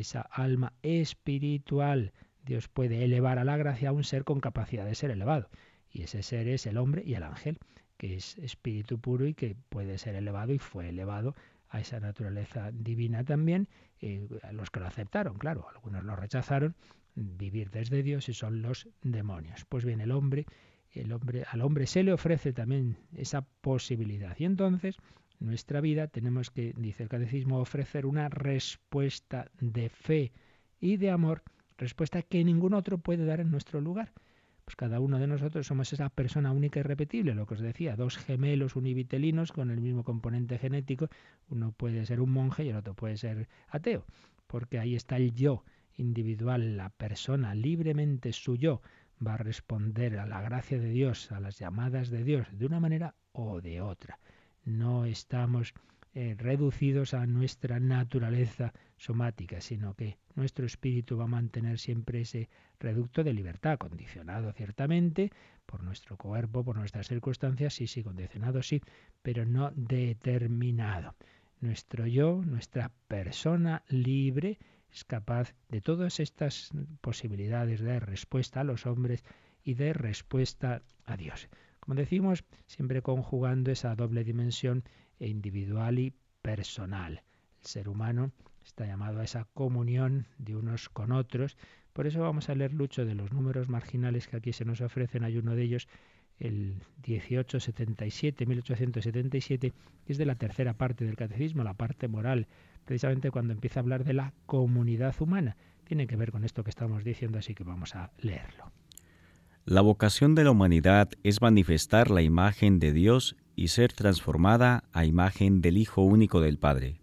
esa 0.00 0.22
alma 0.22 0.72
espiritual. 0.82 2.12
Dios 2.44 2.68
puede 2.68 3.04
elevar 3.04 3.38
a 3.38 3.44
la 3.44 3.56
gracia 3.56 3.90
a 3.90 3.92
un 3.92 4.04
ser 4.04 4.24
con 4.24 4.40
capacidad 4.40 4.84
de 4.84 4.94
ser 4.94 5.10
elevado. 5.10 5.50
Y 5.90 6.02
ese 6.02 6.22
ser 6.22 6.48
es 6.48 6.66
el 6.66 6.78
hombre 6.78 7.02
y 7.04 7.14
el 7.14 7.22
ángel, 7.22 7.58
que 7.96 8.14
es 8.14 8.38
espíritu 8.38 8.98
puro 8.98 9.26
y 9.26 9.34
que 9.34 9.56
puede 9.68 9.98
ser 9.98 10.14
elevado 10.14 10.52
y 10.52 10.58
fue 10.58 10.88
elevado 10.88 11.34
a 11.70 11.80
esa 11.80 12.00
naturaleza 12.00 12.70
divina 12.72 13.24
también, 13.24 13.68
eh, 14.00 14.26
los 14.52 14.70
que 14.70 14.80
lo 14.80 14.86
aceptaron, 14.86 15.36
claro, 15.36 15.66
algunos 15.68 16.02
lo 16.04 16.16
rechazaron, 16.16 16.74
vivir 17.14 17.70
desde 17.70 18.02
Dios 18.02 18.28
y 18.28 18.34
son 18.34 18.62
los 18.62 18.88
demonios. 19.02 19.64
Pues 19.68 19.84
bien, 19.84 20.00
el 20.00 20.12
hombre, 20.12 20.46
el 20.92 21.12
hombre, 21.12 21.44
al 21.50 21.60
hombre 21.62 21.86
se 21.86 22.02
le 22.02 22.12
ofrece 22.12 22.52
también 22.52 22.96
esa 23.14 23.42
posibilidad. 23.42 24.36
Y 24.38 24.44
entonces 24.44 24.96
nuestra 25.40 25.80
vida 25.80 26.08
tenemos 26.08 26.50
que, 26.50 26.74
dice 26.76 27.04
el 27.04 27.08
catecismo, 27.08 27.58
ofrecer 27.58 28.06
una 28.06 28.28
respuesta 28.28 29.50
de 29.60 29.88
fe 29.88 30.32
y 30.80 30.96
de 30.96 31.10
amor, 31.10 31.42
respuesta 31.76 32.22
que 32.22 32.44
ningún 32.44 32.74
otro 32.74 32.98
puede 32.98 33.24
dar 33.24 33.40
en 33.40 33.50
nuestro 33.50 33.80
lugar. 33.80 34.12
Pues 34.64 34.76
cada 34.76 35.00
uno 35.00 35.18
de 35.18 35.26
nosotros 35.26 35.66
somos 35.66 35.92
esa 35.92 36.10
persona 36.10 36.52
única 36.52 36.80
y 36.80 36.82
repetible, 36.82 37.34
lo 37.34 37.46
que 37.46 37.54
os 37.54 37.60
decía, 37.60 37.96
dos 37.96 38.18
gemelos 38.18 38.76
univitelinos 38.76 39.52
con 39.52 39.70
el 39.70 39.80
mismo 39.80 40.04
componente 40.04 40.58
genético, 40.58 41.08
uno 41.48 41.72
puede 41.72 42.04
ser 42.04 42.20
un 42.20 42.30
monje 42.30 42.64
y 42.64 42.68
el 42.68 42.76
otro 42.76 42.94
puede 42.94 43.16
ser 43.16 43.48
ateo, 43.68 44.04
porque 44.46 44.78
ahí 44.78 44.94
está 44.94 45.16
el 45.16 45.32
yo 45.32 45.64
individual, 45.96 46.76
la 46.76 46.90
persona 46.90 47.54
libremente 47.54 48.32
su 48.32 48.56
yo 48.56 48.82
va 49.26 49.34
a 49.34 49.38
responder 49.38 50.18
a 50.18 50.26
la 50.26 50.42
gracia 50.42 50.78
de 50.78 50.90
Dios, 50.90 51.32
a 51.32 51.40
las 51.40 51.58
llamadas 51.58 52.10
de 52.10 52.22
Dios, 52.24 52.46
de 52.52 52.66
una 52.66 52.78
manera 52.78 53.14
o 53.32 53.60
de 53.60 53.80
otra 53.80 54.18
no 54.68 55.04
estamos 55.04 55.74
eh, 56.14 56.34
reducidos 56.38 57.14
a 57.14 57.26
nuestra 57.26 57.80
naturaleza 57.80 58.72
somática, 58.96 59.60
sino 59.60 59.94
que 59.94 60.16
nuestro 60.34 60.66
espíritu 60.66 61.16
va 61.16 61.24
a 61.24 61.28
mantener 61.28 61.78
siempre 61.78 62.22
ese 62.22 62.48
reducto 62.80 63.22
de 63.22 63.32
libertad, 63.32 63.78
condicionado 63.78 64.52
ciertamente 64.52 65.30
por 65.66 65.82
nuestro 65.82 66.16
cuerpo, 66.16 66.64
por 66.64 66.76
nuestras 66.76 67.08
circunstancias, 67.08 67.74
sí, 67.74 67.86
sí, 67.86 68.02
condicionado 68.02 68.62
sí, 68.62 68.80
pero 69.22 69.44
no 69.44 69.70
determinado. 69.74 71.14
Nuestro 71.60 72.06
yo, 72.06 72.42
nuestra 72.44 72.90
persona 73.06 73.82
libre, 73.88 74.58
es 74.90 75.04
capaz 75.04 75.54
de 75.68 75.80
todas 75.80 76.20
estas 76.20 76.70
posibilidades 77.00 77.80
de 77.80 78.00
respuesta 78.00 78.60
a 78.60 78.64
los 78.64 78.86
hombres 78.86 79.24
y 79.62 79.74
de 79.74 79.92
respuesta 79.92 80.82
a 81.04 81.16
Dios. 81.16 81.48
Como 81.88 82.00
decimos, 82.00 82.44
siempre 82.66 83.00
conjugando 83.00 83.70
esa 83.70 83.94
doble 83.94 84.22
dimensión 84.22 84.84
individual 85.20 85.98
y 85.98 86.12
personal. 86.42 87.22
El 87.62 87.66
ser 87.66 87.88
humano 87.88 88.30
está 88.62 88.84
llamado 88.84 89.20
a 89.20 89.24
esa 89.24 89.46
comunión 89.54 90.26
de 90.36 90.54
unos 90.54 90.90
con 90.90 91.12
otros. 91.12 91.56
Por 91.94 92.06
eso 92.06 92.20
vamos 92.20 92.50
a 92.50 92.54
leer 92.54 92.74
mucho 92.74 93.06
de 93.06 93.14
los 93.14 93.32
números 93.32 93.70
marginales 93.70 94.28
que 94.28 94.36
aquí 94.36 94.52
se 94.52 94.66
nos 94.66 94.82
ofrecen. 94.82 95.24
Hay 95.24 95.38
uno 95.38 95.54
de 95.54 95.62
ellos, 95.62 95.88
el 96.38 96.82
1877, 97.06 98.44
1877, 98.44 99.72
que 100.04 100.12
es 100.12 100.18
de 100.18 100.26
la 100.26 100.34
tercera 100.34 100.74
parte 100.74 101.06
del 101.06 101.16
catecismo, 101.16 101.64
la 101.64 101.72
parte 101.72 102.06
moral, 102.06 102.48
precisamente 102.84 103.30
cuando 103.30 103.54
empieza 103.54 103.80
a 103.80 103.82
hablar 103.82 104.04
de 104.04 104.12
la 104.12 104.34
comunidad 104.44 105.14
humana. 105.22 105.56
Tiene 105.84 106.06
que 106.06 106.16
ver 106.16 106.32
con 106.32 106.44
esto 106.44 106.64
que 106.64 106.70
estamos 106.70 107.02
diciendo, 107.02 107.38
así 107.38 107.54
que 107.54 107.64
vamos 107.64 107.96
a 107.96 108.12
leerlo. 108.18 108.72
La 109.70 109.82
vocación 109.82 110.34
de 110.34 110.44
la 110.44 110.52
humanidad 110.52 111.10
es 111.24 111.42
manifestar 111.42 112.10
la 112.10 112.22
imagen 112.22 112.78
de 112.78 112.94
Dios 112.94 113.36
y 113.54 113.68
ser 113.68 113.92
transformada 113.92 114.84
a 114.94 115.04
imagen 115.04 115.60
del 115.60 115.76
Hijo 115.76 116.00
único 116.00 116.40
del 116.40 116.56
Padre. 116.56 117.02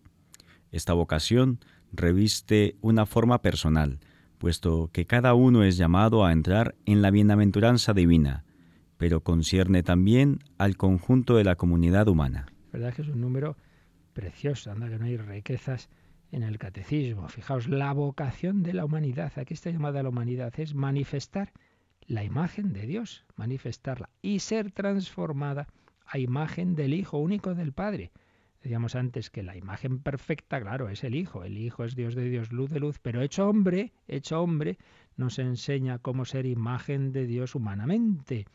Esta 0.71 0.93
vocación 0.93 1.59
reviste 1.93 2.75
una 2.81 3.05
forma 3.05 3.43
personal, 3.43 3.99
puesto 4.39 4.89
que 4.91 5.05
cada 5.05 5.35
uno 5.35 5.63
es 5.63 5.77
llamado 5.77 6.25
a 6.25 6.31
entrar 6.31 6.73
en 6.87 7.03
la 7.03 7.11
bienaventuranza 7.11 7.93
divina, 7.93 8.45
pero 8.97 9.21
concierne 9.21 9.83
también 9.83 10.39
al 10.57 10.75
conjunto 10.75 11.35
de 11.35 11.43
la 11.43 11.57
comunidad 11.57 12.07
humana. 12.07 12.47
¿Verdad 12.73 12.95
que 12.95 13.03
es 13.03 13.09
un 13.09 13.21
número 13.21 13.57
precioso? 14.13 14.71
Anda 14.71 14.89
que 14.89 14.97
no 14.97 15.05
hay 15.05 15.17
riquezas 15.17 15.87
en 16.31 16.41
el 16.41 16.57
catecismo. 16.57 17.27
Fijaos, 17.29 17.69
la 17.69 17.93
vocación 17.93 18.63
de 18.63 18.73
la 18.73 18.85
humanidad, 18.85 19.33
aquí 19.35 19.53
está 19.53 19.69
llamada 19.69 20.01
la 20.01 20.09
humanidad, 20.09 20.51
es 20.57 20.73
manifestar 20.73 21.53
la 22.07 22.23
imagen 22.23 22.73
de 22.73 22.85
Dios, 22.85 23.25
manifestarla 23.35 24.09
y 24.21 24.39
ser 24.39 24.71
transformada 24.71 25.67
a 26.05 26.19
imagen 26.19 26.75
del 26.75 26.93
Hijo 26.93 27.17
único 27.17 27.55
del 27.55 27.73
Padre. 27.73 28.11
Decíamos 28.61 28.95
antes 28.95 29.29
que 29.29 29.43
la 29.43 29.55
imagen 29.55 29.99
perfecta, 29.99 30.59
claro, 30.59 30.89
es 30.89 31.03
el 31.03 31.13
Hijo. 31.15 31.43
El 31.43 31.57
Hijo 31.57 31.83
es 31.83 31.95
Dios 31.95 32.15
de 32.15 32.29
Dios, 32.29 32.51
luz 32.51 32.71
de 32.71 32.79
luz, 32.79 32.99
pero 32.99 33.21
hecho 33.21 33.47
hombre, 33.47 33.93
hecho 34.07 34.41
hombre, 34.41 34.77
nos 35.17 35.37
enseña 35.39 35.99
cómo 35.99 36.25
ser 36.25 36.45
imagen 36.45 37.11
de 37.11 37.27
Dios 37.27 37.53
humanamente. 37.53 38.45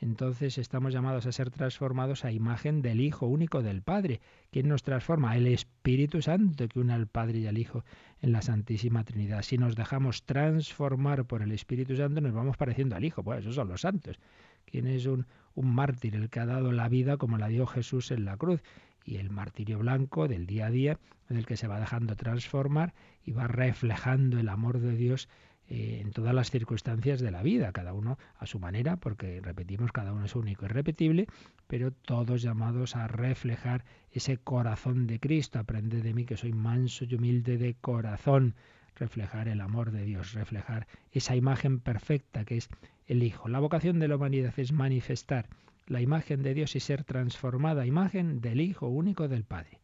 Entonces 0.00 0.58
estamos 0.58 0.92
llamados 0.92 1.26
a 1.26 1.32
ser 1.32 1.50
transformados 1.50 2.24
a 2.24 2.30
imagen 2.30 2.82
del 2.82 3.00
Hijo 3.00 3.26
único 3.26 3.62
del 3.62 3.82
Padre. 3.82 4.20
¿Quién 4.52 4.68
nos 4.68 4.84
transforma? 4.84 5.36
El 5.36 5.48
Espíritu 5.48 6.22
Santo 6.22 6.68
que 6.68 6.78
une 6.78 6.92
al 6.92 7.08
Padre 7.08 7.40
y 7.40 7.46
al 7.46 7.58
Hijo 7.58 7.84
en 8.20 8.30
la 8.30 8.42
Santísima 8.42 9.02
Trinidad. 9.02 9.42
Si 9.42 9.58
nos 9.58 9.74
dejamos 9.74 10.24
transformar 10.24 11.24
por 11.24 11.42
el 11.42 11.50
Espíritu 11.50 11.96
Santo, 11.96 12.20
nos 12.20 12.32
vamos 12.32 12.56
pareciendo 12.56 12.94
al 12.94 13.04
Hijo. 13.04 13.24
Pues 13.24 13.40
esos 13.40 13.56
son 13.56 13.68
los 13.68 13.80
santos. 13.80 14.20
¿Quién 14.66 14.86
es 14.86 15.06
un, 15.06 15.26
un 15.54 15.74
mártir? 15.74 16.14
El 16.14 16.30
que 16.30 16.40
ha 16.40 16.46
dado 16.46 16.70
la 16.70 16.88
vida 16.88 17.16
como 17.16 17.36
la 17.36 17.48
dio 17.48 17.66
Jesús 17.66 18.12
en 18.12 18.24
la 18.24 18.36
cruz 18.36 18.62
y 19.04 19.16
el 19.16 19.30
martirio 19.30 19.78
blanco 19.78 20.28
del 20.28 20.46
día 20.46 20.66
a 20.66 20.70
día, 20.70 20.98
en 21.28 21.38
el 21.38 21.46
que 21.46 21.56
se 21.56 21.66
va 21.66 21.80
dejando 21.80 22.14
transformar 22.14 22.94
y 23.24 23.32
va 23.32 23.48
reflejando 23.48 24.38
el 24.38 24.48
amor 24.48 24.80
de 24.80 24.94
Dios 24.94 25.28
eh, 25.70 26.00
en 26.00 26.12
todas 26.12 26.34
las 26.34 26.50
circunstancias 26.50 27.20
de 27.20 27.30
la 27.30 27.42
vida, 27.42 27.72
cada 27.72 27.92
uno 27.92 28.18
a 28.38 28.46
su 28.46 28.58
manera, 28.58 28.96
porque 28.96 29.40
repetimos, 29.42 29.92
cada 29.92 30.14
uno 30.14 30.24
es 30.24 30.34
único 30.34 30.64
y 30.64 30.68
repetible, 30.68 31.26
pero 31.66 31.92
todos 31.92 32.40
llamados 32.40 32.96
a 32.96 33.06
reflejar 33.06 33.84
ese 34.10 34.38
corazón 34.38 35.06
de 35.06 35.20
Cristo. 35.20 35.58
Aprende 35.58 36.00
de 36.00 36.14
mí 36.14 36.24
que 36.24 36.38
soy 36.38 36.54
manso 36.54 37.04
y 37.04 37.14
humilde 37.14 37.58
de 37.58 37.74
corazón. 37.74 38.54
Reflejar 38.96 39.46
el 39.46 39.60
amor 39.60 39.90
de 39.92 40.04
Dios, 40.04 40.32
reflejar 40.32 40.86
esa 41.12 41.36
imagen 41.36 41.80
perfecta 41.80 42.44
que 42.44 42.56
es 42.56 42.68
el 43.06 43.22
Hijo. 43.22 43.48
La 43.48 43.60
vocación 43.60 43.98
de 43.98 44.08
la 44.08 44.16
humanidad 44.16 44.54
es 44.56 44.72
manifestar 44.72 45.48
la 45.86 46.00
imagen 46.00 46.42
de 46.42 46.54
Dios 46.54 46.76
y 46.76 46.80
ser 46.80 47.04
transformada 47.04 47.86
imagen 47.86 48.40
del 48.40 48.60
Hijo 48.60 48.88
único 48.88 49.28
del 49.28 49.44
Padre. 49.44 49.80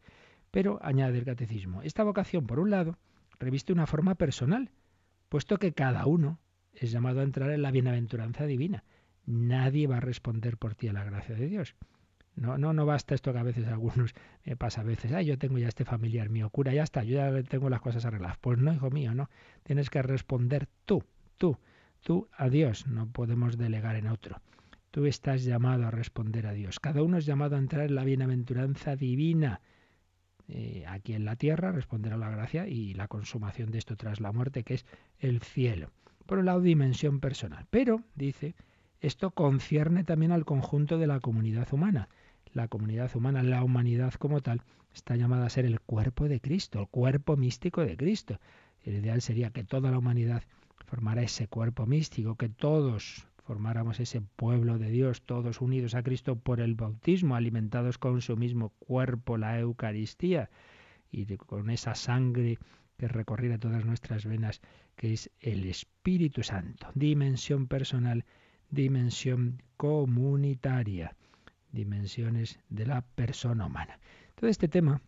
Pero, 0.49 0.79
añade 0.81 1.19
el 1.19 1.25
catecismo, 1.25 1.81
esta 1.83 2.03
vocación, 2.03 2.47
por 2.47 2.59
un 2.59 2.71
lado, 2.71 2.97
reviste 3.39 3.73
una 3.73 3.87
forma 3.87 4.15
personal, 4.15 4.71
puesto 5.29 5.57
que 5.57 5.73
cada 5.73 6.05
uno 6.05 6.39
es 6.73 6.91
llamado 6.91 7.21
a 7.21 7.23
entrar 7.23 7.51
en 7.51 7.61
la 7.61 7.71
bienaventuranza 7.71 8.45
divina. 8.45 8.83
Nadie 9.25 9.87
va 9.87 9.97
a 9.97 10.01
responder 10.01 10.57
por 10.57 10.75
ti 10.75 10.87
a 10.87 10.93
la 10.93 11.03
gracia 11.03 11.35
de 11.35 11.47
Dios. 11.47 11.75
No, 12.35 12.57
no, 12.57 12.73
no 12.73 12.85
basta 12.85 13.15
esto 13.15 13.31
que 13.31 13.39
a 13.39 13.43
veces 13.43 13.67
algunos 13.67 14.13
me 14.45 14.57
pasa 14.57 14.81
a 14.81 14.83
veces, 14.83 15.11
ah, 15.13 15.21
yo 15.21 15.37
tengo 15.37 15.57
ya 15.57 15.69
este 15.69 15.85
familiar 15.85 16.29
mío, 16.29 16.49
cura, 16.49 16.73
ya 16.73 16.83
está, 16.83 17.03
yo 17.03 17.15
ya 17.15 17.43
tengo 17.43 17.69
las 17.69 17.81
cosas 17.81 18.05
arregladas. 18.05 18.37
Pues 18.39 18.59
no, 18.59 18.73
hijo 18.73 18.89
mío, 18.91 19.13
no. 19.13 19.29
Tienes 19.63 19.89
que 19.89 20.01
responder 20.01 20.67
tú, 20.85 21.03
tú, 21.37 21.57
tú 22.01 22.27
a 22.37 22.49
Dios. 22.49 22.87
No 22.87 23.07
podemos 23.07 23.57
delegar 23.57 23.95
en 23.95 24.07
otro. 24.07 24.41
Tú 24.91 25.05
estás 25.05 25.43
llamado 25.43 25.87
a 25.87 25.91
responder 25.91 26.47
a 26.47 26.53
Dios. 26.53 26.79
Cada 26.79 27.03
uno 27.03 27.17
es 27.17 27.25
llamado 27.25 27.55
a 27.55 27.59
entrar 27.59 27.85
en 27.85 27.95
la 27.95 28.03
bienaventuranza 28.03 28.95
divina. 28.95 29.61
Eh, 30.47 30.85
aquí 30.87 31.13
en 31.13 31.25
la 31.25 31.35
tierra, 31.35 31.71
responder 31.71 32.13
a 32.13 32.17
la 32.17 32.29
gracia 32.29 32.67
y 32.67 32.93
la 32.93 33.07
consumación 33.07 33.71
de 33.71 33.79
esto 33.79 33.95
tras 33.95 34.19
la 34.19 34.31
muerte, 34.31 34.63
que 34.63 34.75
es 34.75 34.85
el 35.19 35.41
cielo. 35.41 35.91
Por 36.25 36.39
un 36.39 36.45
lado, 36.45 36.61
dimensión 36.61 37.19
personal. 37.19 37.65
Pero, 37.69 38.01
dice, 38.15 38.55
esto 39.01 39.31
concierne 39.31 40.03
también 40.03 40.31
al 40.31 40.45
conjunto 40.45 40.97
de 40.97 41.07
la 41.07 41.19
comunidad 41.19 41.67
humana. 41.71 42.09
La 42.53 42.67
comunidad 42.67 43.15
humana, 43.15 43.43
la 43.43 43.63
humanidad 43.63 44.13
como 44.13 44.41
tal, 44.41 44.61
está 44.93 45.15
llamada 45.15 45.45
a 45.45 45.49
ser 45.49 45.65
el 45.65 45.81
cuerpo 45.81 46.27
de 46.27 46.39
Cristo, 46.39 46.79
el 46.79 46.87
cuerpo 46.87 47.37
místico 47.37 47.81
de 47.81 47.97
Cristo. 47.97 48.39
El 48.81 48.95
ideal 48.95 49.21
sería 49.21 49.51
que 49.51 49.63
toda 49.63 49.91
la 49.91 49.97
humanidad 49.97 50.43
formara 50.85 51.21
ese 51.21 51.47
cuerpo 51.47 51.85
místico, 51.85 52.35
que 52.35 52.49
todos 52.49 53.27
formáramos 53.43 53.99
ese 53.99 54.21
pueblo 54.21 54.79
de 54.79 54.89
Dios, 54.89 55.21
todos 55.21 55.61
unidos 55.61 55.93
a 55.93 56.03
Cristo 56.03 56.35
por 56.35 56.59
el 56.59 56.75
bautismo, 56.75 57.35
alimentados 57.35 57.97
con 57.97 58.21
su 58.21 58.35
mismo 58.37 58.69
cuerpo, 58.79 59.37
la 59.37 59.59
Eucaristía, 59.59 60.49
y 61.11 61.25
con 61.37 61.69
esa 61.69 61.93
sangre 61.95 62.57
que 62.97 63.07
recorriera 63.07 63.57
todas 63.57 63.85
nuestras 63.85 64.25
venas, 64.25 64.61
que 64.95 65.13
es 65.13 65.29
el 65.39 65.65
Espíritu 65.65 66.43
Santo. 66.43 66.87
Dimensión 66.93 67.67
personal, 67.67 68.25
dimensión 68.69 69.61
comunitaria, 69.77 71.15
dimensiones 71.71 72.59
de 72.69 72.85
la 72.85 73.01
persona 73.01 73.65
humana. 73.65 73.99
Todo 74.35 74.49
este 74.49 74.67
tema 74.67 75.01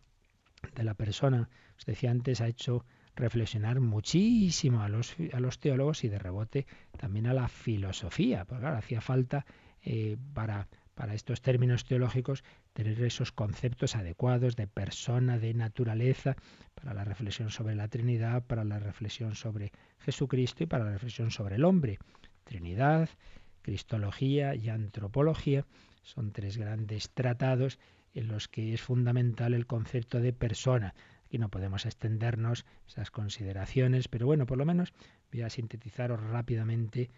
de 0.74 0.84
la 0.84 0.94
persona, 0.94 1.48
os 1.76 1.86
decía 1.86 2.10
antes, 2.10 2.40
ha 2.40 2.48
hecho 2.48 2.84
reflexionar 3.14 3.80
muchísimo 3.80 4.82
a 4.82 4.88
los, 4.88 5.16
teólogos 5.58 6.04
y 6.04 6.08
de 6.08 6.18
rebote 6.18 6.66
también 6.96 7.26
a 7.26 7.34
la 7.34 7.48
filosofía, 7.48 8.44
porque 8.44 8.62
claro, 8.62 8.78
hacía 8.78 9.00
falta 9.00 9.44
eh, 9.82 10.16
para, 10.34 10.68
para 10.98 11.14
estos 11.14 11.42
términos 11.42 11.84
teológicos 11.84 12.42
tener 12.72 13.00
esos 13.04 13.30
conceptos 13.30 13.94
adecuados 13.94 14.56
de 14.56 14.66
persona, 14.66 15.38
de 15.38 15.54
naturaleza, 15.54 16.34
para 16.74 16.92
la 16.92 17.04
reflexión 17.04 17.50
sobre 17.50 17.76
la 17.76 17.86
Trinidad, 17.86 18.42
para 18.44 18.64
la 18.64 18.80
reflexión 18.80 19.36
sobre 19.36 19.70
Jesucristo 20.00 20.64
y 20.64 20.66
para 20.66 20.84
la 20.84 20.90
reflexión 20.90 21.30
sobre 21.30 21.54
el 21.54 21.64
hombre. 21.64 22.00
Trinidad, 22.42 23.08
Cristología 23.62 24.56
y 24.56 24.70
Antropología 24.70 25.64
son 26.02 26.32
tres 26.32 26.56
grandes 26.56 27.10
tratados 27.10 27.78
en 28.12 28.26
los 28.26 28.48
que 28.48 28.74
es 28.74 28.80
fundamental 28.80 29.54
el 29.54 29.66
concepto 29.66 30.18
de 30.18 30.32
persona. 30.32 30.96
Aquí 31.28 31.36
no 31.36 31.50
podemos 31.50 31.84
extendernos 31.84 32.64
esas 32.86 33.10
consideraciones, 33.10 34.08
pero 34.08 34.24
bueno, 34.24 34.46
por 34.46 34.56
lo 34.56 34.64
menos 34.64 34.94
voy 35.30 35.42
a 35.42 35.50
sintetizaros 35.50 36.22
rápidamente, 36.22 37.10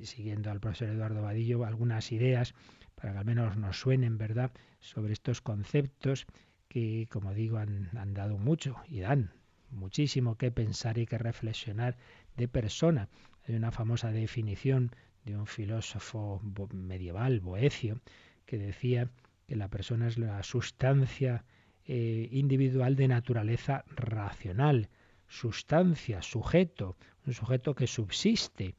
siguiendo 0.00 0.50
al 0.50 0.60
profesor 0.60 0.88
Eduardo 0.88 1.20
Vadillo, 1.20 1.66
algunas 1.66 2.10
ideas 2.10 2.54
para 2.94 3.12
que 3.12 3.18
al 3.18 3.24
menos 3.26 3.58
nos 3.58 3.78
suenen, 3.78 4.16
¿verdad?, 4.16 4.50
sobre 4.80 5.12
estos 5.12 5.42
conceptos 5.42 6.24
que, 6.68 7.06
como 7.10 7.34
digo, 7.34 7.58
han, 7.58 7.90
han 7.98 8.14
dado 8.14 8.38
mucho 8.38 8.76
y 8.88 9.00
dan 9.00 9.30
muchísimo 9.70 10.38
que 10.38 10.50
pensar 10.50 10.96
y 10.96 11.04
que 11.04 11.18
reflexionar 11.18 11.98
de 12.38 12.48
persona. 12.48 13.10
Hay 13.46 13.56
una 13.56 13.72
famosa 13.72 14.10
definición 14.10 14.90
de 15.26 15.36
un 15.36 15.46
filósofo 15.46 16.40
medieval, 16.72 17.40
Boecio, 17.40 18.00
que 18.46 18.56
decía 18.56 19.10
que 19.46 19.56
la 19.56 19.68
persona 19.68 20.08
es 20.08 20.16
la 20.16 20.42
sustancia 20.42 21.44
eh, 21.88 22.28
individual 22.32 22.96
de 22.96 23.06
naturaleza 23.06 23.84
racional, 23.94 24.88
sustancia, 25.28 26.20
sujeto, 26.20 26.96
un 27.26 27.32
sujeto 27.32 27.74
que 27.74 27.86
subsiste, 27.86 28.74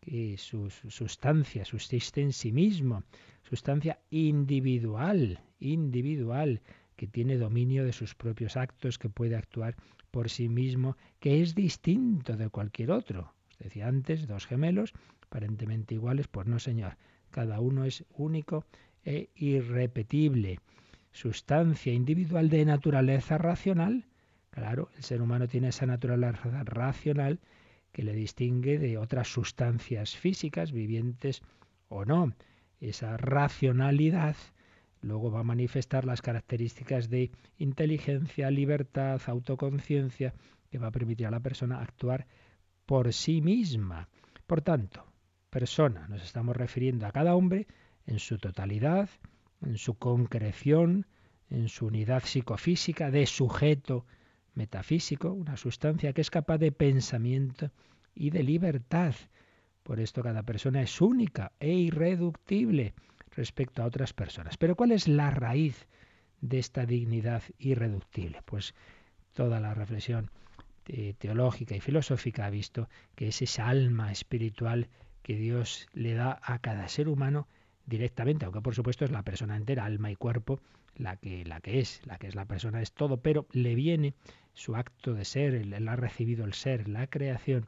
que 0.00 0.36
su, 0.38 0.70
sustancia 0.70 1.64
subsiste 1.64 2.22
en 2.22 2.32
sí 2.32 2.52
mismo, 2.52 3.02
sustancia 3.42 3.98
individual, 4.10 5.40
individual, 5.58 6.60
que 6.94 7.08
tiene 7.08 7.36
dominio 7.36 7.84
de 7.84 7.92
sus 7.92 8.14
propios 8.14 8.56
actos, 8.56 8.96
que 8.96 9.08
puede 9.08 9.34
actuar 9.34 9.74
por 10.12 10.30
sí 10.30 10.48
mismo, 10.48 10.96
que 11.18 11.42
es 11.42 11.56
distinto 11.56 12.36
de 12.36 12.48
cualquier 12.48 12.92
otro. 12.92 13.32
Os 13.50 13.58
decía 13.58 13.88
antes, 13.88 14.28
dos 14.28 14.46
gemelos, 14.46 14.92
aparentemente 15.22 15.94
iguales, 15.94 16.28
pues 16.28 16.46
no, 16.46 16.60
señor, 16.60 16.96
cada 17.30 17.58
uno 17.58 17.84
es 17.84 18.04
único 18.14 18.64
e 19.04 19.30
irrepetible 19.34 20.60
sustancia 21.12 21.92
individual 21.92 22.48
de 22.48 22.64
naturaleza 22.64 23.38
racional. 23.38 24.06
Claro, 24.50 24.90
el 24.96 25.02
ser 25.02 25.22
humano 25.22 25.48
tiene 25.48 25.68
esa 25.68 25.86
naturaleza 25.86 26.64
racional 26.64 27.40
que 27.92 28.02
le 28.02 28.12
distingue 28.14 28.78
de 28.78 28.98
otras 28.98 29.28
sustancias 29.28 30.16
físicas, 30.16 30.72
vivientes 30.72 31.42
o 31.88 32.04
no. 32.04 32.32
Esa 32.80 33.16
racionalidad 33.16 34.36
luego 35.02 35.30
va 35.30 35.40
a 35.40 35.44
manifestar 35.44 36.04
las 36.04 36.22
características 36.22 37.10
de 37.10 37.30
inteligencia, 37.58 38.50
libertad, 38.50 39.20
autoconciencia, 39.26 40.34
que 40.70 40.78
va 40.78 40.88
a 40.88 40.92
permitir 40.92 41.26
a 41.26 41.30
la 41.30 41.40
persona 41.40 41.80
actuar 41.80 42.26
por 42.86 43.12
sí 43.12 43.42
misma. 43.42 44.08
Por 44.46 44.62
tanto, 44.62 45.04
persona, 45.50 46.08
nos 46.08 46.22
estamos 46.22 46.56
refiriendo 46.56 47.06
a 47.06 47.12
cada 47.12 47.34
hombre 47.34 47.66
en 48.06 48.18
su 48.18 48.38
totalidad, 48.38 49.08
en 49.64 49.78
su 49.78 49.94
concreción, 49.94 51.06
en 51.50 51.68
su 51.68 51.86
unidad 51.86 52.24
psicofísica, 52.24 53.10
de 53.10 53.26
sujeto 53.26 54.06
metafísico, 54.54 55.32
una 55.32 55.56
sustancia 55.56 56.12
que 56.12 56.20
es 56.20 56.30
capaz 56.30 56.58
de 56.58 56.72
pensamiento 56.72 57.70
y 58.14 58.30
de 58.30 58.42
libertad. 58.42 59.14
Por 59.82 60.00
esto 60.00 60.22
cada 60.22 60.42
persona 60.42 60.82
es 60.82 61.00
única 61.00 61.52
e 61.58 61.72
irreductible 61.72 62.94
respecto 63.30 63.82
a 63.82 63.86
otras 63.86 64.12
personas. 64.12 64.56
Pero 64.56 64.76
¿cuál 64.76 64.92
es 64.92 65.08
la 65.08 65.30
raíz 65.30 65.86
de 66.40 66.58
esta 66.58 66.86
dignidad 66.86 67.42
irreductible? 67.58 68.42
Pues 68.44 68.74
toda 69.32 69.60
la 69.60 69.74
reflexión 69.74 70.30
eh, 70.86 71.14
teológica 71.18 71.74
y 71.74 71.80
filosófica 71.80 72.46
ha 72.46 72.50
visto 72.50 72.88
que 73.14 73.28
es 73.28 73.42
esa 73.42 73.68
alma 73.68 74.12
espiritual 74.12 74.88
que 75.22 75.36
Dios 75.36 75.86
le 75.92 76.14
da 76.14 76.40
a 76.42 76.58
cada 76.58 76.88
ser 76.88 77.08
humano 77.08 77.46
directamente, 77.86 78.44
aunque 78.44 78.60
por 78.60 78.74
supuesto 78.74 79.04
es 79.04 79.10
la 79.10 79.22
persona 79.22 79.56
entera, 79.56 79.84
alma 79.84 80.10
y 80.10 80.16
cuerpo, 80.16 80.60
la 80.96 81.16
que, 81.16 81.44
la 81.44 81.60
que 81.60 81.80
es, 81.80 82.00
la 82.06 82.18
que 82.18 82.26
es 82.26 82.34
la 82.34 82.44
persona 82.44 82.82
es 82.82 82.92
todo, 82.92 83.18
pero 83.18 83.46
le 83.52 83.74
viene 83.74 84.14
su 84.54 84.76
acto 84.76 85.14
de 85.14 85.24
ser, 85.24 85.54
él, 85.54 85.88
ha 85.88 85.96
recibido 85.96 86.44
el 86.44 86.52
ser, 86.52 86.88
la 86.88 87.06
creación, 87.06 87.66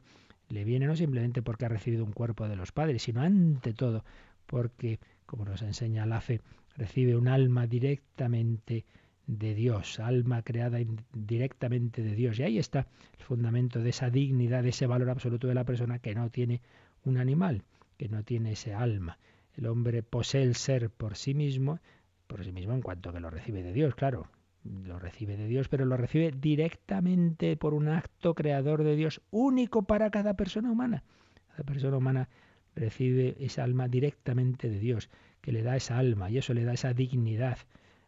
le 0.49 0.63
viene 0.63 0.85
no 0.85 0.95
simplemente 0.95 1.41
porque 1.41 1.65
ha 1.65 1.69
recibido 1.69 2.05
un 2.05 2.11
cuerpo 2.11 2.47
de 2.47 2.55
los 2.55 2.71
padres, 2.71 3.03
sino 3.03 3.21
ante 3.21 3.73
todo 3.73 4.03
porque, 4.45 4.99
como 5.25 5.45
nos 5.45 5.61
enseña 5.61 6.05
la 6.05 6.21
fe, 6.21 6.41
recibe 6.77 7.15
un 7.15 7.27
alma 7.27 7.67
directamente 7.67 8.85
de 9.27 9.55
Dios, 9.55 9.99
alma 9.99 10.43
creada 10.43 10.77
directamente 11.13 12.03
de 12.03 12.15
Dios. 12.15 12.37
Y 12.37 12.43
ahí 12.43 12.59
está 12.59 12.87
el 13.17 13.25
fundamento 13.25 13.79
de 13.79 13.89
esa 13.89 14.09
dignidad, 14.09 14.63
de 14.63 14.69
ese 14.69 14.87
valor 14.87 15.09
absoluto 15.09 15.47
de 15.47 15.55
la 15.55 15.63
persona 15.63 15.99
que 15.99 16.13
no 16.13 16.29
tiene 16.29 16.61
un 17.03 17.17
animal, 17.17 17.63
que 17.97 18.07
no 18.07 18.23
tiene 18.23 18.51
ese 18.51 18.73
alma. 18.73 19.17
El 19.57 19.67
hombre 19.67 20.03
posee 20.03 20.43
el 20.43 20.55
ser 20.55 20.89
por 20.89 21.15
sí 21.15 21.33
mismo, 21.33 21.79
por 22.27 22.43
sí 22.43 22.51
mismo 22.51 22.73
en 22.73 22.81
cuanto 22.81 23.13
que 23.13 23.19
lo 23.19 23.29
recibe 23.29 23.63
de 23.63 23.73
Dios, 23.73 23.95
claro, 23.95 24.27
lo 24.63 24.99
recibe 24.99 25.37
de 25.37 25.47
Dios, 25.47 25.69
pero 25.69 25.85
lo 25.85 25.95
recibe 25.95 26.31
directamente 26.31 27.55
por 27.55 27.73
un 27.73 27.87
acto 27.87 28.33
creador 28.33 28.83
de 28.83 28.95
Dios 28.95 29.21
único 29.31 29.83
para 29.83 30.09
cada 30.09 30.33
persona 30.33 30.71
humana. 30.71 31.03
Cada 31.51 31.63
persona 31.63 31.97
humana 31.97 32.29
recibe 32.75 33.35
esa 33.39 33.63
alma 33.63 33.87
directamente 33.87 34.69
de 34.69 34.79
Dios, 34.79 35.09
que 35.41 35.51
le 35.51 35.63
da 35.63 35.75
esa 35.75 35.97
alma 35.97 36.29
y 36.29 36.39
eso 36.39 36.53
le 36.53 36.65
da 36.65 36.73
esa 36.73 36.93
dignidad 36.93 37.59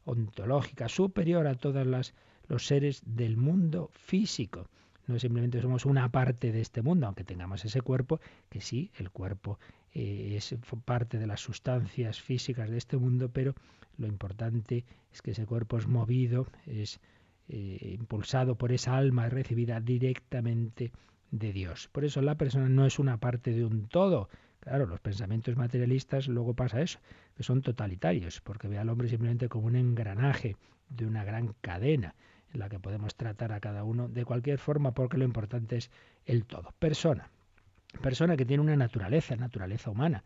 ontológica 0.03 0.89
superior 0.89 1.47
a 1.47 1.55
todos 1.55 1.85
los 1.85 2.65
seres 2.65 3.01
del 3.05 3.37
mundo 3.37 3.91
físico. 3.93 4.67
No 5.05 5.19
simplemente 5.19 5.61
somos 5.61 5.85
una 5.85 6.09
parte 6.09 6.51
de 6.51 6.59
este 6.59 6.81
mundo, 6.81 7.05
aunque 7.05 7.23
tengamos 7.23 7.63
ese 7.63 7.81
cuerpo, 7.81 8.19
que 8.49 8.59
sí, 8.59 8.91
el 8.97 9.09
cuerpo 9.09 9.59
eh, 9.93 10.33
es 10.35 10.55
parte 10.85 11.17
de 11.17 11.27
las 11.27 11.41
sustancias 11.41 12.21
físicas 12.21 12.69
de 12.69 12.77
este 12.77 12.97
mundo, 12.97 13.29
pero 13.29 13.55
lo 13.97 14.07
importante 14.07 14.85
es 15.11 15.21
que 15.21 15.31
ese 15.31 15.45
cuerpo 15.45 15.77
es 15.77 15.87
movido, 15.87 16.47
es 16.65 16.99
eh, 17.49 17.95
impulsado 17.99 18.55
por 18.55 18.71
esa 18.71 18.97
alma 18.97 19.29
recibida 19.29 19.79
directamente 19.79 20.91
de 21.31 21.53
Dios. 21.53 21.89
Por 21.91 22.05
eso 22.05 22.21
la 22.21 22.35
persona 22.35 22.69
no 22.69 22.85
es 22.85 22.99
una 22.99 23.17
parte 23.17 23.51
de 23.51 23.65
un 23.65 23.87
todo. 23.87 24.29
Claro, 24.59 24.85
los 24.85 24.99
pensamientos 24.99 25.55
materialistas 25.55 26.27
luego 26.27 26.53
pasa 26.53 26.81
eso, 26.81 26.99
que 27.35 27.43
son 27.43 27.61
totalitarios, 27.61 28.41
porque 28.41 28.67
ve 28.67 28.77
al 28.77 28.89
hombre 28.89 29.07
simplemente 29.07 29.49
como 29.49 29.67
un 29.67 29.75
engranaje 29.75 30.57
de 30.89 31.05
una 31.05 31.23
gran 31.23 31.53
cadena 31.61 32.15
en 32.53 32.59
la 32.59 32.69
que 32.69 32.79
podemos 32.79 33.15
tratar 33.15 33.51
a 33.51 33.59
cada 33.59 33.83
uno 33.83 34.07
de 34.07 34.25
cualquier 34.25 34.59
forma, 34.59 34.93
porque 34.93 35.17
lo 35.17 35.25
importante 35.25 35.77
es 35.77 35.91
el 36.25 36.45
todo. 36.45 36.73
Persona. 36.79 37.29
Persona 38.01 38.37
que 38.37 38.45
tiene 38.45 38.63
una 38.63 38.75
naturaleza, 38.75 39.35
naturaleza 39.35 39.89
humana. 39.89 40.23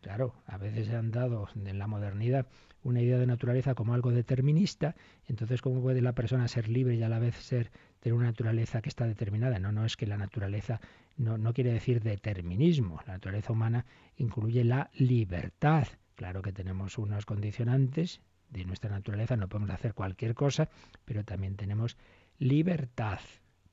Claro, 0.00 0.34
a 0.46 0.58
veces 0.58 0.86
se 0.88 0.96
han 0.96 1.10
dado 1.10 1.48
en 1.54 1.78
la 1.78 1.86
modernidad 1.86 2.46
una 2.82 3.00
idea 3.00 3.18
de 3.18 3.26
naturaleza 3.26 3.74
como 3.74 3.94
algo 3.94 4.12
determinista, 4.12 4.94
entonces 5.26 5.60
¿cómo 5.62 5.82
puede 5.82 6.00
la 6.00 6.12
persona 6.12 6.46
ser 6.46 6.68
libre 6.68 6.94
y 6.94 7.02
a 7.02 7.08
la 7.08 7.18
vez 7.18 7.34
ser 7.36 7.72
tener 7.98 8.16
una 8.16 8.26
naturaleza 8.26 8.82
que 8.82 8.88
está 8.88 9.06
determinada? 9.06 9.58
No, 9.58 9.72
no 9.72 9.84
es 9.84 9.96
que 9.96 10.06
la 10.06 10.16
naturaleza 10.16 10.80
no, 11.16 11.38
no 11.38 11.52
quiere 11.52 11.72
decir 11.72 12.02
determinismo. 12.02 13.00
La 13.06 13.14
naturaleza 13.14 13.52
humana 13.52 13.84
incluye 14.16 14.62
la 14.62 14.90
libertad. 14.94 15.88
Claro 16.14 16.42
que 16.42 16.52
tenemos 16.52 16.98
unos 16.98 17.26
condicionantes 17.26 18.20
de 18.50 18.64
nuestra 18.64 18.90
naturaleza, 18.90 19.36
no 19.36 19.48
podemos 19.48 19.70
hacer 19.70 19.94
cualquier 19.94 20.34
cosa, 20.34 20.68
pero 21.04 21.24
también 21.24 21.56
tenemos 21.56 21.96
libertad, 22.38 23.18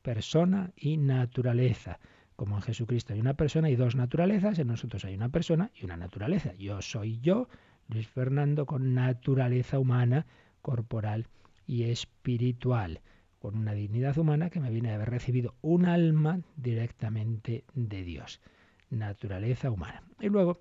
persona 0.02 0.72
y 0.76 0.98
naturaleza. 0.98 2.00
Como 2.36 2.56
en 2.56 2.62
Jesucristo 2.62 3.14
hay 3.14 3.20
una 3.20 3.36
persona 3.36 3.70
y 3.70 3.76
dos 3.76 3.96
naturalezas, 3.96 4.58
en 4.60 4.68
nosotros 4.68 5.06
hay 5.06 5.16
una 5.16 5.30
persona 5.30 5.72
y 5.80 5.86
una 5.86 5.98
naturaleza. 5.98 6.54
Yo 6.56 6.82
soy 6.82 7.20
yo, 7.20 7.48
Luis 7.88 8.08
Fernando, 8.08 8.66
con 8.66 8.94
naturaleza 8.94 9.80
humana, 9.80 10.26
corporal 10.62 11.28
y 11.68 11.84
espiritual, 11.84 13.02
con 13.40 13.58
una 13.58 13.74
dignidad 13.74 14.18
humana 14.18 14.50
que 14.50 14.60
me 14.60 14.72
viene 14.72 14.90
de 14.90 14.96
haber 14.96 15.10
recibido 15.10 15.56
un 15.62 15.86
alma 15.86 16.40
directamente 16.56 17.66
de 17.74 18.04
Dios. 18.04 18.42
Naturaleza 18.90 19.70
humana. 19.70 20.04
Y 20.20 20.30
luego 20.30 20.60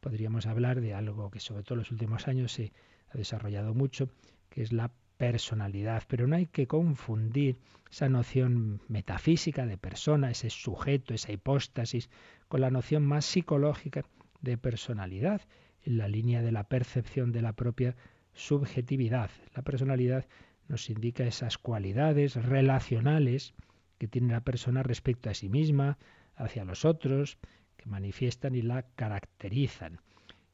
podríamos 0.00 0.46
hablar 0.46 0.80
de 0.80 0.94
algo 0.94 1.30
que 1.30 1.40
sobre 1.40 1.62
todo 1.62 1.74
en 1.74 1.80
los 1.80 1.92
últimos 1.92 2.28
años 2.28 2.52
se 2.52 2.72
ha 3.10 3.16
desarrollado 3.16 3.72
mucho, 3.72 4.10
que 4.50 4.62
es 4.62 4.72
la 4.72 4.90
personalidad, 5.16 6.02
pero 6.08 6.26
no 6.26 6.36
hay 6.36 6.46
que 6.46 6.66
confundir 6.66 7.58
esa 7.90 8.08
noción 8.08 8.80
metafísica 8.88 9.66
de 9.66 9.78
persona, 9.78 10.30
ese 10.30 10.50
sujeto, 10.50 11.14
esa 11.14 11.32
hipóstasis, 11.32 12.10
con 12.48 12.60
la 12.60 12.70
noción 12.70 13.04
más 13.04 13.24
psicológica 13.24 14.04
de 14.40 14.58
personalidad, 14.58 15.42
en 15.82 15.98
la 15.98 16.08
línea 16.08 16.42
de 16.42 16.52
la 16.52 16.64
percepción 16.64 17.30
de 17.32 17.42
la 17.42 17.52
propia 17.52 17.94
subjetividad. 18.32 19.30
La 19.54 19.62
personalidad 19.62 20.26
nos 20.66 20.90
indica 20.90 21.24
esas 21.24 21.58
cualidades 21.58 22.36
relacionales 22.36 23.54
que 23.98 24.08
tiene 24.08 24.32
la 24.32 24.40
persona 24.40 24.82
respecto 24.82 25.30
a 25.30 25.34
sí 25.34 25.48
misma, 25.48 25.98
hacia 26.34 26.64
los 26.64 26.84
otros, 26.84 27.38
que 27.76 27.86
manifiestan 27.86 28.54
y 28.54 28.62
la 28.62 28.82
caracterizan 28.96 30.00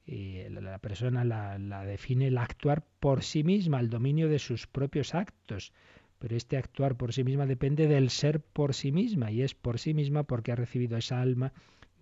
la 0.07 0.78
persona 0.78 1.24
la, 1.24 1.59
la, 1.59 1.84
define 1.84 2.28
el 2.28 2.38
actuar 2.38 2.84
por 3.01 3.22
sí 3.22 3.44
misma, 3.44 3.80
el 3.80 3.90
dominio 3.90 4.28
de 4.28 4.38
sus 4.38 4.66
propios 4.66 5.14
actos. 5.14 5.72
Pero 6.18 6.36
este 6.36 6.57
actuar 6.57 6.96
por 6.96 7.12
sí 7.12 7.24
misma 7.24 7.46
depende 7.46 7.86
del 7.86 8.11
ser 8.11 8.40
por 8.40 8.74
sí 8.74 8.92
misma 8.92 9.30
y 9.30 9.42
es 9.42 9.55
por 9.55 9.78
sí 9.78 9.94
misma 9.94 10.24
porque 10.24 10.53
ha 10.53 10.57
recibido 10.57 10.98
esa 10.98 11.20
alma 11.20 11.53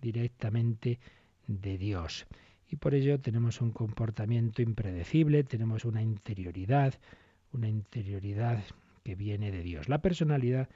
directamente 0.01 0.99
de 1.47 1.77
Dios. 1.77 2.27
Y 2.67 2.75
por 2.75 2.93
ello 2.93 3.19
tenemos 3.19 3.61
un 3.61 3.71
comportamiento 3.71 4.61
impredecible, 4.61 5.43
tenemos 5.43 5.85
una 5.85 6.01
interioridad, 6.03 6.93
una 7.51 7.67
interioridad 7.67 8.63
que 9.03 9.15
viene 9.15 9.51
de 9.51 9.63
Dios. 9.63 9.89
La 9.89 10.01
personalidad 10.01 10.69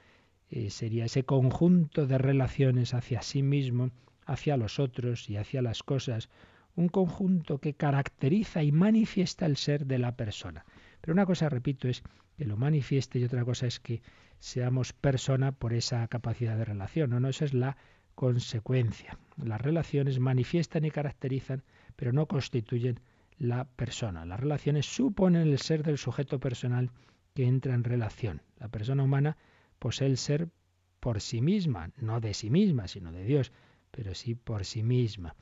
eh, 0.50 0.70
sería 0.70 1.04
ese 1.04 1.24
conjunto 1.24 2.06
de 2.06 2.18
relaciones 2.18 2.94
hacia 2.94 3.22
sí 3.22 3.42
mismo, 3.42 3.90
hacia 4.26 4.56
los 4.56 4.80
otros 4.80 5.30
y 5.30 5.36
hacia 5.36 5.62
las 5.62 5.82
cosas, 5.82 6.30
un 6.76 6.88
conjunto 6.88 7.58
que 7.58 7.74
caracteriza 7.74 8.62
y 8.62 8.72
manifiesta 8.72 9.46
el 9.46 9.56
ser 9.56 9.86
de 9.86 9.98
la 9.98 10.16
persona. 10.16 10.64
Pero 11.00 11.12
una 11.12 11.26
cosa, 11.26 11.48
repito, 11.48 11.88
es 11.88 12.02
que 12.36 12.44
lo 12.44 12.56
manifieste 12.56 13.18
y 13.18 13.24
otra 13.24 13.44
cosa 13.44 13.66
es 13.66 13.78
que 13.78 14.02
seamos 14.38 14.92
persona 14.92 15.52
por 15.52 15.72
esa 15.72 16.06
capacidad 16.08 16.56
de 16.56 16.64
relación. 16.64 17.10
No, 17.10 17.20
no, 17.20 17.28
esa 17.28 17.44
es 17.44 17.54
la 17.54 17.76
consecuencia. 18.14 19.18
Las 19.36 19.60
relaciones 19.60 20.18
manifiestan 20.18 20.84
y 20.84 20.90
caracterizan, 20.90 21.62
pero 21.96 22.12
no 22.12 22.26
constituyen 22.26 23.00
la 23.38 23.64
persona. 23.64 24.24
Las 24.24 24.40
relaciones 24.40 24.86
suponen 24.86 25.48
el 25.48 25.58
ser 25.58 25.82
del 25.82 25.98
sujeto 25.98 26.40
personal 26.40 26.90
que 27.34 27.46
entra 27.46 27.74
en 27.74 27.84
relación. 27.84 28.42
La 28.58 28.68
persona 28.68 29.02
humana 29.02 29.36
posee 29.78 30.06
el 30.06 30.16
ser 30.16 30.48
por 31.00 31.20
sí 31.20 31.40
misma, 31.40 31.90
no 31.96 32.20
de 32.20 32.34
sí 32.34 32.50
misma, 32.50 32.88
sino 32.88 33.12
de 33.12 33.24
Dios, 33.24 33.52
pero 33.90 34.14
sí 34.14 34.34
por 34.34 34.64
sí 34.64 34.82
misma 34.82 35.34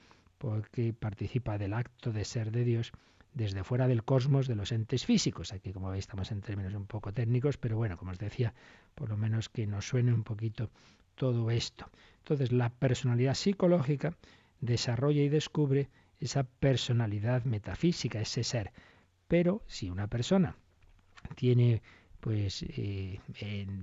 porque 0.42 0.92
participa 0.92 1.56
del 1.56 1.72
acto 1.72 2.10
de 2.10 2.24
ser 2.24 2.50
de 2.50 2.64
Dios 2.64 2.90
desde 3.32 3.62
fuera 3.62 3.86
del 3.86 4.02
cosmos 4.02 4.48
de 4.48 4.56
los 4.56 4.72
entes 4.72 5.06
físicos. 5.06 5.52
Aquí, 5.52 5.72
como 5.72 5.88
veis, 5.88 6.02
estamos 6.02 6.32
en 6.32 6.40
términos 6.40 6.74
un 6.74 6.86
poco 6.86 7.14
técnicos, 7.14 7.58
pero 7.58 7.76
bueno, 7.76 7.96
como 7.96 8.10
os 8.10 8.18
decía, 8.18 8.52
por 8.96 9.08
lo 9.08 9.16
menos 9.16 9.48
que 9.48 9.68
nos 9.68 9.86
suene 9.86 10.12
un 10.12 10.24
poquito 10.24 10.68
todo 11.14 11.48
esto. 11.52 11.88
Entonces, 12.18 12.50
la 12.50 12.70
personalidad 12.70 13.34
psicológica 13.34 14.16
desarrolla 14.60 15.22
y 15.22 15.28
descubre 15.28 15.90
esa 16.18 16.42
personalidad 16.42 17.44
metafísica, 17.44 18.20
ese 18.20 18.42
ser. 18.42 18.72
Pero 19.28 19.62
si 19.68 19.90
una 19.90 20.08
persona 20.08 20.56
tiene 21.36 21.82
pues 22.22 22.64
eh, 22.68 23.18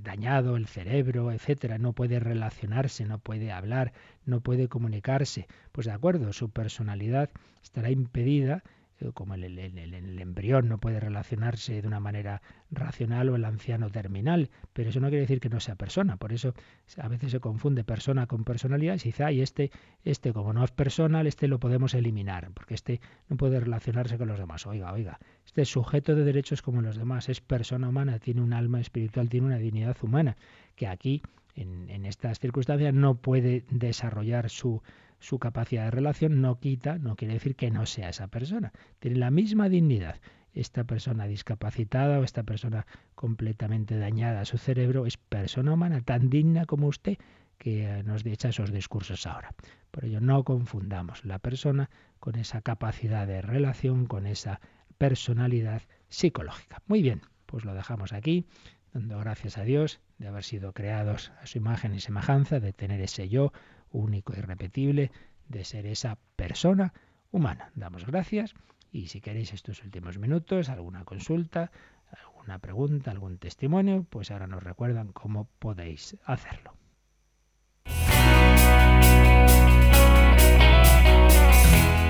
dañado 0.01 0.55
el 0.55 0.65
cerebro, 0.65 1.33
etcétera, 1.33 1.77
no 1.77 1.91
puede 1.91 2.21
relacionarse, 2.21 3.03
no 3.03 3.19
puede 3.19 3.51
hablar, 3.51 3.91
no 4.25 4.39
puede 4.39 4.69
comunicarse. 4.69 5.45
Pues 5.73 5.87
de 5.87 5.91
acuerdo, 5.91 6.31
su 6.31 6.49
personalidad 6.49 7.29
estará 7.61 7.91
impedida 7.91 8.63
como 9.13 9.33
el, 9.33 9.43
el, 9.57 10.19
embrión 10.19 10.67
no 10.67 10.77
puede 10.77 10.99
relacionarse 10.99 11.81
de 11.81 11.87
una 11.87 11.99
manera 11.99 12.41
racional 12.71 13.29
o 13.29 13.35
el 13.35 13.45
anciano 13.45 13.89
terminal, 13.89 14.49
pero 14.73 14.89
eso 14.89 14.99
no 14.99 15.07
quiere 15.07 15.21
decir 15.21 15.39
que 15.39 15.49
no 15.49 15.59
sea 15.59 15.75
persona, 15.75 16.17
por 16.17 16.33
eso 16.33 16.53
a 16.97 17.07
veces 17.07 17.31
se 17.31 17.39
confunde 17.39 17.83
persona 17.83 18.27
con 18.27 18.43
personalidad 18.43 18.95
y 18.95 19.09
dice, 19.09 19.23
ay, 19.23 19.41
este, 19.41 19.71
este 20.03 20.33
como 20.33 20.53
no 20.53 20.63
es 20.63 20.71
personal, 20.71 21.27
este 21.27 21.47
lo 21.47 21.59
podemos 21.59 21.93
eliminar, 21.93 22.51
porque 22.53 22.73
este 22.73 22.99
no 23.29 23.37
puede 23.37 23.59
relacionarse 23.59 24.17
con 24.17 24.27
los 24.27 24.39
demás. 24.39 24.67
Oiga, 24.67 24.91
oiga, 24.91 25.19
este 25.45 25.65
sujeto 25.65 26.15
de 26.15 26.23
derechos 26.23 26.61
como 26.61 26.81
los 26.81 26.97
demás, 26.97 27.29
es 27.29 27.41
persona 27.41 27.89
humana, 27.89 28.19
tiene 28.19 28.41
un 28.41 28.53
alma 28.53 28.81
espiritual, 28.81 29.29
tiene 29.29 29.47
una 29.47 29.57
dignidad 29.57 29.95
humana, 30.01 30.35
que 30.75 30.87
aquí, 30.87 31.21
en, 31.55 31.89
en 31.89 32.05
estas 32.05 32.39
circunstancias, 32.39 32.93
no 32.93 33.15
puede 33.15 33.63
desarrollar 33.69 34.49
su 34.49 34.81
su 35.19 35.39
capacidad 35.39 35.85
de 35.85 35.91
relación 35.91 36.41
no 36.41 36.59
quita, 36.59 36.97
no 36.97 37.15
quiere 37.15 37.35
decir 37.35 37.55
que 37.55 37.71
no 37.71 37.85
sea 37.85 38.09
esa 38.09 38.27
persona. 38.27 38.71
Tiene 38.99 39.17
la 39.17 39.31
misma 39.31 39.69
dignidad. 39.69 40.19
Esta 40.53 40.83
persona 40.83 41.27
discapacitada 41.27 42.19
o 42.19 42.23
esta 42.23 42.43
persona 42.43 42.87
completamente 43.15 43.97
dañada 43.97 44.41
a 44.41 44.45
su 44.45 44.57
cerebro 44.57 45.05
es 45.05 45.17
persona 45.17 45.73
humana 45.73 46.01
tan 46.01 46.29
digna 46.29 46.65
como 46.65 46.87
usted 46.87 47.17
que 47.57 48.03
nos 48.05 48.25
echa 48.25 48.49
esos 48.49 48.71
discursos 48.71 49.27
ahora. 49.27 49.53
Por 49.91 50.05
ello 50.05 50.21
no 50.21 50.43
confundamos 50.43 51.25
la 51.25 51.39
persona 51.39 51.89
con 52.19 52.35
esa 52.35 52.61
capacidad 52.61 53.27
de 53.27 53.41
relación, 53.41 54.05
con 54.05 54.25
esa 54.25 54.59
personalidad 54.97 55.83
psicológica. 56.07 56.81
Muy 56.87 57.01
bien, 57.01 57.21
pues 57.45 57.65
lo 57.65 57.73
dejamos 57.73 58.13
aquí, 58.13 58.45
dando 58.93 59.19
gracias 59.19 59.57
a 59.57 59.63
Dios 59.63 59.99
de 60.17 60.27
haber 60.27 60.43
sido 60.43 60.73
creados 60.73 61.31
a 61.41 61.47
su 61.47 61.57
imagen 61.57 61.93
y 61.93 61.99
semejanza, 61.99 62.59
de 62.59 62.73
tener 62.73 63.01
ese 63.01 63.29
yo 63.29 63.51
único 63.91 64.33
y 64.33 64.39
irrepetible 64.39 65.11
de 65.47 65.65
ser 65.65 65.85
esa 65.85 66.17
persona 66.35 66.93
humana. 67.31 67.71
Damos 67.75 68.05
gracias 68.05 68.53
y 68.91 69.07
si 69.07 69.21
queréis 69.21 69.53
estos 69.53 69.83
últimos 69.83 70.17
minutos, 70.17 70.69
alguna 70.69 71.05
consulta, 71.05 71.71
alguna 72.25 72.59
pregunta, 72.59 73.11
algún 73.11 73.37
testimonio, 73.37 74.05
pues 74.09 74.31
ahora 74.31 74.47
nos 74.47 74.63
recuerdan 74.63 75.11
cómo 75.11 75.47
podéis 75.59 76.17
hacerlo. 76.25 76.73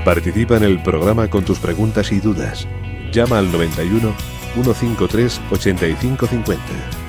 Participa 0.05 0.57
en 0.57 0.63
el 0.63 0.81
programa 0.81 1.29
con 1.29 1.43
tus 1.43 1.59
preguntas 1.59 2.11
y 2.11 2.19
dudas. 2.19 2.67
Llama 3.11 3.39
al 3.39 3.51
91 3.51 4.13
153 4.53 5.41
8550. 5.51 7.08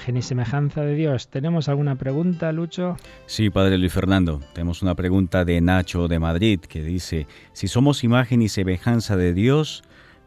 imagen 0.00 0.16
y 0.16 0.22
semejanza 0.22 0.80
de 0.80 0.94
Dios. 0.94 1.28
¿Tenemos 1.28 1.68
alguna 1.68 1.96
pregunta, 1.96 2.50
Lucho? 2.52 2.96
Sí, 3.26 3.50
Padre 3.50 3.76
Luis 3.76 3.92
Fernando. 3.92 4.40
Tenemos 4.54 4.80
una 4.80 4.94
pregunta 4.94 5.44
de 5.44 5.60
Nacho 5.60 6.08
de 6.08 6.18
Madrid 6.18 6.58
que 6.58 6.82
dice, 6.82 7.26
si 7.52 7.68
somos 7.68 8.02
imagen 8.02 8.40
y 8.40 8.48
semejanza 8.48 9.18
de 9.18 9.34
Dios, 9.34 9.82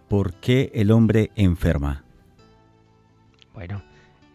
¿por 0.07 0.36
qué 0.36 0.69
el 0.76 0.91
hombre 0.91 1.32
enferma? 1.36 2.03
Bueno, 3.55 3.82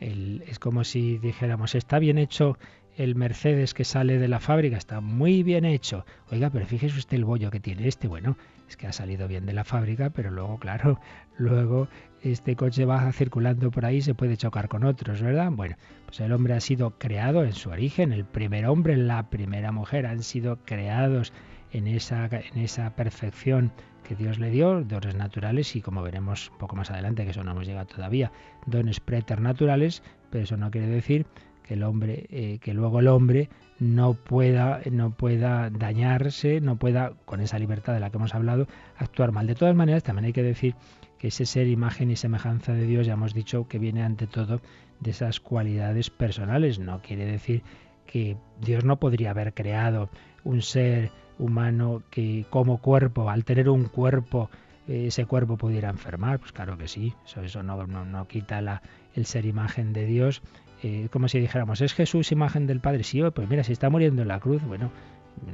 es 0.00 0.58
como 0.58 0.82
si 0.82 1.18
dijéramos, 1.18 1.76
está 1.76 2.00
bien 2.00 2.18
hecho 2.18 2.58
el 2.96 3.14
Mercedes 3.14 3.74
que 3.74 3.84
sale 3.84 4.18
de 4.18 4.26
la 4.26 4.40
fábrica, 4.40 4.76
está 4.76 5.00
muy 5.00 5.44
bien 5.44 5.64
hecho. 5.64 6.04
Oiga, 6.32 6.50
pero 6.50 6.66
fíjese 6.66 6.98
usted 6.98 7.16
el 7.16 7.24
bollo 7.24 7.52
que 7.52 7.60
tiene 7.60 7.86
este. 7.86 8.08
Bueno, 8.08 8.36
es 8.68 8.76
que 8.76 8.88
ha 8.88 8.92
salido 8.92 9.28
bien 9.28 9.46
de 9.46 9.52
la 9.52 9.62
fábrica, 9.62 10.10
pero 10.10 10.32
luego, 10.32 10.58
claro, 10.58 10.98
luego 11.38 11.86
este 12.22 12.56
coche 12.56 12.84
va 12.84 13.10
circulando 13.12 13.70
por 13.70 13.84
ahí 13.84 14.00
se 14.00 14.14
puede 14.14 14.36
chocar 14.36 14.68
con 14.68 14.84
otros, 14.84 15.22
¿verdad? 15.22 15.50
Bueno, 15.50 15.76
pues 16.06 16.20
el 16.20 16.32
hombre 16.32 16.54
ha 16.54 16.60
sido 16.60 16.98
creado 16.98 17.44
en 17.44 17.52
su 17.52 17.70
origen, 17.70 18.12
el 18.12 18.24
primer 18.24 18.66
hombre, 18.66 18.96
la 18.96 19.30
primera 19.30 19.72
mujer 19.72 20.06
han 20.06 20.22
sido 20.22 20.58
creados 20.64 21.32
en 21.72 21.86
esa, 21.86 22.26
en 22.26 22.58
esa 22.58 22.94
perfección 22.94 23.72
que 24.08 24.14
Dios 24.14 24.38
le 24.38 24.50
dio, 24.50 24.82
dones 24.84 25.14
naturales 25.14 25.76
y 25.76 25.82
como 25.82 26.02
veremos 26.02 26.50
un 26.50 26.58
poco 26.58 26.76
más 26.76 26.90
adelante, 26.90 27.24
que 27.24 27.30
eso 27.30 27.44
no 27.44 27.50
hemos 27.50 27.66
llegado 27.66 27.86
todavía, 27.86 28.32
dones 28.66 29.00
preternaturales, 29.00 30.02
pero 30.30 30.44
eso 30.44 30.56
no 30.56 30.70
quiere 30.70 30.86
decir 30.86 31.26
que 31.62 31.74
el 31.74 31.82
hombre, 31.82 32.26
eh, 32.30 32.58
que 32.62 32.72
luego 32.72 33.00
el 33.00 33.08
hombre 33.08 33.50
no 33.78 34.14
pueda, 34.14 34.80
no 34.90 35.10
pueda 35.10 35.68
dañarse, 35.68 36.62
no 36.62 36.76
pueda, 36.76 37.12
con 37.26 37.40
esa 37.40 37.58
libertad 37.58 37.92
de 37.92 38.00
la 38.00 38.08
que 38.08 38.16
hemos 38.16 38.34
hablado, 38.34 38.66
actuar 38.96 39.32
mal. 39.32 39.46
De 39.46 39.54
todas 39.54 39.74
maneras, 39.76 40.02
también 40.02 40.24
hay 40.24 40.32
que 40.32 40.42
decir 40.42 40.74
que 41.18 41.28
ese 41.28 41.46
ser 41.46 41.66
imagen 41.66 42.10
y 42.10 42.16
semejanza 42.16 42.72
de 42.72 42.86
Dios, 42.86 43.06
ya 43.06 43.14
hemos 43.14 43.34
dicho 43.34 43.66
que 43.68 43.78
viene 43.78 44.02
ante 44.02 44.26
todo 44.26 44.60
de 45.00 45.10
esas 45.10 45.40
cualidades 45.40 46.10
personales. 46.10 46.78
No 46.78 47.00
quiere 47.02 47.26
decir 47.26 47.62
que 48.06 48.36
Dios 48.60 48.84
no 48.84 48.98
podría 48.98 49.30
haber 49.30 49.52
creado 49.52 50.08
un 50.44 50.62
ser 50.62 51.10
humano 51.38 52.02
que 52.10 52.46
como 52.50 52.78
cuerpo, 52.78 53.30
al 53.30 53.44
tener 53.44 53.68
un 53.68 53.84
cuerpo, 53.84 54.50
ese 54.86 55.26
cuerpo 55.26 55.56
pudiera 55.56 55.90
enfermar. 55.90 56.38
Pues 56.38 56.52
claro 56.52 56.78
que 56.78 56.88
sí, 56.88 57.14
eso, 57.24 57.42
eso 57.42 57.62
no, 57.62 57.86
no, 57.86 58.28
quita 58.28 58.60
la, 58.60 58.82
el 59.14 59.26
ser 59.26 59.44
imagen 59.44 59.92
de 59.92 60.06
Dios. 60.06 60.42
Eh, 60.82 61.08
como 61.10 61.28
si 61.28 61.40
dijéramos, 61.40 61.80
¿es 61.80 61.92
Jesús 61.92 62.30
imagen 62.30 62.66
del 62.66 62.80
Padre? 62.80 63.02
Sí, 63.02 63.20
pues 63.34 63.48
mira, 63.48 63.64
si 63.64 63.72
está 63.72 63.90
muriendo 63.90 64.22
en 64.22 64.28
la 64.28 64.38
cruz, 64.38 64.62
bueno, 64.62 64.90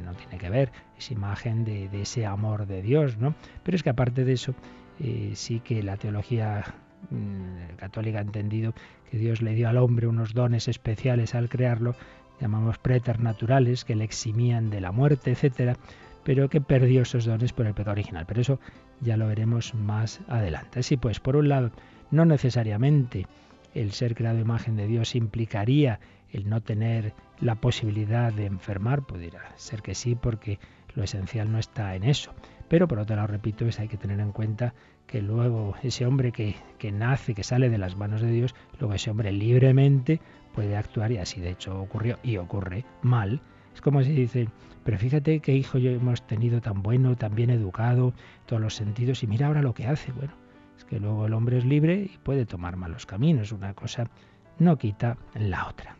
no 0.05 0.13
tiene 0.15 0.39
que 0.39 0.51
ver, 0.51 0.71
es 0.99 1.11
imagen 1.11 1.65
de 1.65 1.89
ese 2.01 2.27
amor 2.27 2.67
de 2.67 2.83
Dios, 2.83 3.19
¿no? 3.19 3.35
Pero 3.63 3.77
es 3.77 3.83
que 3.83 3.91
aparte 3.91 4.25
de 4.25 4.35
eso, 4.35 4.55
eh, 5.01 5.33
sí 5.35 5.61
que 5.61 5.83
la 5.83 5.97
teología 5.97 6.75
mm, 7.11 7.77
católica 7.77 8.19
ha 8.19 8.23
entendido 8.23 8.75
que 9.11 9.19
Dios 9.19 9.43
le 9.43 9.55
dio 9.55 9.69
al 9.69 9.79
hombre 9.79 10.07
unos 10.07 10.35
dones 10.35 10.69
especiales 10.69 11.35
al 11.35 11.49
crearlo, 11.49 11.95
llamamos 12.41 12.79
preternaturales, 12.79 13.85
que 13.85 13.95
le 13.95 14.05
eximían 14.05 14.71
de 14.71 14.81
la 14.81 14.93
muerte, 14.93 15.33
etcétera, 15.33 15.77
pero 16.25 16.49
que 16.49 16.61
perdió 16.61 17.03
esos 17.03 17.25
dones 17.25 17.53
por 17.53 17.67
el 17.67 17.75
pecado 17.75 17.93
original. 17.93 18.25
Pero 18.27 18.41
eso 18.41 18.61
ya 19.01 19.17
lo 19.17 19.27
veremos 19.29 19.75
más 19.75 20.21
adelante. 20.29 20.81
Así 20.81 20.97
pues, 20.97 21.21
por 21.21 21.37
un 21.37 21.49
lado, 21.49 21.71
no 22.11 22.25
necesariamente 22.25 23.27
el 23.75 23.93
ser 23.93 24.15
creado 24.15 24.39
imagen 24.39 24.77
de 24.77 24.87
Dios 24.87 25.15
implicaría 25.15 26.01
el 26.31 26.49
no 26.49 26.61
tener 26.61 27.13
la 27.41 27.57
posibilidad 27.57 28.33
de 28.33 28.47
enfermar, 28.47 29.03
pudiera 29.03 29.41
ser 29.57 29.83
que 29.83 29.95
sí, 29.95 30.15
porque 30.15 30.59
lo 30.95 31.05
esencial 31.05 31.51
no 31.51 31.59
está 31.59 31.95
en 31.95 32.05
eso. 32.05 32.33
Pero 32.69 32.89
por 32.89 32.99
otro 32.99 33.17
lado, 33.17 33.29
repito, 33.29 33.67
es 33.67 33.79
hay 33.79 33.89
que 33.89 33.97
tener 33.97 34.21
en 34.21 34.33
cuenta 34.33 34.75
que 35.07 35.21
luego 35.21 35.75
ese 35.83 36.07
hombre 36.07 36.33
que, 36.33 36.57
que 36.79 36.93
nace, 36.93 37.35
que 37.35 37.45
sale 37.45 37.69
de 37.69 37.79
las 37.79 37.97
manos 37.97 38.21
de 38.21 38.31
Dios, 38.31 38.55
luego 38.81 38.95
ese 38.95 39.11
hombre 39.11 39.33
libremente 39.33 40.21
puede 40.55 40.77
actuar 40.77 41.13
y 41.13 41.19
así 41.19 41.41
de 41.41 41.51
hecho 41.51 41.81
ocurrió 41.81 42.19
y 42.23 42.37
ocurre 42.37 42.85
mal. 43.03 43.41
Es 43.75 43.81
como 43.81 44.03
si 44.03 44.13
dicen, 44.13 44.51
pero 44.85 44.99
fíjate 44.99 45.41
qué 45.41 45.55
hijo 45.55 45.79
yo 45.79 45.91
hemos 45.91 46.27
tenido 46.27 46.61
tan 46.61 46.83
bueno, 46.83 47.17
tan 47.17 47.35
bien 47.35 47.51
educado, 47.51 48.15
todos 48.47 48.63
los 48.63 48.75
sentidos, 48.75 49.23
y 49.23 49.27
mira 49.27 49.49
ahora 49.49 49.63
lo 49.63 49.75
que 49.75 49.87
hace. 49.87 50.13
Bueno, 50.13 50.33
es 50.77 50.85
que 50.85 51.01
luego 51.01 51.27
el 51.27 51.33
hombre 51.35 51.59
es 51.59 51.65
libre 51.65 52.11
y 52.15 52.19
puede 52.23 52.47
tomar 52.47 52.77
malos 52.77 53.05
caminos. 53.07 53.53
Una 53.53 53.75
cosa 53.75 54.11
no 54.59 54.79
quita 54.79 55.17
la 55.35 55.69
otra. 55.69 55.97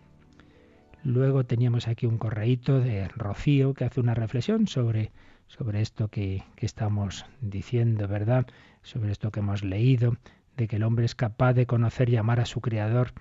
Luego 1.03 1.45
teníamos 1.45 1.89
aquí 1.89 2.07
un 2.07 2.19
correíto 2.19 2.81
de 2.81 3.09
Rocío 3.09 3.75
que 3.75 3.85
hace 3.85 4.01
una 4.01 4.15
reflexión 4.15 4.67
sobre 4.67 5.11
sobre 5.47 5.81
esto 5.81 6.09
que, 6.09 6.43
estamos 6.59 7.27
diciendo, 7.41 8.09
¿verdad? 8.09 8.47
Sobre 8.83 9.13
esto 9.13 9.31
que 9.31 9.41
hemos 9.41 9.63
leído 9.63 10.17
de 10.57 10.69
que 10.69 10.77
el 10.77 10.83
hombre 10.83 11.05
es 11.05 11.15
capaz 11.15 11.53
de 11.55 11.67
conocer 11.67 12.09
y 12.11 12.17
amar 12.17 12.41
a 12.41 12.47
su 12.47 12.61
Creador 12.61 13.13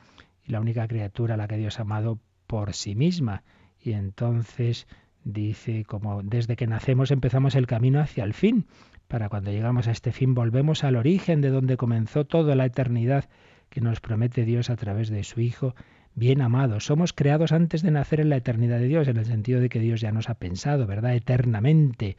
y 0.45 0.51
la 0.51 0.59
única 0.59 0.87
criatura 0.87 1.35
a 1.35 1.37
la 1.37 1.47
que 1.47 1.57
Dios 1.57 1.79
ha 1.79 1.83
amado 1.83 2.19
por 2.47 2.73
sí 2.73 2.95
misma. 2.95 3.43
Y 3.79 3.93
entonces 3.93 4.87
dice, 5.23 5.85
como 5.85 6.21
desde 6.23 6.55
que 6.55 6.67
nacemos 6.67 7.11
empezamos 7.11 7.55
el 7.55 7.67
camino 7.67 7.99
hacia 7.99 8.23
el 8.23 8.33
fin. 8.33 8.65
Para 9.07 9.29
cuando 9.29 9.51
llegamos 9.51 9.87
a 9.87 9.91
este 9.91 10.11
fin 10.11 10.33
volvemos 10.33 10.83
al 10.83 10.95
origen 10.95 11.41
de 11.41 11.49
donde 11.49 11.77
comenzó 11.77 12.25
toda 12.25 12.55
la 12.55 12.65
eternidad 12.65 13.29
que 13.69 13.81
nos 13.81 13.99
promete 13.99 14.45
Dios 14.45 14.69
a 14.69 14.75
través 14.75 15.09
de 15.09 15.23
su 15.23 15.41
Hijo 15.41 15.75
bien 16.15 16.41
amado. 16.41 16.79
Somos 16.79 17.13
creados 17.13 17.51
antes 17.51 17.81
de 17.81 17.91
nacer 17.91 18.19
en 18.19 18.29
la 18.29 18.37
eternidad 18.37 18.79
de 18.79 18.87
Dios, 18.87 19.07
en 19.07 19.17
el 19.17 19.25
sentido 19.25 19.59
de 19.59 19.69
que 19.69 19.79
Dios 19.79 20.01
ya 20.01 20.11
nos 20.11 20.29
ha 20.29 20.35
pensado, 20.35 20.85
¿verdad? 20.85 21.15
Eternamente. 21.15 22.15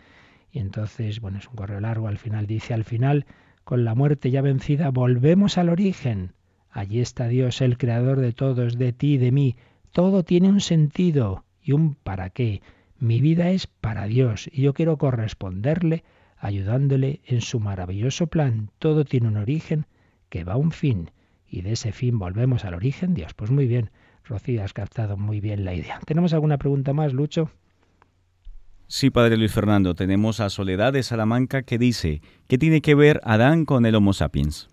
Y 0.52 0.58
entonces, 0.58 1.20
bueno, 1.20 1.38
es 1.38 1.48
un 1.48 1.54
correo 1.54 1.80
largo, 1.80 2.08
al 2.08 2.18
final 2.18 2.46
dice, 2.46 2.74
al 2.74 2.84
final, 2.84 3.26
con 3.64 3.84
la 3.84 3.94
muerte 3.94 4.30
ya 4.30 4.42
vencida, 4.42 4.90
volvemos 4.90 5.58
al 5.58 5.68
origen. 5.68 6.32
Allí 6.70 7.00
está 7.00 7.28
Dios, 7.28 7.60
el 7.60 7.78
creador 7.78 8.20
de 8.20 8.32
todos, 8.32 8.78
de 8.78 8.92
ti, 8.92 9.16
de 9.16 9.32
mí. 9.32 9.56
Todo 9.92 10.24
tiene 10.24 10.48
un 10.48 10.60
sentido 10.60 11.44
y 11.62 11.72
un 11.72 11.94
para 11.94 12.30
qué. 12.30 12.62
Mi 12.98 13.20
vida 13.20 13.50
es 13.50 13.66
para 13.66 14.06
Dios 14.06 14.48
y 14.52 14.62
yo 14.62 14.74
quiero 14.74 14.98
corresponderle 14.98 16.04
ayudándole 16.36 17.20
en 17.26 17.40
su 17.40 17.60
maravilloso 17.60 18.26
plan. 18.26 18.70
Todo 18.78 19.04
tiene 19.04 19.28
un 19.28 19.36
origen 19.36 19.86
que 20.28 20.44
va 20.44 20.54
a 20.54 20.58
un 20.58 20.72
fin 20.72 21.10
y 21.54 21.62
de 21.62 21.72
ese 21.72 21.92
fin 21.92 22.18
volvemos 22.18 22.64
al 22.64 22.74
origen 22.74 23.14
Dios. 23.14 23.32
Pues 23.32 23.52
muy 23.52 23.68
bien, 23.68 23.90
Rocío, 24.24 24.64
has 24.64 24.72
captado 24.72 25.16
muy 25.16 25.40
bien 25.40 25.64
la 25.64 25.72
idea. 25.72 26.00
¿Tenemos 26.04 26.34
alguna 26.34 26.58
pregunta 26.58 26.92
más, 26.92 27.12
Lucho? 27.12 27.48
Sí, 28.88 29.10
padre 29.10 29.36
Luis 29.36 29.52
Fernando, 29.52 29.94
tenemos 29.94 30.40
a 30.40 30.50
Soledad 30.50 30.92
de 30.92 31.04
Salamanca 31.04 31.62
que 31.62 31.78
dice, 31.78 32.22
¿qué 32.48 32.58
tiene 32.58 32.80
que 32.80 32.96
ver 32.96 33.20
Adán 33.22 33.66
con 33.66 33.86
el 33.86 33.94
Homo 33.94 34.12
sapiens? 34.12 34.68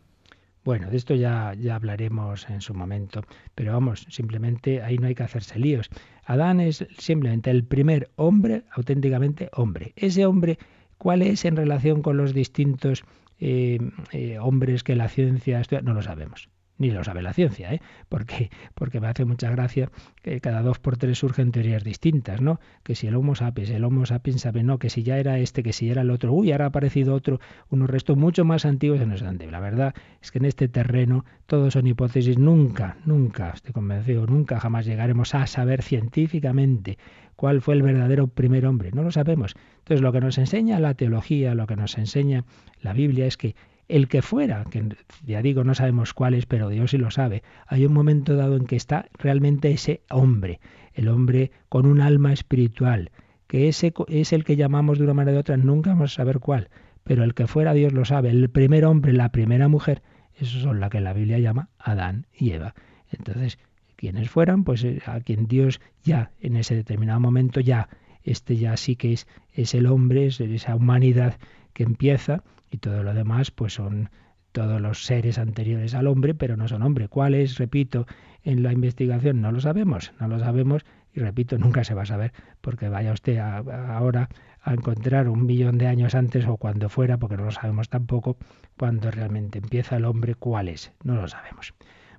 Bueno, 0.63 0.89
de 0.89 0.97
esto 0.97 1.13
ya, 1.13 1.53
ya 1.53 1.75
hablaremos 1.75 2.49
en 2.49 2.61
su 2.61 2.73
momento, 2.73 3.21
pero 3.53 3.73
vamos, 3.73 4.07
simplemente 4.09 4.81
ahí 4.81 4.97
no 4.97 5.05
hay 5.05 5.15
que 5.15 5.23
hacerse 5.23 5.59
líos. 5.59 5.89
Adán 6.25 6.59
es 6.59 6.87
simplemente 6.97 7.51
el 7.51 7.63
primer 7.63 8.09
hombre, 8.15 8.63
auténticamente 8.71 9.49
hombre. 9.53 9.93
Ese 9.95 10.25
hombre, 10.25 10.57
¿cuál 10.97 11.21
es 11.21 11.45
en 11.45 11.55
relación 11.55 12.01
con 12.01 12.17
los 12.17 12.33
distintos 12.33 13.03
eh, 13.39 13.79
eh, 14.11 14.39
hombres 14.39 14.83
que 14.83 14.95
la 14.95 15.09
ciencia 15.09 15.61
estudia? 15.61 15.83
No 15.83 15.93
lo 15.93 16.01
sabemos 16.01 16.49
ni 16.81 16.91
lo 16.91 17.03
sabe 17.03 17.21
la 17.21 17.33
ciencia, 17.33 17.73
¿eh? 17.73 17.81
porque, 18.09 18.49
porque 18.73 18.99
me 18.99 19.07
hace 19.07 19.23
mucha 19.23 19.49
gracia 19.49 19.89
que 20.21 20.41
cada 20.41 20.61
dos 20.61 20.79
por 20.79 20.97
tres 20.97 21.19
surgen 21.19 21.51
teorías 21.51 21.83
distintas, 21.83 22.41
¿no? 22.41 22.59
Que 22.83 22.95
si 22.95 23.07
el 23.07 23.15
Homo 23.15 23.35
sapiens, 23.35 23.69
el 23.69 23.83
Homo 23.83 24.05
sapiens 24.05 24.41
sabe, 24.41 24.63
no, 24.63 24.79
que 24.79 24.89
si 24.89 25.03
ya 25.03 25.17
era 25.17 25.37
este, 25.39 25.63
que 25.63 25.73
si 25.73 25.89
era 25.89 26.01
el 26.01 26.09
otro, 26.09 26.33
uy, 26.33 26.51
ahora 26.51 26.65
ha 26.65 26.67
aparecido 26.69 27.13
otro, 27.13 27.39
unos 27.69 27.89
restos 27.89 28.17
mucho 28.17 28.43
más 28.43 28.65
antiguos 28.65 28.99
en 28.99 29.11
los 29.11 29.21
La 29.21 29.59
verdad 29.59 29.93
es 30.21 30.31
que 30.31 30.39
en 30.39 30.45
este 30.45 30.67
terreno 30.67 31.23
todos 31.45 31.73
son 31.73 31.87
hipótesis, 31.87 32.37
nunca, 32.37 32.97
nunca, 33.05 33.51
estoy 33.51 33.73
convencido, 33.73 34.25
nunca 34.25 34.59
jamás 34.59 34.85
llegaremos 34.85 35.35
a 35.35 35.45
saber 35.47 35.83
científicamente 35.83 36.97
cuál 37.35 37.61
fue 37.61 37.75
el 37.75 37.81
verdadero 37.81 38.27
primer 38.27 38.65
hombre, 38.65 38.91
no 38.91 39.03
lo 39.03 39.11
sabemos. 39.11 39.55
Entonces 39.79 40.01
lo 40.01 40.11
que 40.11 40.21
nos 40.21 40.37
enseña 40.37 40.79
la 40.79 40.93
teología, 40.93 41.55
lo 41.55 41.67
que 41.67 41.75
nos 41.75 41.97
enseña 41.97 42.45
la 42.81 42.93
Biblia 42.93 43.25
es 43.25 43.37
que 43.37 43.55
el 43.91 44.07
que 44.07 44.21
fuera, 44.21 44.63
que 44.71 44.95
ya 45.25 45.41
digo, 45.41 45.63
no 45.63 45.75
sabemos 45.75 46.13
cuál 46.13 46.33
es, 46.33 46.45
pero 46.45 46.69
Dios 46.69 46.91
sí 46.91 46.97
lo 46.97 47.11
sabe, 47.11 47.43
hay 47.67 47.85
un 47.85 47.93
momento 47.93 48.35
dado 48.35 48.55
en 48.55 48.65
que 48.65 48.77
está 48.77 49.09
realmente 49.19 49.71
ese 49.71 50.01
hombre, 50.09 50.61
el 50.93 51.09
hombre 51.09 51.51
con 51.67 51.85
un 51.85 51.99
alma 51.99 52.31
espiritual, 52.31 53.11
que 53.47 53.67
ese 53.67 53.93
es 54.07 54.31
el 54.31 54.45
que 54.45 54.55
llamamos 54.55 54.97
de 54.97 55.03
una 55.03 55.13
manera 55.13 55.37
u 55.37 55.41
otra, 55.41 55.57
nunca 55.57 55.91
vamos 55.91 56.13
a 56.13 56.15
saber 56.15 56.39
cuál, 56.39 56.69
pero 57.03 57.25
el 57.25 57.33
que 57.33 57.47
fuera 57.47 57.73
Dios 57.73 57.91
lo 57.91 58.05
sabe, 58.05 58.29
el 58.29 58.49
primer 58.49 58.85
hombre, 58.85 59.11
la 59.11 59.29
primera 59.29 59.67
mujer, 59.67 60.01
esos 60.35 60.61
son 60.61 60.79
la 60.79 60.89
que 60.89 61.01
la 61.01 61.11
Biblia 61.11 61.39
llama 61.39 61.69
Adán 61.77 62.27
y 62.33 62.51
Eva. 62.51 62.73
Entonces, 63.11 63.59
quienes 63.97 64.29
fueran, 64.29 64.63
pues 64.63 64.83
eh, 64.85 65.01
a 65.05 65.19
quien 65.19 65.47
Dios 65.47 65.81
ya 66.03 66.31
en 66.39 66.55
ese 66.55 66.75
determinado 66.75 67.19
momento 67.19 67.59
ya, 67.59 67.89
este 68.23 68.55
ya 68.55 68.77
sí 68.77 68.95
que 68.95 69.11
es, 69.11 69.27
es 69.53 69.75
el 69.75 69.85
hombre, 69.85 70.27
es 70.27 70.39
esa 70.39 70.75
humanidad 70.75 71.37
que 71.73 71.83
empieza 71.83 72.43
y 72.71 72.77
todo 72.77 73.03
lo 73.03 73.13
demás 73.13 73.51
pues 73.51 73.73
son 73.73 74.09
todos 74.51 74.81
los 74.81 75.05
seres 75.05 75.37
anteriores 75.37 75.93
al 75.93 76.07
hombre, 76.07 76.33
pero 76.33 76.57
no 76.57 76.67
son 76.67 76.81
hombre. 76.81 77.07
¿Cuáles? 77.07 77.57
Repito, 77.57 78.05
en 78.43 78.63
la 78.63 78.73
investigación 78.73 79.41
no 79.41 79.51
lo 79.51 79.61
sabemos, 79.61 80.11
no 80.19 80.27
lo 80.27 80.39
sabemos 80.39 80.83
y 81.13 81.19
repito, 81.19 81.57
nunca 81.59 81.83
se 81.83 81.93
va 81.93 82.03
a 82.03 82.07
saber 82.07 82.33
porque 82.61 82.89
vaya 82.89 83.11
usted 83.11 83.37
ahora 83.37 84.29
a 84.63 84.73
encontrar 84.73 85.27
un 85.27 85.45
millón 85.45 85.77
de 85.77 85.87
años 85.87 86.15
antes 86.15 86.45
o 86.45 86.57
cuando 86.57 86.89
fuera, 86.89 87.17
porque 87.17 87.37
no 87.37 87.45
lo 87.45 87.51
sabemos 87.51 87.89
tampoco, 87.89 88.37
cuando 88.77 89.09
realmente 89.09 89.59
empieza 89.59 89.97
el 89.97 90.05
hombre, 90.05 90.35
cuál 90.35 90.67
es, 90.67 90.91
no 91.03 91.15
lo 91.15 91.27
sabemos. 91.27 91.73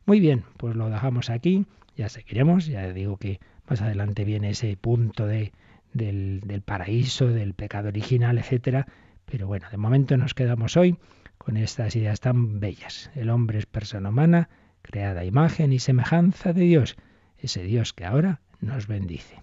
Muy 0.07 0.18
bien, 0.18 0.42
pues 0.57 0.74
lo 0.74 0.90
dejamos 0.90 1.30
aquí, 1.30 1.66
ya 1.96 2.09
seguiremos, 2.09 2.66
ya 2.66 2.92
digo 2.92 3.16
que 3.16 3.38
más 3.68 3.80
adelante 3.80 4.24
viene 4.24 4.50
ese 4.50 4.76
punto 4.76 5.26
de, 5.26 5.53
del, 5.92 6.40
del 6.44 6.62
paraíso, 6.62 7.28
del 7.28 7.55
pecado 7.55 7.88
original, 7.88 8.38
etcétera, 8.38 8.88
pero 9.33 9.47
bueno, 9.47 9.66
de 9.70 9.78
momento 9.78 10.14
nos 10.18 10.35
quedamos 10.35 10.76
hoy 10.76 10.99
con 11.39 11.57
estas 11.57 11.97
ideas 11.97 12.20
tan 12.20 12.61
bellas. 12.61 13.11
El 13.14 13.30
hombre 13.30 13.59
es 13.59 13.64
persona 13.64 14.11
humana, 14.11 14.51
creada 14.83 15.24
imagen 15.24 15.72
y 15.72 15.78
semejanza 15.78 16.53
de 16.53 16.61
Dios, 16.61 16.97
ese 17.39 17.62
Dios 17.62 17.95
que 17.95 18.05
ahora 18.05 18.43
nos 18.61 18.89
bendice. 18.89 19.43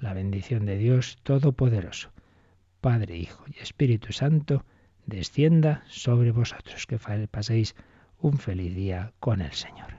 La 0.00 0.12
bendición 0.12 0.66
de 0.66 0.76
Dios 0.76 1.18
Todopoderoso, 1.22 2.10
Padre, 2.80 3.16
Hijo 3.16 3.44
y 3.46 3.62
Espíritu 3.62 4.12
Santo, 4.12 4.64
descienda 5.06 5.84
sobre 5.86 6.32
vosotros. 6.32 6.88
Que 6.88 6.98
paséis 7.28 7.76
un 8.18 8.38
feliz 8.38 8.74
día 8.74 9.12
con 9.20 9.40
el 9.40 9.52
Señor. 9.52 9.98